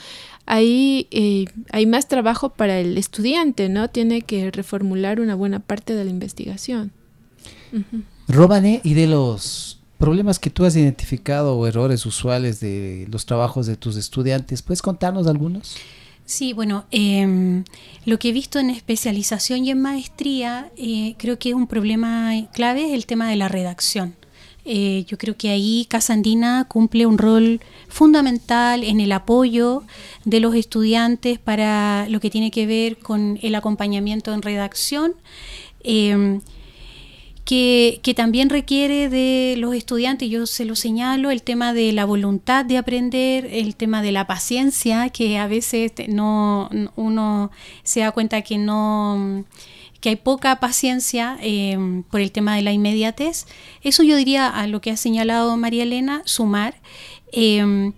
Ahí 0.47 1.07
eh, 1.11 1.45
hay 1.71 1.87
más 1.87 2.09
trabajo 2.09 2.49
para 2.49 2.81
el 2.81 2.97
estudiante, 2.99 3.69
¿no? 3.69 3.89
Tiene 3.89 4.23
que 4.23 4.51
reformular 4.51 5.21
una 5.21 5.35
buena 5.35 5.61
parte 5.61 5.95
de 5.95 6.05
la 6.05 6.11
investigación. 6.11 6.91
Uh 7.73 7.77
-huh. 7.77 8.03
Robane, 8.27 8.81
y 8.83 8.95
de 8.95 9.07
los 9.07 9.80
problemas 10.01 10.39
que 10.39 10.49
tú 10.49 10.65
has 10.65 10.75
identificado 10.77 11.57
o 11.57 11.67
errores 11.67 12.07
usuales 12.07 12.59
de 12.59 13.07
los 13.11 13.27
trabajos 13.27 13.67
de 13.67 13.77
tus 13.77 13.97
estudiantes, 13.97 14.63
¿puedes 14.63 14.81
contarnos 14.81 15.27
algunos? 15.27 15.77
Sí, 16.25 16.55
bueno, 16.55 16.87
eh, 16.91 17.63
lo 18.07 18.19
que 18.19 18.31
he 18.31 18.33
visto 18.33 18.59
en 18.59 18.71
especialización 18.71 19.67
y 19.67 19.71
en 19.71 19.83
maestría, 19.83 20.71
eh, 20.77 21.17
creo 21.19 21.39
que 21.39 21.53
un 21.53 21.67
problema 21.67 22.33
clave 22.55 22.87
es 22.87 22.93
el 22.93 23.05
tema 23.05 23.29
de 23.29 23.37
la 23.37 23.49
redacción. 23.49 24.15
Eh, 24.65 25.05
yo 25.07 25.19
creo 25.19 25.37
que 25.37 25.51
ahí 25.51 25.87
Casa 25.91 26.15
Andina 26.15 26.67
cumple 26.67 27.05
un 27.05 27.19
rol 27.19 27.61
fundamental 27.89 28.85
en 28.85 29.01
el 29.01 29.13
apoyo 29.13 29.83
de 30.25 30.41
los 30.41 30.55
estudiantes 30.55 31.39
para 31.39 32.09
lo 32.09 32.21
que 32.21 32.31
tiene 32.31 32.51
que 32.51 32.67
ver 32.67 32.97
con 32.97 33.39
el 33.43 33.55
acompañamiento 33.55 34.33
en 34.33 34.41
redacción. 34.41 35.15
Que, 37.45 38.01
también 38.15 38.49
requiere 38.49 39.09
de 39.09 39.57
los 39.59 39.75
estudiantes, 39.75 40.31
yo 40.31 40.47
se 40.47 40.65
lo 40.65 40.77
señalo, 40.77 41.31
el 41.31 41.43
tema 41.43 41.73
de 41.73 41.93
la 41.93 42.05
voluntad 42.05 42.65
de 42.65 42.79
aprender, 42.79 43.49
el 43.51 43.75
tema 43.75 44.03
de 44.03 44.13
la 44.13 44.27
paciencia, 44.27 45.09
que 45.09 45.37
a 45.39 45.49
veces 45.49 45.93
no 46.09 46.71
uno 46.95 47.51
se 47.83 48.01
da 48.01 48.13
cuenta 48.13 48.43
que 48.43 48.59
no 48.59 49.45
que 50.01 50.11
hay 50.11 50.17
poca 50.17 50.61
paciencia 50.61 51.39
eh, 51.43 51.77
por 52.11 52.21
el 52.21 52.33
tema 52.33 52.57
de 52.57 52.63
la 52.63 52.73
inmediatez. 52.73 53.47
Eso 53.83 54.03
yo 54.03 54.17
diría 54.17 54.49
a 54.49 54.67
lo 54.67 54.81
que 54.81 54.91
ha 54.91 54.97
señalado 54.97 55.57
María 55.57 55.83
Elena, 55.83 56.23
sumar. 56.25 56.77
Eh, 57.33 57.93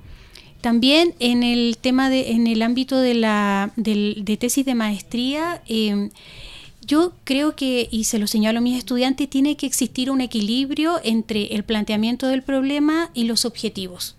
también 0.63 1.15
en 1.19 1.43
el 1.43 1.77
tema 1.77 2.09
de, 2.09 2.31
en 2.31 2.47
el 2.47 2.63
ámbito 2.63 3.01
de 3.01 3.15
la 3.15 3.73
de, 3.75 4.37
tesis 4.39 4.65
de 4.65 4.77
maestría, 4.77 5.61
eh, 5.67 6.11
yo 6.85 7.13
creo 7.25 7.55
que, 7.55 7.89
y 7.91 8.05
se 8.05 8.19
lo 8.19 8.27
señalo 8.27 8.59
a 8.59 8.63
mis 8.63 8.77
estudiantes, 8.77 9.31
tiene 9.31 9.57
que 9.57 9.67
existir 9.67 10.11
un 10.11 10.21
equilibrio 10.21 11.01
entre 11.05 11.55
el 11.55 11.65
planteamiento 11.65 12.29
del 12.29 12.43
problema 12.43 13.11
y 13.15 13.25
los 13.25 13.45
objetivos. 13.45 14.17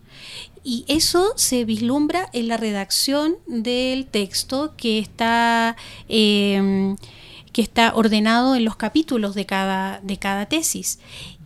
Y 0.64 0.86
eso 0.88 1.34
se 1.36 1.66
vislumbra 1.66 2.30
en 2.32 2.47
la 2.47 2.57
redacción 2.57 3.36
del 3.47 4.05
texto 4.05 4.74
que 4.78 4.97
está, 4.99 5.76
eh, 6.07 6.95
que 7.51 7.61
está 7.61 7.93
ordenado 7.95 8.55
en 8.55 8.64
los 8.64 8.78
capítulos 8.78 9.36
de 9.36 9.45
cada, 9.45 9.99
de 10.01 10.18
cada 10.18 10.45
tesis. 10.45 10.99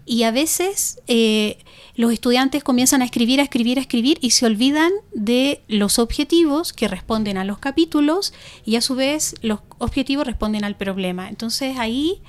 Y 0.09 0.23
a 0.23 0.31
veces 0.31 1.01
eh, 1.07 1.57
los 1.95 2.13
estudiantes 2.13 2.63
comienzan 2.63 3.01
a 3.01 3.05
escribir, 3.05 3.41
a 3.41 3.43
escribir, 3.43 3.77
a 3.77 3.81
escribir 3.81 4.17
y 4.21 4.31
se 4.31 4.45
olvidan 4.45 4.93
de 5.13 5.61
los 5.67 5.99
objetivos 5.99 6.71
que 6.71 6.87
responden 6.87 7.37
a 7.37 7.43
los 7.43 7.59
capítulos 7.59 8.33
y 8.63 8.77
a 8.77 8.81
su 8.81 8.95
vez 8.95 9.35
los 9.41 9.59
objetivos 9.79 10.25
responden 10.25 10.63
al 10.63 10.77
problema. 10.77 11.27
Entonces 11.27 11.77
ahí, 11.77 12.21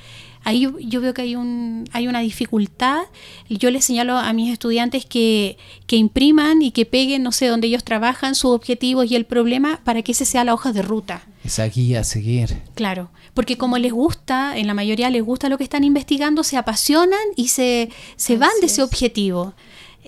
ahí 0.48 0.66
yo, 0.80 1.00
veo 1.00 1.12
que 1.12 1.22
hay, 1.22 1.36
un, 1.36 1.84
hay 1.92 2.08
una 2.08 2.20
dificultad. 2.20 3.02
Yo 3.48 3.70
les 3.70 3.84
señalo 3.84 4.16
a 4.16 4.32
mis 4.32 4.50
estudiantes 4.50 5.04
que, 5.04 5.58
que 5.86 5.96
impriman 5.96 6.62
y 6.62 6.70
que 6.70 6.86
peguen, 6.86 7.22
no 7.22 7.32
sé, 7.32 7.46
donde 7.46 7.66
ellos 7.66 7.84
trabajan, 7.84 8.34
sus 8.34 8.52
objetivos 8.52 9.10
y 9.10 9.16
el 9.16 9.26
problema 9.26 9.80
para 9.84 10.02
que 10.02 10.12
ese 10.12 10.24
sea 10.24 10.44
la 10.44 10.54
hoja 10.54 10.72
de 10.72 10.82
ruta. 10.82 11.22
Esa 11.44 11.66
guía 11.66 12.00
a 12.00 12.04
seguir. 12.04 12.62
Claro, 12.74 13.10
porque 13.34 13.58
como 13.58 13.78
les 13.78 13.92
gusta, 13.92 14.56
en 14.56 14.66
la 14.66 14.74
mayoría 14.74 15.10
les 15.10 15.22
gusta 15.22 15.48
lo 15.48 15.58
que 15.58 15.64
están 15.64 15.84
investigando, 15.84 16.42
se 16.42 16.56
apasionan 16.56 17.18
y 17.36 17.48
se, 17.48 17.90
se 18.16 18.36
van 18.36 18.50
de 18.60 18.66
ese 18.66 18.82
objetivo. 18.82 19.54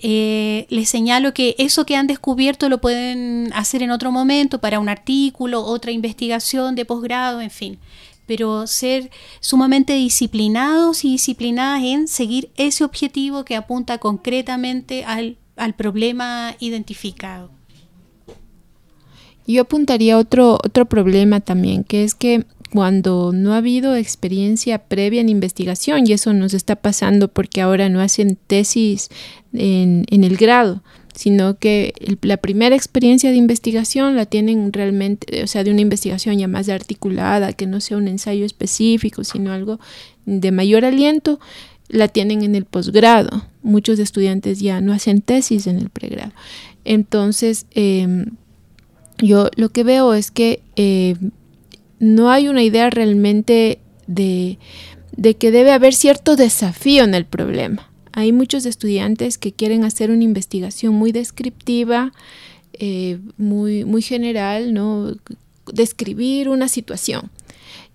Eh, 0.03 0.65
les 0.69 0.89
señalo 0.89 1.31
que 1.35 1.53
eso 1.59 1.85
que 1.85 1.95
han 1.95 2.07
descubierto 2.07 2.69
lo 2.69 2.81
pueden 2.81 3.51
hacer 3.53 3.83
en 3.83 3.91
otro 3.91 4.11
momento 4.11 4.59
para 4.59 4.79
un 4.79 4.89
artículo, 4.89 5.63
otra 5.63 5.91
investigación 5.91 6.73
de 6.73 6.85
posgrado, 6.85 7.39
en 7.41 7.51
fin. 7.51 7.77
Pero 8.31 8.65
ser 8.65 9.11
sumamente 9.41 9.91
disciplinados 9.91 11.03
y 11.03 11.11
disciplinadas 11.11 11.83
en 11.83 12.07
seguir 12.07 12.49
ese 12.55 12.85
objetivo 12.85 13.43
que 13.43 13.57
apunta 13.57 13.97
concretamente 13.97 15.03
al, 15.03 15.35
al 15.57 15.73
problema 15.75 16.55
identificado. 16.61 17.51
Yo 19.45 19.63
apuntaría 19.63 20.17
otro, 20.17 20.53
otro 20.63 20.85
problema 20.85 21.41
también, 21.41 21.83
que 21.83 22.05
es 22.05 22.15
que 22.15 22.45
cuando 22.71 23.33
no 23.33 23.51
ha 23.51 23.57
habido 23.57 23.97
experiencia 23.97 24.77
previa 24.77 25.19
en 25.19 25.27
investigación, 25.27 26.07
y 26.07 26.13
eso 26.13 26.31
nos 26.31 26.53
está 26.53 26.77
pasando 26.77 27.27
porque 27.27 27.59
ahora 27.59 27.89
no 27.89 27.99
hacen 27.99 28.37
tesis 28.47 29.09
en, 29.51 30.05
en 30.09 30.23
el 30.23 30.37
grado, 30.37 30.83
sino 31.13 31.57
que 31.57 31.93
la 32.21 32.37
primera 32.37 32.75
experiencia 32.75 33.31
de 33.31 33.35
investigación 33.35 34.15
la 34.15 34.25
tienen 34.25 34.71
realmente, 34.71 35.43
o 35.43 35.47
sea, 35.47 35.63
de 35.63 35.71
una 35.71 35.81
investigación 35.81 36.37
ya 36.37 36.47
más 36.47 36.69
articulada, 36.69 37.53
que 37.53 37.67
no 37.67 37.81
sea 37.81 37.97
un 37.97 38.07
ensayo 38.07 38.45
específico, 38.45 39.23
sino 39.23 39.51
algo 39.51 39.79
de 40.25 40.51
mayor 40.51 40.85
aliento, 40.85 41.39
la 41.89 42.07
tienen 42.07 42.43
en 42.43 42.55
el 42.55 42.65
posgrado. 42.65 43.45
Muchos 43.61 43.99
estudiantes 43.99 44.59
ya 44.59 44.81
no 44.81 44.93
hacen 44.93 45.21
tesis 45.21 45.67
en 45.67 45.77
el 45.77 45.89
pregrado. 45.89 46.31
Entonces, 46.85 47.65
em, 47.71 48.37
yo 49.17 49.49
lo 49.55 49.69
que 49.69 49.83
veo 49.83 50.13
es 50.13 50.31
que 50.31 50.61
eh, 50.75 51.15
no 51.99 52.31
hay 52.31 52.47
una 52.47 52.63
idea 52.63 52.89
realmente 52.89 53.79
de, 54.07 54.57
de 55.15 55.35
que 55.35 55.51
debe 55.51 55.71
haber 55.71 55.93
cierto 55.93 56.35
desafío 56.35 57.03
en 57.03 57.13
el 57.13 57.25
problema. 57.25 57.90
Hay 58.13 58.31
muchos 58.31 58.65
estudiantes 58.65 59.37
que 59.37 59.51
quieren 59.51 59.83
hacer 59.83 60.11
una 60.11 60.23
investigación 60.23 60.93
muy 60.93 61.11
descriptiva, 61.11 62.11
eh, 62.73 63.19
muy, 63.37 63.85
muy 63.85 64.01
general, 64.01 64.73
¿no? 64.73 65.15
Describir 65.71 66.49
una 66.49 66.67
situación. 66.67 67.29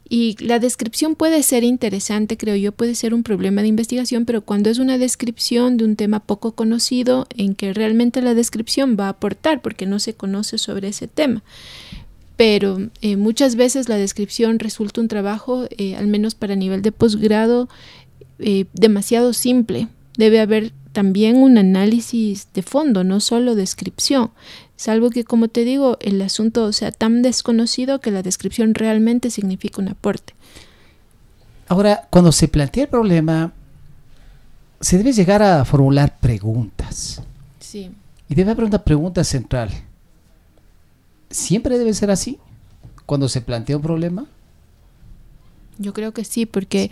Y 0.09 0.37
la 0.39 0.61
descripción 0.61 1.17
puede 1.17 1.43
ser 1.43 1.65
interesante, 1.65 2.37
creo 2.37 2.55
yo, 2.55 2.71
puede 2.71 2.95
ser 2.95 3.13
un 3.13 3.25
problema 3.25 3.63
de 3.63 3.69
investigación, 3.69 4.25
pero 4.25 4.41
cuando 4.41 4.71
es 4.71 4.79
una 4.79 4.99
descripción 4.99 5.77
de 5.77 5.85
un 5.85 5.97
tema 5.97 6.21
poco 6.21 6.53
conocido, 6.53 7.27
en 7.37 7.57
que 7.57 7.73
realmente 7.73 8.23
la 8.23 8.35
descripción 8.35 8.97
va 8.99 9.07
a 9.07 9.11
aportar, 9.11 9.63
porque 9.63 9.85
no 9.85 9.99
se 9.99 10.15
conoce 10.15 10.59
sobre 10.59 10.89
ese 10.89 11.09
tema. 11.09 11.43
Pero 12.37 12.79
eh, 13.01 13.17
muchas 13.17 13.57
veces 13.57 13.89
la 13.89 13.97
descripción 13.97 14.61
resulta 14.61 15.01
un 15.01 15.09
trabajo, 15.09 15.67
eh, 15.77 15.97
al 15.97 16.07
menos 16.07 16.37
para 16.37 16.55
nivel 16.55 16.83
de 16.83 16.93
posgrado, 16.93 17.69
eh, 18.39 18.67
demasiado 18.75 19.33
simple. 19.33 19.89
Debe 20.17 20.41
haber 20.41 20.73
también 20.93 21.37
un 21.37 21.59
análisis 21.59 22.49
de 22.55 22.63
fondo, 22.63 23.05
no 23.05 23.21
solo 23.21 23.55
descripción. 23.55 24.31
Salvo 24.77 25.11
que, 25.11 25.25
como 25.25 25.49
te 25.49 25.65
digo, 25.65 25.99
el 26.01 26.21
asunto 26.23 26.73
sea 26.73 26.91
tan 26.93 27.23
desconocido 27.23 28.01
que 28.01 28.11
la 28.11 28.23
descripción 28.23 28.75
realmente 28.75 29.31
significa 29.31 29.81
un 29.81 29.89
aporte. 29.89 30.35
Ahora, 31.69 32.07
cuando 32.11 32.33
se 32.33 32.49
plantea 32.49 32.85
el 32.85 32.89
problema, 32.89 33.53
se 34.81 34.99
debe 34.99 35.13
llegar 35.13 35.43
a 35.43 35.65
formular 35.65 36.19
preguntas. 36.19 37.23
Sí. 37.59 37.91
Y 38.29 38.35
debe 38.35 38.53
haber 38.53 38.65
una 38.65 38.83
pregunta 38.83 39.25
central. 39.25 39.71
¿Siempre 41.31 41.79
debe 41.79 41.93
ser 41.93 42.11
así? 42.11 42.39
Cuando 43.05 43.29
se 43.29 43.41
plantea 43.41 43.77
un 43.77 43.83
problema. 43.83 44.27
Yo 45.79 45.93
creo 45.93 46.13
que 46.13 46.25
sí, 46.25 46.47
porque 46.47 46.91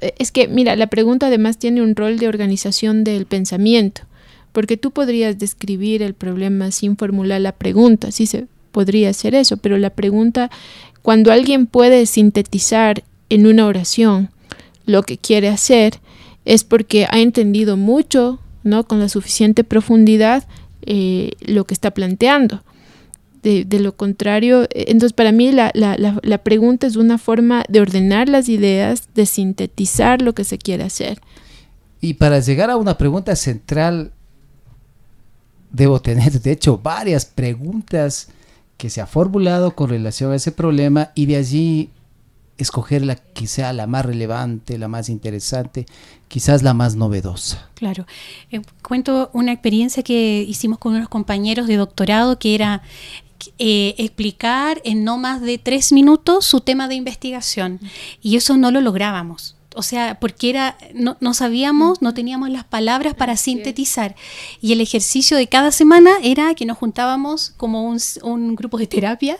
eh, 0.00 0.14
es 0.18 0.32
que, 0.32 0.48
mira, 0.48 0.76
la 0.76 0.86
pregunta 0.86 1.26
además 1.26 1.58
tiene 1.58 1.82
un 1.82 1.94
rol 1.94 2.18
de 2.18 2.28
organización 2.28 3.04
del 3.04 3.26
pensamiento, 3.26 4.02
porque 4.52 4.76
tú 4.76 4.90
podrías 4.90 5.38
describir 5.38 6.02
el 6.02 6.14
problema 6.14 6.70
sin 6.70 6.96
formular 6.96 7.40
la 7.40 7.52
pregunta, 7.52 8.10
sí 8.10 8.26
se 8.26 8.46
podría 8.72 9.10
hacer 9.10 9.34
eso, 9.34 9.56
pero 9.56 9.78
la 9.78 9.90
pregunta, 9.90 10.50
cuando 11.02 11.32
alguien 11.32 11.66
puede 11.66 12.06
sintetizar 12.06 13.04
en 13.28 13.46
una 13.46 13.66
oración 13.66 14.30
lo 14.86 15.02
que 15.02 15.18
quiere 15.18 15.48
hacer, 15.48 16.00
es 16.44 16.64
porque 16.64 17.06
ha 17.10 17.20
entendido 17.20 17.76
mucho, 17.76 18.40
¿no? 18.62 18.84
Con 18.84 19.00
la 19.00 19.08
suficiente 19.08 19.64
profundidad 19.64 20.44
eh, 20.82 21.32
lo 21.40 21.64
que 21.64 21.74
está 21.74 21.92
planteando. 21.92 22.62
De, 23.44 23.64
de, 23.64 23.78
lo 23.78 23.94
contrario, 23.94 24.64
eh, 24.64 24.86
entonces 24.88 25.12
para 25.12 25.30
mí 25.30 25.52
la, 25.52 25.70
la, 25.74 25.96
la, 25.98 26.18
la, 26.22 26.38
pregunta 26.38 26.86
es 26.86 26.96
una 26.96 27.18
forma 27.18 27.62
de 27.68 27.80
ordenar 27.80 28.28
las 28.28 28.48
ideas, 28.48 29.08
de 29.14 29.26
sintetizar 29.26 30.22
lo 30.22 30.34
que 30.34 30.44
se 30.44 30.58
quiere 30.58 30.82
hacer. 30.82 31.20
Y 32.00 32.14
para 32.14 32.40
llegar 32.40 32.70
a 32.70 32.76
una 32.76 32.98
pregunta 32.98 33.36
central, 33.36 34.12
debo 35.70 36.00
tener, 36.00 36.40
de 36.40 36.52
hecho, 36.52 36.78
varias 36.78 37.26
preguntas 37.26 38.28
que 38.76 38.90
se 38.90 39.00
ha 39.00 39.06
formulado 39.06 39.74
con 39.74 39.90
relación 39.90 40.32
a 40.32 40.36
ese 40.36 40.52
problema 40.52 41.10
y 41.14 41.26
de 41.26 41.36
allí 41.36 41.90
escoger 42.58 43.04
la 43.04 43.16
que 43.16 43.46
sea 43.46 43.72
la 43.72 43.86
más 43.86 44.06
relevante, 44.06 44.78
la 44.78 44.88
más 44.88 45.08
interesante, 45.08 45.86
quizás 46.28 46.62
la 46.62 46.74
más 46.74 46.94
novedosa. 46.94 47.68
Claro. 47.74 48.06
Eh, 48.50 48.62
cuento 48.82 49.30
una 49.32 49.52
experiencia 49.52 50.02
que 50.02 50.44
hicimos 50.46 50.78
con 50.78 50.94
unos 50.94 51.08
compañeros 51.08 51.66
de 51.66 51.76
doctorado 51.76 52.38
que 52.38 52.54
era 52.54 52.82
eh, 53.58 53.94
explicar 53.98 54.80
en 54.84 55.04
no 55.04 55.18
más 55.18 55.40
de 55.40 55.58
tres 55.58 55.92
minutos 55.92 56.44
su 56.44 56.60
tema 56.60 56.88
de 56.88 56.94
investigación 56.94 57.80
y 58.22 58.36
eso 58.36 58.56
no 58.56 58.70
lo 58.70 58.80
lográbamos. 58.80 59.56
O 59.76 59.82
sea, 59.82 60.20
porque 60.20 60.50
era 60.50 60.76
no, 60.94 61.16
no 61.20 61.34
sabíamos, 61.34 62.00
no 62.00 62.14
teníamos 62.14 62.48
las 62.50 62.64
palabras 62.64 63.14
para 63.14 63.36
sintetizar. 63.36 64.14
Y 64.60 64.72
el 64.72 64.80
ejercicio 64.80 65.36
de 65.36 65.48
cada 65.48 65.72
semana 65.72 66.12
era 66.22 66.54
que 66.54 66.64
nos 66.64 66.78
juntábamos 66.78 67.52
como 67.56 67.82
un, 67.82 67.98
un 68.22 68.54
grupo 68.54 68.78
de 68.78 68.86
terapia 68.86 69.36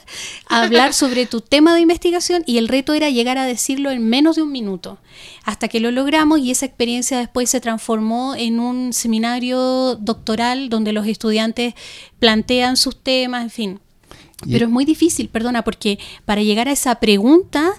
a 0.49 0.63
hablar 0.63 0.93
sobre 0.95 1.27
tu 1.27 1.41
tema 1.41 1.75
de 1.75 1.81
investigación 1.81 2.43
y 2.47 2.59
el 2.59 2.69
reto 2.69 2.95
era 2.95 3.11
llegar 3.11 3.39
a 3.39 3.45
decirlo 3.45 3.91
en 3.91 4.09
menos 4.09 4.37
de 4.37 4.43
un 4.43 4.51
minuto. 4.51 4.99
Hasta 5.45 5.69
que 5.69 5.81
lo 5.81 5.93
logramos 5.93 6.41
y 6.41 6.51
esa 6.51 6.67
experiencia 6.67 7.19
después 7.19 7.49
se 7.49 7.61
transformó 7.61 8.35
en 8.35 8.59
un 8.59 8.93
seminario 8.93 9.95
doctoral 9.95 10.69
donde 10.69 10.93
los 10.93 11.07
estudiantes 11.07 11.75
plantean 12.19 12.77
sus 12.77 13.01
temas, 13.01 13.45
en 13.45 13.51
fin. 13.51 13.81
Pero 14.51 14.67
es 14.67 14.71
muy 14.71 14.85
difícil, 14.85 15.29
perdona, 15.29 15.63
porque 15.63 15.99
para 16.25 16.43
llegar 16.43 16.69
a 16.69 16.73
esa 16.73 16.97
pregunta 16.97 17.73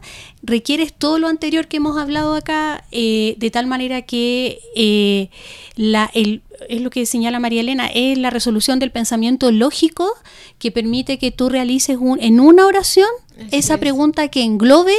requieres 0.43 0.93
todo 0.93 1.19
lo 1.19 1.27
anterior 1.27 1.67
que 1.67 1.77
hemos 1.77 1.97
hablado 1.97 2.35
acá, 2.35 2.83
eh, 2.91 3.35
de 3.37 3.51
tal 3.51 3.67
manera 3.67 4.03
que 4.03 4.59
eh, 4.75 5.29
la, 5.75 6.09
el, 6.13 6.41
es 6.69 6.81
lo 6.81 6.89
que 6.89 7.05
señala 7.05 7.39
María 7.39 7.61
Elena, 7.61 7.87
es 7.87 8.17
la 8.17 8.29
resolución 8.29 8.79
del 8.79 8.91
pensamiento 8.91 9.51
lógico 9.51 10.11
que 10.59 10.71
permite 10.71 11.17
que 11.17 11.31
tú 11.31 11.49
realices 11.49 11.97
un, 11.99 12.19
en 12.21 12.39
una 12.39 12.65
oración 12.65 13.07
Así 13.37 13.47
esa 13.51 13.73
es. 13.75 13.79
pregunta 13.79 14.27
que 14.29 14.43
englobe 14.43 14.95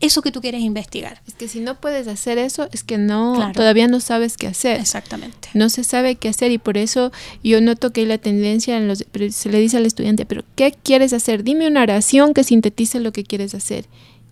eso 0.00 0.22
que 0.22 0.32
tú 0.32 0.40
quieres 0.40 0.62
investigar. 0.62 1.20
Es 1.26 1.34
que 1.34 1.46
si 1.46 1.60
no 1.60 1.78
puedes 1.78 2.08
hacer 2.08 2.38
eso, 2.38 2.68
es 2.72 2.82
que 2.82 2.98
no, 2.98 3.34
claro. 3.36 3.52
todavía 3.52 3.86
no 3.86 4.00
sabes 4.00 4.36
qué 4.36 4.46
hacer. 4.46 4.80
Exactamente. 4.80 5.48
No 5.54 5.68
se 5.68 5.84
sabe 5.84 6.16
qué 6.16 6.28
hacer 6.28 6.50
y 6.52 6.58
por 6.58 6.78
eso 6.78 7.12
yo 7.44 7.60
noto 7.60 7.92
que 7.92 8.00
hay 8.00 8.06
la 8.06 8.18
tendencia 8.18 8.78
en 8.78 8.88
los, 8.88 9.04
se 9.30 9.48
le 9.50 9.60
dice 9.60 9.76
al 9.76 9.86
estudiante, 9.86 10.24
pero 10.24 10.42
¿qué 10.56 10.74
quieres 10.82 11.12
hacer? 11.12 11.44
Dime 11.44 11.68
una 11.68 11.82
oración 11.82 12.32
que 12.32 12.44
sintetice 12.44 12.98
lo 12.98 13.12
que 13.12 13.24
quieres 13.24 13.54
hacer. 13.54 13.84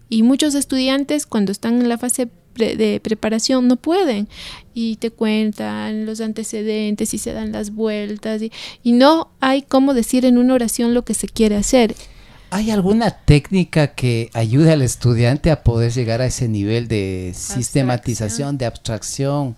Y 0.08 0.22
muchos 0.22 0.54
estudiantes 0.54 1.26
cuando 1.26 1.52
están 1.52 1.80
en 1.82 1.88
la 1.88 1.98
fase 1.98 2.28
de 2.56 2.98
preparación 3.00 3.68
no 3.68 3.76
pueden 3.76 4.26
y 4.74 4.96
te 4.96 5.12
cuentan 5.12 6.06
los 6.06 6.20
antecedentes 6.20 7.14
y 7.14 7.18
se 7.18 7.32
dan 7.32 7.52
las 7.52 7.72
vueltas 7.72 8.42
y, 8.42 8.50
y 8.82 8.92
no 8.92 9.30
hay 9.38 9.62
cómo 9.62 9.94
decir 9.94 10.24
en 10.24 10.38
una 10.38 10.54
oración 10.54 10.92
lo 10.92 11.04
que 11.04 11.14
se 11.14 11.28
quiere 11.28 11.54
hacer. 11.54 11.94
¿Hay 12.50 12.70
alguna 12.70 13.10
técnica 13.10 13.88
que 13.88 14.30
ayude 14.32 14.72
al 14.72 14.80
estudiante 14.80 15.50
a 15.50 15.62
poder 15.62 15.92
llegar 15.92 16.22
a 16.22 16.26
ese 16.26 16.48
nivel 16.48 16.88
de 16.88 17.32
sistematización, 17.34 18.56
de 18.56 18.64
abstracción 18.64 19.54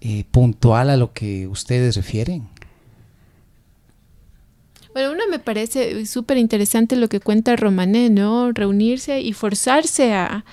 eh, 0.00 0.24
puntual 0.32 0.90
a 0.90 0.96
lo 0.96 1.12
que 1.12 1.46
ustedes 1.46 1.94
refieren? 1.94 2.48
Bueno, 4.92 5.12
uno 5.12 5.22
me 5.30 5.38
parece 5.38 6.04
súper 6.06 6.38
interesante 6.38 6.96
lo 6.96 7.08
que 7.08 7.20
cuenta 7.20 7.54
Romané, 7.54 8.10
¿no? 8.10 8.50
Reunirse 8.50 9.20
y 9.20 9.32
forzarse 9.32 10.12
a, 10.12 10.44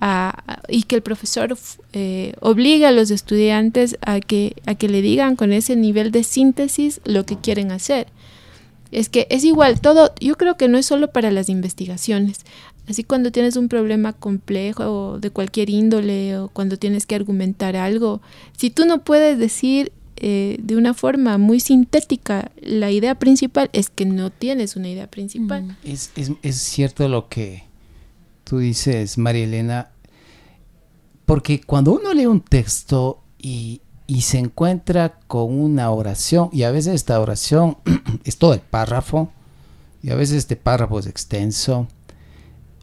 a, 0.00 0.60
y 0.68 0.82
que 0.82 0.96
el 0.96 1.02
profesor 1.02 1.56
eh, 1.94 2.34
obligue 2.40 2.84
a 2.84 2.92
los 2.92 3.10
estudiantes 3.10 3.96
a 4.02 4.20
que, 4.20 4.56
a 4.66 4.74
que 4.74 4.88
le 4.88 5.00
digan 5.00 5.36
con 5.36 5.52
ese 5.52 5.74
nivel 5.74 6.10
de 6.10 6.22
síntesis 6.22 7.00
lo 7.04 7.24
que 7.24 7.38
quieren 7.38 7.72
hacer 7.72 8.08
es 8.94 9.08
que 9.08 9.26
es 9.28 9.44
igual, 9.44 9.80
todo, 9.80 10.14
yo 10.20 10.36
creo 10.36 10.56
que 10.56 10.68
no 10.68 10.78
es 10.78 10.86
solo 10.86 11.10
para 11.10 11.30
las 11.30 11.48
investigaciones. 11.48 12.40
Así 12.86 13.02
cuando 13.02 13.32
tienes 13.32 13.56
un 13.56 13.68
problema 13.68 14.12
complejo 14.12 14.84
o 14.84 15.18
de 15.18 15.30
cualquier 15.30 15.70
índole 15.70 16.38
o 16.38 16.48
cuando 16.48 16.76
tienes 16.76 17.06
que 17.06 17.14
argumentar 17.14 17.76
algo, 17.76 18.20
si 18.56 18.70
tú 18.70 18.84
no 18.84 19.02
puedes 19.02 19.38
decir 19.38 19.90
eh, 20.16 20.58
de 20.62 20.76
una 20.76 20.94
forma 20.94 21.38
muy 21.38 21.60
sintética 21.60 22.52
la 22.60 22.90
idea 22.90 23.16
principal, 23.16 23.68
es 23.72 23.90
que 23.90 24.04
no 24.04 24.30
tienes 24.30 24.76
una 24.76 24.88
idea 24.88 25.10
principal. 25.10 25.64
Mm. 25.64 25.76
Es, 25.84 26.12
es, 26.14 26.32
es 26.42 26.56
cierto 26.56 27.08
lo 27.08 27.28
que 27.28 27.64
tú 28.44 28.58
dices, 28.58 29.18
María 29.18 29.44
Elena, 29.44 29.90
porque 31.26 31.60
cuando 31.60 31.92
uno 31.92 32.12
lee 32.14 32.26
un 32.26 32.42
texto 32.42 33.22
y, 33.38 33.80
y 34.06 34.22
se 34.22 34.38
encuentra 34.38 35.18
con 35.26 35.58
una 35.58 35.90
oración, 35.90 36.50
y 36.52 36.62
a 36.64 36.70
veces 36.70 36.94
esta 36.94 37.20
oración 37.20 37.78
es 38.24 38.36
todo 38.38 38.54
el 38.54 38.60
párrafo, 38.60 39.30
y 40.02 40.10
a 40.10 40.14
veces 40.14 40.36
este 40.36 40.56
párrafo 40.56 40.98
es 40.98 41.06
extenso, 41.06 41.88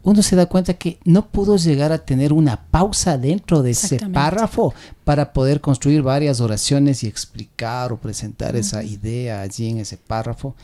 uno 0.04 0.20
se 0.22 0.34
da 0.34 0.46
cuenta 0.46 0.74
que 0.74 0.98
no 1.04 1.28
pudo 1.28 1.56
llegar 1.56 1.92
a 1.92 1.98
tener 2.04 2.32
una 2.32 2.64
pausa 2.66 3.18
dentro 3.18 3.62
de 3.62 3.70
ese 3.70 4.00
párrafo 4.08 4.74
para 5.04 5.32
poder 5.32 5.60
construir 5.60 6.02
varias 6.02 6.40
oraciones 6.40 7.04
y 7.04 7.06
explicar 7.06 7.92
o 7.92 7.98
presentar 7.98 8.56
esa 8.56 8.82
idea 8.82 9.42
allí 9.42 9.68
en 9.68 9.78
ese 9.78 9.96
párrafo. 9.96 10.56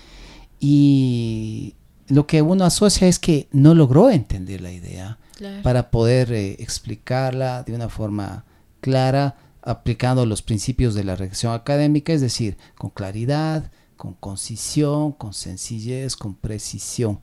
Y 0.58 1.74
lo 2.08 2.26
que 2.26 2.42
uno 2.42 2.64
asocia 2.64 3.06
es 3.06 3.20
que 3.20 3.46
no 3.52 3.74
logró 3.74 4.10
entender 4.10 4.60
la 4.60 4.72
idea 4.72 5.18
Claro. 5.36 5.62
para 5.62 5.92
poder 5.92 6.32
eh, 6.32 6.56
explicarla 6.58 7.62
de 7.62 7.72
una 7.72 7.88
forma 7.88 8.44
clara, 8.80 9.36
aplicando 9.68 10.24
los 10.24 10.42
principios 10.42 10.94
de 10.94 11.04
la 11.04 11.14
redacción 11.14 11.52
académica, 11.52 12.12
es 12.12 12.20
decir, 12.20 12.56
con 12.76 12.90
claridad, 12.90 13.70
con 13.96 14.14
concisión, 14.14 15.12
con 15.12 15.34
sencillez, 15.34 16.16
con 16.16 16.34
precisión. 16.34 17.20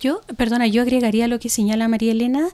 Yo, 0.00 0.20
perdona, 0.36 0.68
yo 0.68 0.82
agregaría 0.82 1.26
lo 1.26 1.40
que 1.40 1.48
señala 1.48 1.88
María 1.88 2.12
Elena, 2.12 2.50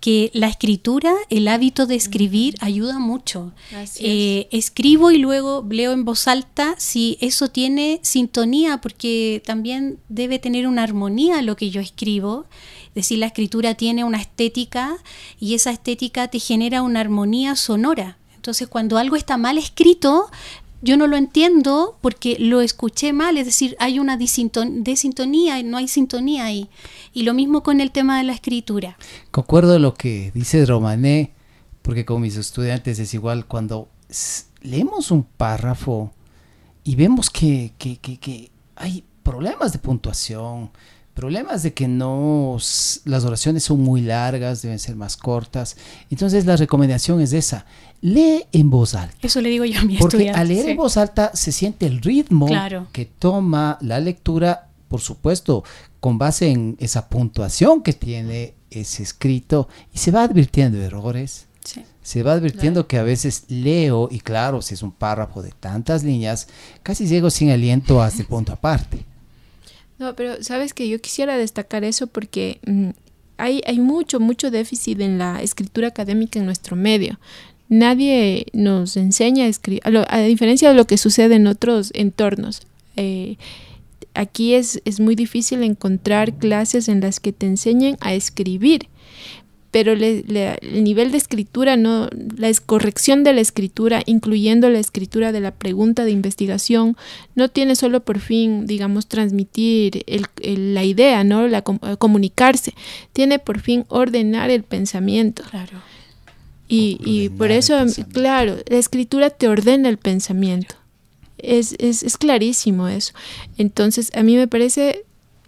que 0.00 0.30
la 0.34 0.48
escritura, 0.48 1.14
el 1.30 1.46
hábito 1.46 1.86
de 1.86 1.94
escribir 1.94 2.56
ayuda 2.60 2.98
mucho. 2.98 3.52
Así 3.76 4.04
Eh, 4.04 4.48
escribo 4.50 5.12
y 5.12 5.18
luego 5.18 5.64
leo 5.70 5.92
en 5.92 6.04
voz 6.04 6.26
alta 6.26 6.74
si 6.78 7.16
eso 7.20 7.48
tiene 7.50 8.00
sintonía, 8.02 8.80
porque 8.80 9.42
también 9.44 10.00
debe 10.08 10.40
tener 10.40 10.66
una 10.66 10.82
armonía 10.82 11.40
lo 11.42 11.56
que 11.56 11.70
yo 11.70 11.80
escribo. 11.80 12.46
Es 12.88 12.94
decir, 12.94 13.18
la 13.18 13.26
escritura 13.26 13.74
tiene 13.74 14.02
una 14.02 14.20
estética 14.20 14.96
y 15.38 15.54
esa 15.54 15.70
estética 15.70 16.28
te 16.28 16.40
genera 16.40 16.82
una 16.82 16.98
armonía 16.98 17.54
sonora. 17.54 18.18
Entonces, 18.48 18.68
cuando 18.68 18.96
algo 18.96 19.14
está 19.14 19.36
mal 19.36 19.58
escrito, 19.58 20.30
yo 20.80 20.96
no 20.96 21.06
lo 21.06 21.18
entiendo 21.18 21.98
porque 22.00 22.38
lo 22.38 22.62
escuché 22.62 23.12
mal, 23.12 23.36
es 23.36 23.44
decir, 23.44 23.76
hay 23.78 23.98
una 23.98 24.16
desintonía, 24.16 25.62
no 25.62 25.76
hay 25.76 25.86
sintonía 25.86 26.46
ahí. 26.46 26.70
Y 27.12 27.24
lo 27.24 27.34
mismo 27.34 27.62
con 27.62 27.82
el 27.82 27.90
tema 27.90 28.16
de 28.16 28.24
la 28.24 28.32
escritura. 28.32 28.96
Concuerdo 29.30 29.78
lo 29.78 29.92
que 29.92 30.32
dice 30.34 30.64
Romané, 30.64 31.32
porque 31.82 32.06
con 32.06 32.22
mis 32.22 32.36
estudiantes 32.36 32.98
es 32.98 33.12
igual 33.12 33.44
cuando 33.44 33.88
leemos 34.62 35.10
un 35.10 35.24
párrafo 35.24 36.10
y 36.84 36.96
vemos 36.96 37.28
que- 37.28 37.74
que- 37.76 37.98
que 37.98 38.50
hay 38.76 39.04
problemas 39.22 39.72
de 39.74 39.78
puntuación, 39.78 40.70
problemas 41.18 41.64
de 41.64 41.74
que 41.74 41.88
no 41.88 42.56
las 43.04 43.24
oraciones 43.24 43.64
son 43.64 43.80
muy 43.80 44.02
largas, 44.02 44.62
deben 44.62 44.78
ser 44.78 44.94
más 44.94 45.16
cortas. 45.16 45.76
Entonces 46.10 46.46
la 46.46 46.56
recomendación 46.56 47.20
es 47.20 47.32
esa, 47.32 47.66
lee 48.00 48.44
en 48.52 48.70
voz 48.70 48.94
alta. 48.94 49.16
Eso 49.20 49.40
le 49.40 49.48
digo 49.48 49.64
yo 49.64 49.80
a 49.80 49.84
mi 49.84 49.96
Porque 49.98 50.16
estudiante. 50.18 50.40
al 50.40 50.46
leer 50.48 50.64
sí. 50.66 50.70
en 50.70 50.76
voz 50.76 50.96
alta 50.96 51.32
se 51.34 51.50
siente 51.50 51.86
el 51.86 52.00
ritmo 52.00 52.46
Claro. 52.46 52.86
que 52.92 53.04
toma 53.04 53.78
la 53.80 53.98
lectura, 53.98 54.68
por 54.86 55.00
supuesto, 55.00 55.64
con 55.98 56.18
base 56.18 56.50
en 56.52 56.76
esa 56.78 57.08
puntuación 57.08 57.82
que 57.82 57.94
tiene 57.94 58.54
ese 58.70 59.02
escrito 59.02 59.68
y 59.92 59.98
se 59.98 60.12
va 60.12 60.22
advirtiendo 60.22 60.78
errores. 60.80 61.46
Sí. 61.64 61.82
Se 62.00 62.22
va 62.22 62.34
advirtiendo 62.34 62.86
que 62.86 62.96
a 62.96 63.02
veces 63.02 63.42
leo, 63.48 64.08
y 64.10 64.20
claro, 64.20 64.62
si 64.62 64.74
es 64.74 64.82
un 64.84 64.92
párrafo 64.92 65.42
de 65.42 65.50
tantas 65.50 66.04
líneas, 66.04 66.46
casi 66.84 67.08
llego 67.08 67.28
sin 67.28 67.50
aliento 67.50 68.00
hasta 68.00 68.22
el 68.22 68.28
punto 68.28 68.52
aparte. 68.52 69.04
No, 69.98 70.14
pero 70.14 70.42
sabes 70.42 70.74
que 70.74 70.88
yo 70.88 71.00
quisiera 71.00 71.36
destacar 71.36 71.84
eso 71.84 72.06
porque 72.06 72.60
mm, 72.66 72.90
hay, 73.36 73.62
hay 73.66 73.80
mucho, 73.80 74.20
mucho 74.20 74.50
déficit 74.50 75.00
en 75.00 75.18
la 75.18 75.42
escritura 75.42 75.88
académica 75.88 76.38
en 76.38 76.46
nuestro 76.46 76.76
medio. 76.76 77.18
Nadie 77.68 78.46
nos 78.52 78.96
enseña 78.96 79.44
a 79.44 79.48
escribir, 79.48 79.82
a, 79.84 80.20
diferencia 80.20 80.68
de 80.70 80.74
lo 80.74 80.86
que 80.86 80.96
sucede 80.96 81.34
en 81.34 81.46
otros 81.46 81.90
entornos. 81.94 82.62
Eh, 82.96 83.36
aquí 84.14 84.54
es, 84.54 84.80
es 84.84 85.00
muy 85.00 85.14
difícil 85.14 85.62
encontrar 85.62 86.34
clases 86.34 86.88
en 86.88 87.00
las 87.00 87.20
que 87.20 87.32
te 87.32 87.46
enseñen 87.46 87.96
a 88.00 88.14
escribir 88.14 88.88
pero 89.78 89.94
le- 89.94 90.24
le- 90.26 90.58
el 90.60 90.82
nivel 90.82 91.12
de 91.12 91.18
escritura, 91.18 91.76
no, 91.76 92.08
la 92.36 92.48
es- 92.48 92.60
corrección 92.60 93.22
de 93.22 93.32
la 93.32 93.40
escritura, 93.40 94.02
incluyendo 94.06 94.68
la 94.70 94.80
escritura 94.80 95.30
de 95.30 95.38
la 95.38 95.52
pregunta 95.52 96.04
de 96.04 96.10
investigación, 96.10 96.96
no 97.36 97.48
tiene 97.48 97.76
solo 97.76 98.00
por 98.00 98.18
fin, 98.18 98.66
digamos, 98.66 99.06
transmitir 99.06 100.02
el- 100.08 100.26
el- 100.42 100.74
la 100.74 100.82
idea, 100.82 101.22
¿no? 101.22 101.46
La, 101.46 101.58
eh, 101.58 101.96
comunicarse, 101.96 102.74
tiene 103.12 103.38
por 103.38 103.60
fin 103.60 103.84
ordenar 103.86 104.50
el 104.50 104.64
pensamiento. 104.64 105.44
Claro. 105.48 105.78
Y, 106.66 107.28
por 107.38 107.52
eso, 107.52 107.78
pensamiento. 107.78 108.20
claro, 108.20 108.56
la 108.68 108.78
escritura 108.78 109.30
te 109.30 109.46
ordena 109.46 109.88
el 109.88 109.98
pensamiento. 109.98 110.74
Es, 111.38 111.76
es, 111.78 112.02
es 112.02 112.16
clarísimo 112.16 112.88
eso. 112.88 113.12
Entonces, 113.58 114.10
a 114.16 114.24
mí 114.24 114.34
me 114.34 114.48
parece, 114.48 115.04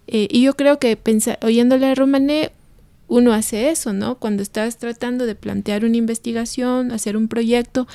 eh, 0.07 0.29
y 0.31 0.43
yo 0.43 0.55
creo 0.55 0.79
que 0.79 0.97
pensa- 0.97 1.37
oyéndole 1.43 1.87
a 1.87 1.97
Romané, 1.97 2.53
uno 3.11 3.33
hace 3.35 3.69
eso, 3.71 3.93
¿no? 3.93 4.15
Cuando 4.15 4.43
estás 4.43 4.79
tratando 4.79 5.27
de 5.27 5.35
plantear 5.35 5.85
una 5.85 5.97
investigación, 5.99 6.93
hacer 6.93 7.17
un 7.17 7.29
proyecto, 7.29 7.87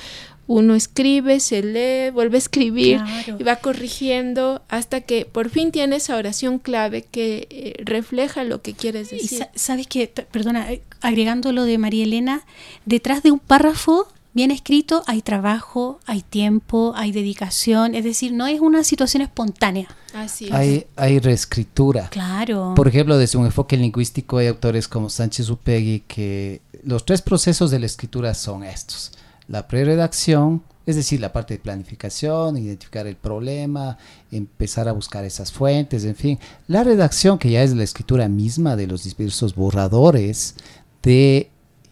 uno 0.46 0.76
escribe, 0.76 1.40
se 1.40 1.60
lee, 1.62 2.10
vuelve 2.12 2.36
a 2.36 2.38
escribir 2.38 2.98
Claro. 2.98 3.36
y 3.40 3.42
va 3.42 3.56
corrigiendo 3.56 4.62
hasta 4.68 5.00
que 5.00 5.24
por 5.24 5.50
fin 5.50 5.72
tiene 5.72 5.96
esa 5.96 6.14
oración 6.16 6.60
clave 6.60 7.02
que 7.02 7.48
eh, 7.50 7.82
refleja 7.84 8.44
lo 8.44 8.62
que 8.62 8.74
quieres 8.74 9.12
Y 9.12 9.16
decir. 9.16 9.38
sa- 9.40 9.50
sabes 9.56 9.88
que, 9.88 10.06
perdona, 10.06 10.70
eh, 10.72 10.82
agregando 11.00 11.50
lo 11.50 11.64
de 11.64 11.78
María 11.78 12.04
Elena, 12.04 12.44
detrás 12.84 13.22
de 13.24 13.32
un 13.32 13.40
párrafo 13.40 14.06
bien 14.36 14.50
escrito 14.50 15.02
hay 15.06 15.22
trabajo, 15.22 15.98
hay 16.04 16.20
tiempo, 16.20 16.92
hay 16.94 17.10
dedicación, 17.10 17.94
es 17.94 18.04
decir, 18.04 18.34
no 18.34 18.46
es 18.46 18.60
una 18.60 18.84
situación 18.84 19.22
espontánea. 19.22 19.88
Así 20.12 20.44
es. 20.46 20.52
Hay, 20.52 20.86
hay 20.94 21.18
reescritura. 21.18 22.10
Claro. 22.10 22.74
Por 22.76 22.86
ejemplo, 22.86 23.16
desde 23.16 23.38
un 23.38 23.46
enfoque 23.46 23.78
lingüístico 23.78 24.36
hay 24.36 24.48
autores 24.48 24.88
como 24.88 25.08
Sánchez 25.08 25.48
Upegui 25.48 26.04
que 26.06 26.60
los 26.84 27.06
tres 27.06 27.22
procesos 27.22 27.70
de 27.70 27.78
la 27.78 27.86
escritura 27.86 28.34
son 28.34 28.62
estos. 28.62 29.12
La 29.48 29.66
preredacción, 29.66 30.62
es 30.84 30.96
decir, 30.96 31.18
la 31.18 31.32
parte 31.32 31.54
de 31.54 31.60
planificación, 31.60 32.58
identificar 32.58 33.06
el 33.06 33.16
problema, 33.16 33.96
empezar 34.30 34.86
a 34.86 34.92
buscar 34.92 35.24
esas 35.24 35.50
fuentes, 35.50 36.04
en 36.04 36.14
fin. 36.14 36.38
La 36.68 36.84
redacción, 36.84 37.38
que 37.38 37.50
ya 37.50 37.62
es 37.62 37.74
la 37.74 37.84
escritura 37.84 38.28
misma 38.28 38.76
de 38.76 38.86
los 38.86 39.04
diversos 39.04 39.54
borradores 39.54 40.56
de 41.02 41.48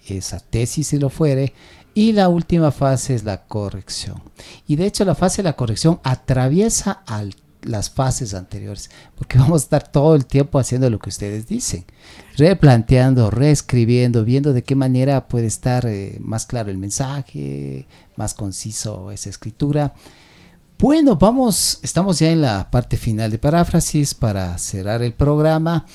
esa 0.07 0.40
tesis, 0.40 0.88
si 0.88 0.99
lo 0.99 1.09
fuere. 1.09 1.55
Y 1.95 2.12
la 2.12 2.28
última 2.28 2.72
fase 2.72 3.14
es 3.14 3.22
la 3.22 3.45
corrección. 3.47 4.20
Y 4.66 4.76
de 4.76 4.86
hecho 4.86 5.05
la 5.05 5.14
fase 5.14 5.42
de 5.42 5.49
la 5.49 5.57
corrección 5.57 6.01
atraviesa 6.03 7.05
las 7.62 7.88
fases 7.88 8.34
anteriores, 8.34 8.90
porque 9.14 9.38
vamos 9.38 9.62
a 9.62 9.64
estar 9.64 9.90
todo 9.90 10.16
el 10.16 10.26
tiempo 10.26 10.59
haciendo 10.59 10.90
lo 10.90 10.99
que 10.99 11.11
ustedes 11.11 11.47
dicen, 11.47 11.84
replanteando, 12.36 13.30
reescribiendo, 13.30 14.24
viendo 14.24 14.53
de 14.53 14.64
qué 14.64 14.74
manera 14.74 15.28
puede 15.28 15.47
estar 15.47 15.86
eh, 15.86 16.18
más 16.20 16.47
claro 16.47 16.70
el 16.70 16.78
mensaje, 16.78 17.86
más 18.16 18.34
conciso 18.34 19.12
esa 19.12 19.30
escritura. 19.30 19.95
Bueno, 20.78 21.14
vamos, 21.16 21.78
estamos 21.82 22.18
ya 22.18 22.30
en 22.30 22.42
la 22.42 22.68
parte 22.70 22.97
final 22.97 23.30
de 23.30 23.38
paráfrasis 23.38 24.14
para 24.14 24.59
cerrar 24.59 25.03
el 25.03 25.12
programa. 25.12 25.86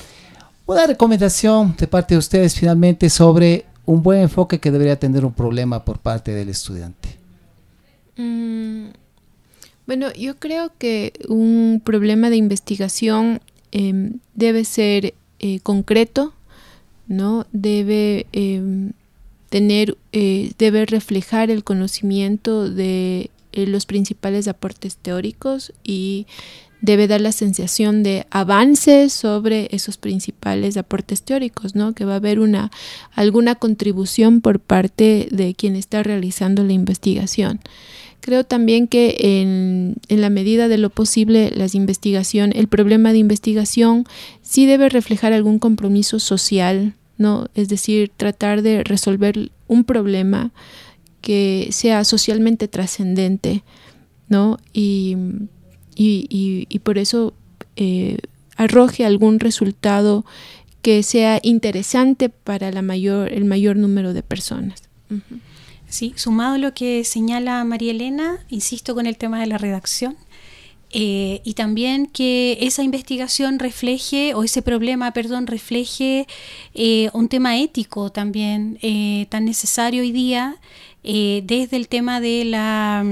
Una 0.65 0.87
recomendación 0.87 1.75
de 1.77 1.87
parte 1.87 2.13
de 2.13 2.19
ustedes 2.19 2.55
finalmente 2.55 3.09
sobre 3.09 3.65
un 3.89 4.03
buen 4.03 4.21
enfoque 4.21 4.59
que 4.59 4.69
debería 4.69 4.99
tener 4.99 5.25
un 5.25 5.33
problema 5.33 5.83
por 5.83 5.97
parte 5.97 6.31
del 6.31 6.49
estudiante. 6.49 7.09
Mm, 8.17 8.89
bueno, 9.87 10.13
yo 10.13 10.37
creo 10.37 10.71
que 10.77 11.13
un 11.27 11.81
problema 11.83 12.29
de 12.29 12.35
investigación 12.35 13.41
em, 13.71 14.19
debe 14.35 14.63
ser 14.63 15.15
eh, 15.39 15.59
concreto, 15.61 16.35
¿no? 17.07 17.47
Debe 17.51 18.27
em, 18.31 18.91
tener, 19.49 19.97
eh, 20.11 20.51
debe 20.59 20.85
reflejar 20.85 21.49
el 21.49 21.63
conocimiento 21.63 22.69
de 22.69 23.31
eh, 23.53 23.65
los 23.65 23.87
principales 23.87 24.47
aportes 24.47 24.97
teóricos 24.97 25.73
y 25.83 26.27
debe 26.81 27.07
dar 27.07 27.21
la 27.21 27.31
sensación 27.31 28.03
de 28.03 28.25
avance 28.29 29.09
sobre 29.09 29.67
esos 29.71 29.97
principales 29.97 30.77
aportes 30.77 31.23
teóricos, 31.23 31.75
¿no? 31.75 31.93
Que 31.93 32.05
va 32.05 32.13
a 32.13 32.17
haber 32.17 32.39
una 32.39 32.71
alguna 33.13 33.55
contribución 33.55 34.41
por 34.41 34.59
parte 34.59 35.27
de 35.31 35.53
quien 35.55 35.75
está 35.75 36.03
realizando 36.03 36.63
la 36.63 36.73
investigación. 36.73 37.59
Creo 38.21 38.43
también 38.43 38.87
que 38.87 39.15
en, 39.19 39.95
en 40.07 40.21
la 40.21 40.29
medida 40.29 40.67
de 40.67 40.77
lo 40.77 40.89
posible 40.89 41.51
las 41.55 41.75
investigación, 41.75 42.51
el 42.53 42.67
problema 42.67 43.11
de 43.11 43.19
investigación 43.19 44.05
sí 44.41 44.65
debe 44.65 44.89
reflejar 44.89 45.33
algún 45.33 45.59
compromiso 45.59 46.19
social, 46.19 46.95
¿no? 47.17 47.47
Es 47.55 47.69
decir, 47.69 48.11
tratar 48.15 48.61
de 48.61 48.83
resolver 48.83 49.51
un 49.67 49.83
problema 49.83 50.51
que 51.21 51.69
sea 51.71 52.03
socialmente 52.03 52.67
trascendente, 52.67 53.63
¿no? 54.27 54.57
Y, 54.73 55.15
y, 55.99 56.25
y- 56.29 56.65
y 56.69 56.79
por 56.79 56.97
eso 56.97 57.33
eh, 57.75 58.17
arroje 58.55 59.05
algún 59.05 59.39
resultado 59.39 60.25
que 60.81 61.03
sea 61.03 61.39
interesante 61.43 62.29
para 62.29 62.71
la 62.71 62.81
mayor, 62.81 63.31
el 63.33 63.43
mayor 63.45 63.75
número 63.75 64.13
de 64.13 64.23
personas. 64.23 64.81
Sí, 65.89 66.13
sumado 66.15 66.55
a 66.55 66.57
lo 66.57 66.73
que 66.73 67.03
señala 67.03 67.63
María 67.65 67.91
Elena, 67.91 68.39
insisto 68.49 68.93
con 68.95 69.05
el 69.07 69.17
tema 69.17 69.39
de 69.41 69.47
la 69.47 69.57
redacción, 69.57 70.15
eh, 70.91 71.41
y 71.43 71.53
también 71.53 72.05
que 72.07 72.57
esa 72.61 72.81
investigación 72.83 73.59
refleje, 73.59 74.33
o 74.35 74.43
ese 74.43 74.61
problema, 74.61 75.11
perdón, 75.11 75.45
refleje 75.47 76.25
eh, 76.73 77.09
un 77.13 77.27
tema 77.27 77.57
ético 77.59 78.11
también 78.11 78.77
eh, 78.81 79.25
tan 79.29 79.45
necesario 79.45 80.01
hoy 80.01 80.11
día, 80.11 80.55
desde 81.03 81.77
el 81.77 81.87
tema 81.87 82.19
de 82.21 82.45
la, 82.45 83.03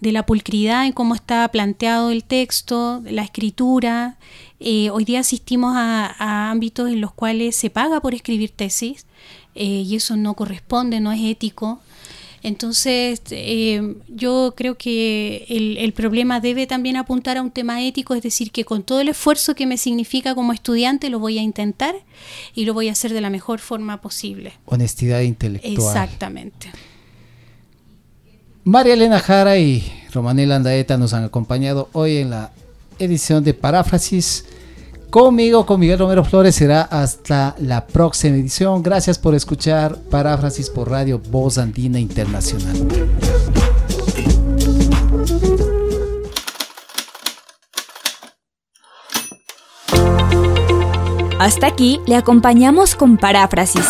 de 0.00 0.12
la 0.12 0.24
pulcridad 0.24 0.86
en 0.86 0.92
cómo 0.92 1.14
está 1.14 1.46
planteado 1.48 2.10
el 2.10 2.24
texto, 2.24 3.02
la 3.04 3.22
escritura. 3.22 4.16
hoy 4.60 5.04
día 5.04 5.20
asistimos 5.20 5.74
a, 5.76 6.14
a, 6.18 6.50
ámbitos 6.50 6.88
en 6.90 7.00
los 7.00 7.12
cuales 7.12 7.56
se 7.56 7.70
paga 7.70 8.00
por 8.00 8.14
escribir 8.14 8.50
tesis 8.50 9.06
y 9.54 9.94
eso 9.94 10.16
no 10.16 10.34
corresponde, 10.34 11.00
no 11.00 11.12
es 11.12 11.20
ético. 11.22 11.80
Entonces, 12.44 13.22
eh, 13.30 13.96
yo 14.06 14.52
creo 14.54 14.76
que 14.76 15.46
el, 15.48 15.92
problema 15.94 16.40
debe 16.40 16.66
también 16.66 16.96
apuntar 16.96 17.38
a 17.38 17.42
un 17.42 17.50
tema 17.50 17.82
ético, 17.82 18.14
es 18.14 18.22
decir, 18.22 18.50
que 18.50 18.66
con 18.66 18.82
todo 18.82 19.00
el 19.00 19.08
esfuerzo 19.08 19.54
que 19.54 19.66
me 19.66 19.78
significa 19.78 20.34
como 20.34 20.52
estudiante 20.52 21.08
lo 21.08 21.18
voy 21.18 21.38
a 21.38 21.42
intentar 21.42 21.94
y 22.54 22.66
lo 22.66 22.74
voy 22.74 22.90
a 22.90 22.92
hacer 22.92 23.14
de 23.14 23.22
la 23.22 23.30
mejor 23.30 23.60
forma 23.60 24.02
posible. 24.02 24.52
Honestidad 24.66 25.22
intelectual. 25.22 25.72
Exactamente. 25.72 26.70
María 28.64 28.94
Elena 28.94 29.20
Jara 29.20 29.58
y 29.58 29.84
Romanela 30.12 30.56
Andaeta 30.56 30.96
nos 30.96 31.12
han 31.12 31.24
acompañado 31.24 31.90
hoy 31.92 32.16
en 32.16 32.30
la 32.30 32.50
edición 32.98 33.44
de 33.44 33.52
Paráfrasis 33.52 34.46
Conmigo, 35.10 35.64
con 35.64 35.78
Miguel 35.78 36.00
Romero 36.00 36.24
Flores, 36.24 36.56
será 36.56 36.82
hasta 36.82 37.54
la 37.60 37.86
próxima 37.86 38.34
edición. 38.34 38.82
Gracias 38.82 39.16
por 39.16 39.36
escuchar 39.36 39.96
Paráfrasis 40.10 40.70
por 40.70 40.90
Radio 40.90 41.20
Voz 41.30 41.56
Andina 41.56 42.00
Internacional. 42.00 42.88
Hasta 51.38 51.68
aquí 51.68 52.00
le 52.06 52.16
acompañamos 52.16 52.96
con 52.96 53.18
Paráfrasis. 53.18 53.86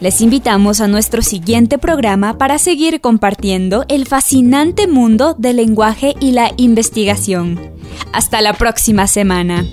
Les 0.00 0.20
invitamos 0.20 0.80
a 0.80 0.86
nuestro 0.86 1.22
siguiente 1.22 1.76
programa 1.76 2.38
para 2.38 2.58
seguir 2.58 3.00
compartiendo 3.00 3.84
el 3.88 4.06
fascinante 4.06 4.86
mundo 4.86 5.34
del 5.36 5.56
lenguaje 5.56 6.14
y 6.20 6.30
la 6.30 6.52
investigación. 6.56 7.60
Hasta 8.12 8.40
la 8.40 8.52
próxima 8.54 9.08
semana. 9.08 9.64